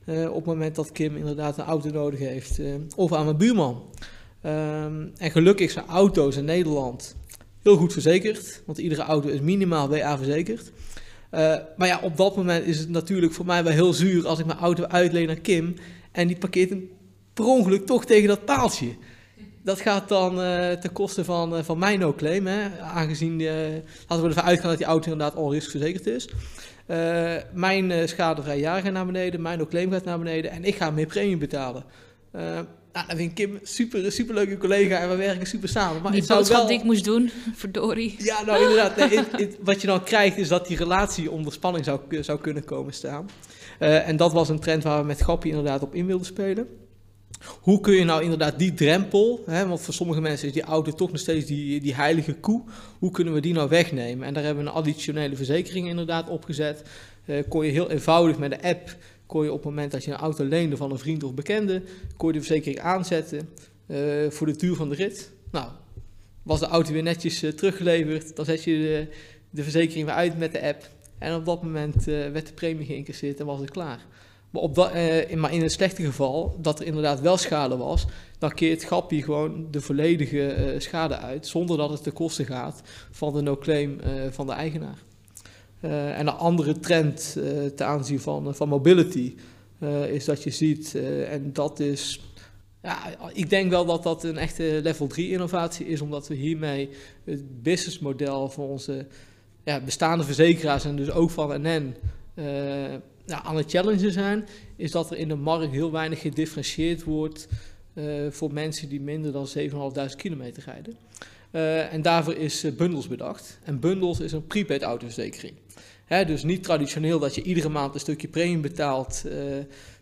Uh, 0.06 0.28
op 0.28 0.34
het 0.34 0.44
moment 0.44 0.74
dat 0.74 0.92
Kim 0.92 1.16
inderdaad 1.16 1.58
een 1.58 1.64
auto 1.64 1.90
nodig 1.90 2.18
heeft. 2.18 2.58
Uh, 2.58 2.74
of 2.96 3.12
aan 3.12 3.24
mijn 3.24 3.36
buurman. 3.36 3.82
Um, 4.46 5.12
en 5.16 5.30
gelukkig 5.30 5.70
zijn 5.70 5.86
auto's 5.86 6.36
in 6.36 6.44
Nederland 6.44 7.16
heel 7.62 7.76
goed 7.76 7.92
verzekerd. 7.92 8.62
Want 8.66 8.78
iedere 8.78 9.02
auto 9.02 9.28
is 9.28 9.40
minimaal 9.40 9.88
WA 9.88 10.16
verzekerd. 10.16 10.72
Uh, 11.34 11.56
maar 11.76 11.88
ja, 11.88 12.00
op 12.02 12.16
dat 12.16 12.36
moment 12.36 12.66
is 12.66 12.78
het 12.78 12.88
natuurlijk 12.88 13.32
voor 13.32 13.46
mij 13.46 13.64
wel 13.64 13.72
heel 13.72 13.92
zuur 13.92 14.26
als 14.26 14.38
ik 14.38 14.46
mijn 14.46 14.58
auto 14.58 14.84
uitleen 14.84 15.30
aan 15.30 15.40
Kim. 15.40 15.74
En 16.12 16.26
die 16.26 16.36
parkeert 16.36 16.70
hem 16.70 16.88
per 17.34 17.44
ongeluk 17.44 17.86
toch 17.86 18.04
tegen 18.04 18.28
dat 18.28 18.44
paaltje. 18.44 18.94
Dat 19.62 19.80
gaat 19.80 20.08
dan 20.08 20.34
ten 20.80 20.92
koste 20.92 21.24
van, 21.24 21.64
van 21.64 21.78
mijn 21.78 21.98
no-claim. 21.98 22.48
Aangezien, 22.80 23.42
laten 24.08 24.22
we 24.22 24.28
ervan 24.28 24.44
uitgaan 24.44 24.68
dat 24.68 24.78
die 24.78 24.86
auto 24.86 25.12
inderdaad 25.12 25.36
al 25.36 25.50
verzekerd 25.50 26.06
is. 26.06 26.28
Uh, 26.86 27.34
mijn 27.52 27.90
uh, 27.90 28.06
schadevrij 28.06 28.58
jaar 28.58 28.82
gaat 28.82 28.92
naar 28.92 29.06
beneden, 29.06 29.42
mijn 29.42 29.68
claim 29.68 29.92
gaat 29.92 30.04
naar 30.04 30.18
beneden 30.18 30.50
en 30.50 30.64
ik 30.64 30.74
ga 30.74 30.90
meer 30.90 31.06
premie 31.06 31.36
betalen. 31.36 31.84
Uh, 32.36 32.42
nou, 32.92 33.06
dan 33.06 33.16
vind 33.16 33.20
ik 33.30 33.34
Kim 33.34 33.58
super, 33.62 34.12
super 34.12 34.34
leuke 34.34 34.56
collega 34.56 34.98
en 34.98 35.08
we 35.08 35.16
werken 35.16 35.46
super 35.46 35.68
samen. 35.68 36.02
Maar 36.02 36.12
die 36.12 36.26
boodschap 36.26 36.56
wel... 36.56 36.66
die 36.66 36.78
ik 36.78 36.84
moest 36.84 37.04
doen, 37.04 37.30
verdorie. 37.54 38.14
Ja, 38.18 38.44
nou 38.44 38.62
inderdaad. 38.62 38.96
Nee, 38.96 39.18
it, 39.18 39.26
it, 39.36 39.56
wat 39.60 39.80
je 39.80 39.86
dan 39.86 40.02
krijgt 40.02 40.36
is 40.36 40.48
dat 40.48 40.66
die 40.66 40.76
relatie 40.76 41.30
onder 41.30 41.52
spanning 41.52 41.84
zou, 41.84 42.00
zou 42.20 42.40
kunnen 42.40 42.64
komen 42.64 42.92
staan. 42.92 43.28
en 43.78 44.16
dat 44.16 44.32
was 44.32 44.48
een 44.48 44.60
trend 44.60 44.82
waar 44.82 45.00
we 45.00 45.06
met 45.06 45.22
Gappie 45.22 45.50
inderdaad 45.50 45.82
op 45.82 45.94
in 45.94 46.06
wilden 46.06 46.26
spelen. 46.26 46.68
Hoe 47.60 47.80
kun 47.80 47.94
je 47.94 48.04
nou 48.04 48.22
inderdaad 48.22 48.58
die 48.58 48.74
drempel, 48.74 49.42
hè, 49.46 49.66
want 49.68 49.80
voor 49.80 49.94
sommige 49.94 50.20
mensen 50.20 50.46
is 50.48 50.54
die 50.54 50.62
auto 50.62 50.92
toch 50.92 51.10
nog 51.10 51.20
steeds 51.20 51.46
die, 51.46 51.80
die 51.80 51.94
heilige 51.94 52.34
koe, 52.34 52.62
hoe 52.98 53.10
kunnen 53.10 53.34
we 53.34 53.40
die 53.40 53.52
nou 53.52 53.68
wegnemen? 53.68 54.26
En 54.26 54.34
daar 54.34 54.44
hebben 54.44 54.64
we 54.64 54.70
een 54.70 54.76
additionele 54.76 55.36
verzekering 55.36 55.88
inderdaad 55.88 56.28
opgezet. 56.28 56.82
Uh, 57.26 57.42
kon 57.48 57.64
je 57.64 57.72
heel 57.72 57.90
eenvoudig 57.90 58.38
met 58.38 58.50
de 58.50 58.62
app, 58.62 58.96
kon 59.26 59.44
je 59.44 59.50
op 59.50 59.56
het 59.56 59.64
moment 59.64 59.92
dat 59.92 60.04
je 60.04 60.10
een 60.10 60.16
auto 60.16 60.44
leende 60.44 60.76
van 60.76 60.90
een 60.90 60.98
vriend 60.98 61.24
of 61.24 61.34
bekende, 61.34 61.82
kon 62.16 62.28
je 62.28 62.34
de 62.34 62.44
verzekering 62.44 62.80
aanzetten 62.80 63.48
uh, 63.86 64.30
voor 64.30 64.46
de 64.46 64.56
duur 64.56 64.74
van 64.74 64.88
de 64.88 64.94
rit. 64.94 65.30
Nou, 65.50 65.70
was 66.42 66.60
de 66.60 66.66
auto 66.66 66.92
weer 66.92 67.02
netjes 67.02 67.42
uh, 67.42 67.50
teruggeleverd, 67.50 68.36
dan 68.36 68.44
zet 68.44 68.64
je 68.64 68.72
de, 68.72 69.06
de, 69.50 69.62
verzekering 69.62 70.06
weer 70.06 70.14
uit 70.14 70.38
met 70.38 70.52
de 70.52 70.62
app. 70.62 70.88
En 71.18 71.34
op 71.34 71.44
dat 71.44 71.62
moment 71.62 72.04
werd 72.04 72.46
de 72.46 72.52
premie 72.52 72.86
geïncasseerd 72.86 73.40
en 73.40 73.46
was 73.46 73.60
het 73.60 73.70
klaar. 73.70 74.06
Maar, 74.54 74.62
op 74.62 74.78
in, 75.28 75.40
maar 75.40 75.52
in 75.52 75.62
het 75.62 75.72
slechte 75.72 76.04
geval, 76.04 76.56
dat 76.60 76.80
er 76.80 76.86
inderdaad 76.86 77.20
wel 77.20 77.36
schade 77.36 77.76
was, 77.76 78.06
dan 78.38 78.54
keert 78.54 78.84
Gappie 78.84 79.22
gewoon 79.22 79.66
de 79.70 79.80
volledige 79.80 80.72
uh, 80.74 80.80
schade 80.80 81.16
uit, 81.16 81.46
zonder 81.46 81.76
dat 81.76 81.90
het 81.90 82.02
ten 82.02 82.12
koste 82.12 82.44
gaat 82.44 82.82
van 83.10 83.32
de 83.32 83.40
no-claim 83.40 84.00
uh, 84.00 84.10
van 84.30 84.46
de 84.46 84.52
eigenaar. 84.52 84.98
en 85.80 86.20
een 86.20 86.28
andere 86.28 86.78
trend 86.78 87.32
ten 87.76 87.86
aanzien 87.86 88.20
van, 88.20 88.54
van 88.54 88.68
mobility 88.68 89.34
is 90.10 90.24
dat 90.24 90.42
je 90.42 90.50
ziet, 90.50 90.94
en 91.28 91.52
dat 91.52 91.80
is, 91.80 92.20
ja, 92.82 92.98
ik 93.32 93.50
denk 93.50 93.70
wel 93.70 93.84
dat 93.84 94.02
dat 94.02 94.24
een 94.24 94.38
echte 94.38 94.80
level 94.82 95.06
3 95.06 95.30
innovatie 95.30 95.86
is, 95.86 96.00
omdat 96.00 96.28
we 96.28 96.34
hiermee 96.34 96.88
het 97.24 97.62
businessmodel 97.62 98.48
van 98.48 98.64
onze 98.64 99.06
ja, 99.64 99.80
bestaande 99.80 100.24
verzekeraars 100.24 100.84
en 100.84 100.96
dus 100.96 101.10
ook 101.10 101.30
van 101.30 101.60
NN 101.62 101.94
nou, 103.26 103.44
aan 103.44 103.56
het 103.56 103.70
challengen 103.70 104.12
zijn, 104.12 104.46
is 104.76 104.90
dat 104.90 105.10
er 105.10 105.16
in 105.16 105.28
de 105.28 105.34
markt 105.34 105.72
heel 105.72 105.92
weinig 105.92 106.20
gedifferentieerd 106.20 107.04
wordt 107.04 107.48
uh, 107.94 108.30
voor 108.30 108.52
mensen 108.52 108.88
die 108.88 109.00
minder 109.00 109.32
dan 109.32 109.48
7.500 109.58 110.16
kilometer 110.16 110.62
rijden. 110.66 110.96
Uh, 111.52 111.92
en 111.92 112.02
daarvoor 112.02 112.34
is 112.34 112.64
uh, 112.64 112.72
bundels 112.72 113.08
bedacht. 113.08 113.58
En 113.64 113.80
bundels 113.80 114.20
is 114.20 114.32
een 114.32 114.46
prepaid 114.46 114.82
autoverzekering. 114.82 115.54
Hè, 116.04 116.24
dus 116.24 116.42
niet 116.42 116.62
traditioneel 116.62 117.18
dat 117.18 117.34
je 117.34 117.42
iedere 117.42 117.68
maand 117.68 117.94
een 117.94 118.00
stukje 118.00 118.28
premie 118.28 118.58
betaalt 118.58 119.24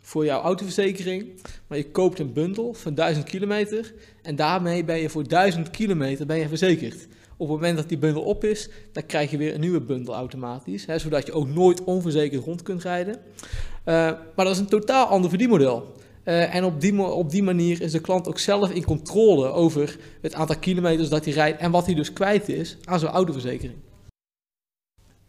voor 0.01 0.25
jouw 0.25 0.41
autoverzekering. 0.41 1.41
Maar 1.67 1.79
je 1.79 1.91
koopt 1.91 2.19
een 2.19 2.33
bundel 2.33 2.75
van 2.75 2.95
1000 2.95 3.25
kilometer. 3.25 3.95
En 4.23 4.37
daarmee 4.37 4.85
ben 4.85 4.99
je 4.99 5.09
voor 5.09 5.29
1000 5.29 5.71
kilometer 5.71 6.27
ben 6.27 6.39
je 6.39 6.49
verzekerd. 6.49 7.07
Op 7.43 7.49
het 7.49 7.57
moment 7.57 7.77
dat 7.77 7.89
die 7.89 7.99
bundel 7.99 8.23
op 8.23 8.45
is, 8.45 8.69
dan 8.93 9.07
krijg 9.07 9.31
je 9.31 9.37
weer 9.37 9.55
een 9.55 9.61
nieuwe 9.61 9.81
bundel 9.81 10.15
automatisch. 10.15 10.87
Hè, 10.87 10.99
zodat 10.99 11.27
je 11.27 11.33
ook 11.33 11.49
nooit 11.49 11.85
onverzekerd 11.85 12.45
rond 12.45 12.63
kunt 12.63 12.83
rijden. 12.83 13.15
Uh, 13.15 13.95
maar 14.37 14.45
dat 14.45 14.51
is 14.51 14.59
een 14.59 14.67
totaal 14.67 15.07
ander 15.07 15.31
verdienmodel. 15.31 15.95
Uh, 16.25 16.55
en 16.55 16.65
op 16.65 16.81
die, 16.81 17.03
op 17.03 17.31
die 17.31 17.43
manier 17.43 17.81
is 17.81 17.93
de 17.93 18.01
klant 18.01 18.29
ook 18.29 18.39
zelf 18.39 18.71
in 18.71 18.85
controle 18.85 19.49
over 19.49 19.99
het 20.21 20.35
aantal 20.35 20.59
kilometers 20.59 21.09
dat 21.09 21.25
hij 21.25 21.35
rijdt 21.35 21.61
en 21.61 21.71
wat 21.71 21.87
hij 21.87 21.95
dus 21.95 22.13
kwijt 22.13 22.49
is 22.49 22.77
aan 22.85 22.99
zijn 22.99 23.13
autoverzekering. 23.13 23.79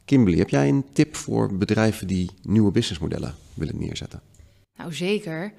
Kimberly, 0.05 0.37
heb 0.37 0.49
jij 0.49 0.69
een 0.69 0.85
tip 0.93 1.15
voor 1.15 1.57
bedrijven 1.57 2.07
die 2.07 2.29
nieuwe 2.41 2.71
businessmodellen 2.71 3.35
willen 3.53 3.79
neerzetten? 3.79 4.21
Nou, 4.77 4.93
zeker. 4.93 5.53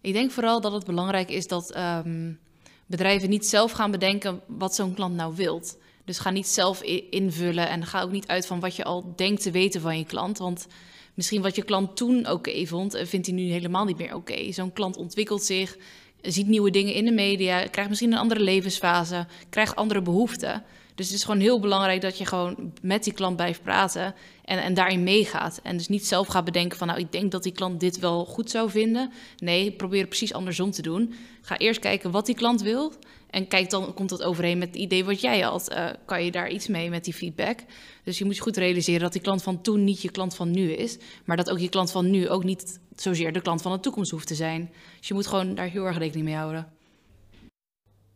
Ik 0.00 0.12
denk 0.12 0.30
vooral 0.30 0.60
dat 0.60 0.72
het 0.72 0.84
belangrijk 0.84 1.30
is 1.30 1.46
dat 1.46 1.76
um, 1.76 2.38
bedrijven 2.86 3.28
niet 3.28 3.46
zelf 3.46 3.72
gaan 3.72 3.90
bedenken 3.90 4.40
wat 4.46 4.74
zo'n 4.74 4.94
klant 4.94 5.14
nou 5.14 5.34
wilt. 5.36 5.78
Dus 6.06 6.18
ga 6.18 6.30
niet 6.30 6.46
zelf 6.46 6.82
invullen 7.10 7.68
en 7.68 7.86
ga 7.86 8.02
ook 8.02 8.10
niet 8.10 8.26
uit 8.26 8.46
van 8.46 8.60
wat 8.60 8.76
je 8.76 8.84
al 8.84 9.12
denkt 9.16 9.42
te 9.42 9.50
weten 9.50 9.80
van 9.80 9.98
je 9.98 10.04
klant. 10.04 10.38
Want 10.38 10.66
misschien 11.14 11.42
wat 11.42 11.56
je 11.56 11.62
klant 11.62 11.96
toen 11.96 12.18
oké 12.18 12.30
okay 12.30 12.66
vond, 12.66 12.94
eh, 12.94 13.06
vindt 13.06 13.26
hij 13.26 13.34
nu 13.34 13.42
helemaal 13.42 13.84
niet 13.84 13.98
meer 13.98 14.14
oké. 14.14 14.52
Zo'n 14.52 14.72
klant 14.72 14.96
ontwikkelt 14.96 15.42
zich, 15.42 15.76
ziet 16.22 16.46
nieuwe 16.46 16.70
dingen 16.70 16.94
in 16.94 17.04
de 17.04 17.12
media, 17.12 17.66
krijgt 17.66 17.88
misschien 17.88 18.12
een 18.12 18.18
andere 18.18 18.40
levensfase, 18.40 19.26
krijgt 19.50 19.76
andere 19.76 20.02
behoeften. 20.02 20.64
Dus 20.94 21.06
het 21.06 21.16
is 21.16 21.24
gewoon 21.24 21.40
heel 21.40 21.60
belangrijk 21.60 22.00
dat 22.00 22.18
je 22.18 22.26
gewoon 22.26 22.72
met 22.82 23.04
die 23.04 23.12
klant 23.12 23.36
blijft 23.36 23.62
praten 23.62 24.14
en, 24.46 24.62
en 24.62 24.74
daarin 24.74 25.02
meegaat. 25.02 25.60
En 25.62 25.76
dus 25.76 25.88
niet 25.88 26.06
zelf 26.06 26.26
gaat 26.26 26.44
bedenken 26.44 26.78
van, 26.78 26.86
nou, 26.86 27.00
ik 27.00 27.12
denk 27.12 27.30
dat 27.30 27.42
die 27.42 27.52
klant 27.52 27.80
dit 27.80 27.98
wel 27.98 28.24
goed 28.24 28.50
zou 28.50 28.70
vinden. 28.70 29.12
Nee, 29.36 29.72
probeer 29.72 30.00
het 30.00 30.08
precies 30.08 30.32
andersom 30.32 30.70
te 30.70 30.82
doen. 30.82 31.14
Ga 31.42 31.58
eerst 31.58 31.80
kijken 31.80 32.10
wat 32.10 32.26
die 32.26 32.34
klant 32.34 32.62
wil. 32.62 32.92
En 33.30 33.48
kijk, 33.48 33.70
dan 33.70 33.94
komt 33.94 34.08
dat 34.08 34.22
overeen 34.22 34.58
met 34.58 34.68
het 34.68 34.76
idee 34.76 35.04
wat 35.04 35.20
jij 35.20 35.40
had. 35.40 35.72
Uh, 35.72 35.88
kan 36.04 36.24
je 36.24 36.30
daar 36.30 36.50
iets 36.50 36.66
mee 36.66 36.90
met 36.90 37.04
die 37.04 37.14
feedback? 37.14 37.58
Dus 38.04 38.18
je 38.18 38.24
moet 38.24 38.36
je 38.36 38.42
goed 38.42 38.56
realiseren 38.56 39.00
dat 39.00 39.12
die 39.12 39.22
klant 39.22 39.42
van 39.42 39.60
toen 39.60 39.84
niet 39.84 40.02
je 40.02 40.10
klant 40.10 40.34
van 40.34 40.50
nu 40.50 40.70
is. 40.70 40.98
Maar 41.24 41.36
dat 41.36 41.50
ook 41.50 41.58
je 41.58 41.68
klant 41.68 41.90
van 41.90 42.10
nu 42.10 42.28
ook 42.28 42.44
niet 42.44 42.80
zozeer 42.94 43.32
de 43.32 43.40
klant 43.40 43.62
van 43.62 43.72
de 43.72 43.80
toekomst 43.80 44.10
hoeft 44.10 44.26
te 44.26 44.34
zijn. 44.34 44.70
Dus 44.98 45.08
je 45.08 45.14
moet 45.14 45.26
gewoon 45.26 45.54
daar 45.54 45.68
heel 45.68 45.84
erg 45.84 45.98
rekening 45.98 46.26
mee 46.26 46.36
houden. 46.36 46.75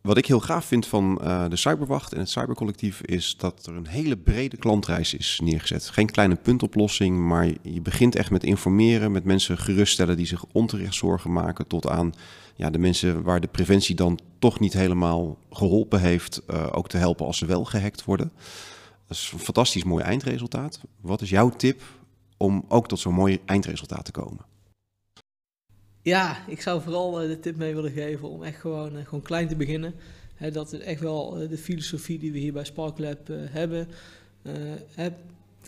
Wat 0.02 0.16
ik 0.16 0.26
heel 0.26 0.40
gaaf 0.40 0.64
vind 0.64 0.86
van 0.86 1.20
uh, 1.22 1.48
de 1.48 1.56
Cyberwacht 1.56 2.12
en 2.12 2.18
het 2.18 2.30
Cybercollectief 2.30 3.00
is 3.00 3.36
dat 3.36 3.66
er 3.66 3.76
een 3.76 3.86
hele 3.86 4.16
brede 4.16 4.56
klantreis 4.56 5.14
is 5.14 5.40
neergezet. 5.42 5.88
Geen 5.88 6.10
kleine 6.10 6.34
puntoplossing, 6.34 7.18
maar 7.18 7.46
je 7.62 7.80
begint 7.80 8.16
echt 8.16 8.30
met 8.30 8.44
informeren, 8.44 9.12
met 9.12 9.24
mensen 9.24 9.58
geruststellen 9.58 10.16
die 10.16 10.26
zich 10.26 10.44
onterecht 10.52 10.94
zorgen 10.94 11.32
maken, 11.32 11.66
tot 11.66 11.88
aan 11.88 12.12
ja, 12.56 12.70
de 12.70 12.78
mensen 12.78 13.22
waar 13.22 13.40
de 13.40 13.46
preventie 13.46 13.94
dan 13.94 14.18
toch 14.38 14.60
niet 14.60 14.72
helemaal 14.72 15.38
geholpen 15.50 16.00
heeft, 16.00 16.42
uh, 16.50 16.66
ook 16.70 16.88
te 16.88 16.96
helpen 16.96 17.26
als 17.26 17.38
ze 17.38 17.46
wel 17.46 17.64
gehackt 17.64 18.04
worden. 18.04 18.32
Dat 19.06 19.16
is 19.16 19.30
een 19.32 19.38
fantastisch 19.38 19.84
mooi 19.84 20.04
eindresultaat. 20.04 20.80
Wat 21.00 21.20
is 21.20 21.30
jouw 21.30 21.48
tip 21.48 21.82
om 22.36 22.64
ook 22.68 22.88
tot 22.88 22.98
zo'n 22.98 23.14
mooi 23.14 23.38
eindresultaat 23.44 24.04
te 24.04 24.12
komen? 24.12 24.49
Ja, 26.02 26.36
ik 26.46 26.60
zou 26.60 26.82
vooral 26.82 27.22
uh, 27.22 27.28
de 27.28 27.40
tip 27.40 27.56
mee 27.56 27.74
willen 27.74 27.92
geven 27.92 28.28
om 28.28 28.42
echt 28.42 28.60
gewoon, 28.60 28.96
uh, 28.96 29.04
gewoon 29.04 29.22
klein 29.22 29.48
te 29.48 29.56
beginnen. 29.56 29.94
Dat 30.52 30.72
is 30.72 30.78
echt 30.78 31.00
wel 31.00 31.42
uh, 31.42 31.48
de 31.48 31.58
filosofie 31.58 32.18
die 32.18 32.32
we 32.32 32.38
hier 32.38 32.52
bij 32.52 32.64
SparkLab 32.64 33.18
hebben. 33.32 33.88
He, 34.94 35.06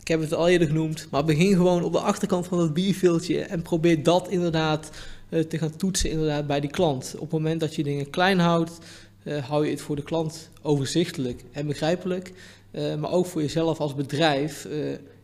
ik 0.01 0.09
heb 0.09 0.21
het 0.21 0.35
al 0.35 0.49
eerder 0.49 0.66
genoemd, 0.66 1.07
maar 1.11 1.25
begin 1.25 1.53
gewoon 1.57 1.83
op 1.83 1.92
de 1.92 1.99
achterkant 1.99 2.47
van 2.47 2.59
het 2.59 2.73
bierveeltje 2.73 3.40
en 3.40 3.62
probeer 3.62 4.03
dat 4.03 4.29
inderdaad 4.29 4.90
te 5.29 5.59
gaan 5.59 5.77
toetsen 5.77 6.11
inderdaad 6.11 6.47
bij 6.47 6.61
die 6.61 6.71
klant. 6.71 7.12
Op 7.14 7.21
het 7.21 7.31
moment 7.31 7.61
dat 7.61 7.75
je 7.75 7.83
dingen 7.83 8.11
klein 8.11 8.38
houdt, 8.38 8.79
hou 9.42 9.64
je 9.64 9.71
het 9.71 9.81
voor 9.81 9.97
de 9.97 10.03
klant 10.03 10.51
overzichtelijk 10.62 11.45
en 11.53 11.66
begrijpelijk. 11.66 12.33
maar 12.73 13.11
ook 13.11 13.27
voor 13.27 13.40
jezelf 13.40 13.81
als 13.81 13.95
bedrijf, 13.95 14.68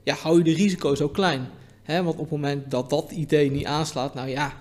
ja, 0.03 0.15
hou 0.15 0.39
je 0.39 0.45
de 0.45 0.55
risico's 0.55 1.01
ook 1.01 1.15
klein. 1.15 1.49
Want 1.87 2.09
op 2.09 2.19
het 2.19 2.31
moment 2.31 2.71
dat 2.71 2.91
dat 2.91 3.11
idee 3.11 3.51
niet 3.51 3.67
aanslaat, 3.67 4.15
nou 4.15 4.29
ja, 4.29 4.57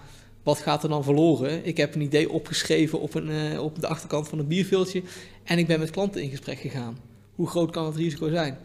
wat 0.48 0.60
gaat 0.60 0.84
er 0.84 0.90
dan 0.90 1.04
verloren? 1.04 1.66
Ik 1.66 1.78
heb 1.78 1.96
een 1.96 2.02
idee 2.02 2.32
opgeschreven 2.32 3.00
op, 3.00 3.14
een, 3.14 3.30
uh, 3.30 3.64
op 3.64 3.80
de 3.80 3.88
achterkant 3.88 4.28
van 4.28 4.40
een 4.40 4.48
bierveeltje 4.48 5.04
en 5.44 5.58
ik 5.58 5.68
ben 5.68 5.80
met 5.80 5.90
klanten 5.90 6.22
in 6.22 6.30
gesprek 6.30 6.60
gegaan. 6.60 6.98
Hoe 7.36 7.48
groot 7.48 7.72
kan 7.72 7.86
het 7.86 7.96
risico 7.96 8.30
zijn? 8.30 8.58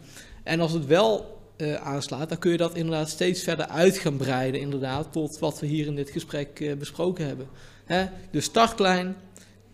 En 0.43 0.59
als 0.59 0.71
het 0.71 0.85
wel 0.85 1.39
uh, 1.57 1.73
aanslaat, 1.73 2.29
dan 2.29 2.37
kun 2.37 2.51
je 2.51 2.57
dat 2.57 2.75
inderdaad 2.75 3.09
steeds 3.09 3.43
verder 3.43 3.67
uit 3.67 3.97
gaan 3.97 4.17
breiden, 4.17 4.61
inderdaad, 4.61 5.11
tot 5.11 5.39
wat 5.39 5.59
we 5.59 5.65
hier 5.67 5.85
in 5.85 5.95
dit 5.95 6.09
gesprek 6.09 6.59
uh, 6.59 6.73
besproken 6.73 7.25
hebben. 7.25 7.47
Hè? 7.85 8.05
Dus 8.31 8.45
start 8.45 8.75
klein, 8.75 9.15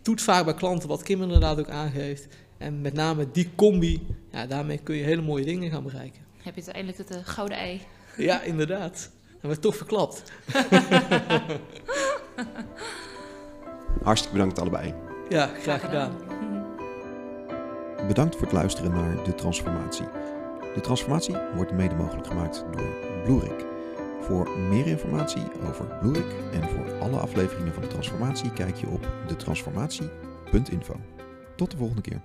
toet 0.01 0.21
vaak 0.21 0.45
bij 0.45 0.53
klanten 0.53 0.89
wat 0.89 1.03
Kim 1.03 1.21
inderdaad 1.21 1.59
ook 1.59 1.69
aangeeft. 1.69 2.27
En 2.57 2.81
met 2.81 2.93
name 2.93 3.27
die 3.31 3.49
combi, 3.55 4.05
ja, 4.31 4.45
daarmee 4.45 4.77
kun 4.77 4.95
je 4.95 5.03
hele 5.03 5.21
mooie 5.21 5.45
dingen 5.45 5.71
gaan 5.71 5.83
bereiken. 5.83 6.21
Heb 6.37 6.55
je 6.55 6.61
uiteindelijk 6.65 7.09
het 7.09 7.27
gouden 7.27 7.57
ei? 7.57 7.81
Ja, 8.17 8.41
inderdaad. 8.41 9.09
En 9.41 9.49
we 9.49 9.59
toch 9.59 9.75
verklapt. 9.75 10.23
Hartstikke 14.03 14.37
bedankt 14.37 14.59
allebei. 14.59 14.93
Ja, 15.29 15.49
graag 15.61 15.81
gedaan. 15.81 16.15
Bedankt 18.07 18.35
voor 18.35 18.43
het 18.43 18.53
luisteren 18.53 18.91
naar 18.91 19.23
De 19.23 19.35
Transformatie. 19.35 20.05
De 20.75 20.81
Transformatie 20.81 21.35
wordt 21.55 21.71
mede 21.71 21.95
mogelijk 21.95 22.27
gemaakt 22.27 22.65
door 22.71 22.87
Bluerik. 23.23 23.65
Voor 24.21 24.49
meer 24.49 24.87
informatie 24.87 25.43
over 25.69 25.85
Bluerik 25.85 26.33
en 26.51 26.69
voor 26.69 26.99
alle 27.01 27.17
afleveringen 27.17 27.73
van 27.73 27.81
De 27.81 27.87
Transformatie 27.87 28.53
kijk 28.53 28.75
je 28.75 28.87
op 28.87 29.07
detransformatie.info. 29.27 30.95
Tot 31.55 31.71
de 31.71 31.77
volgende 31.77 32.01
keer. 32.01 32.21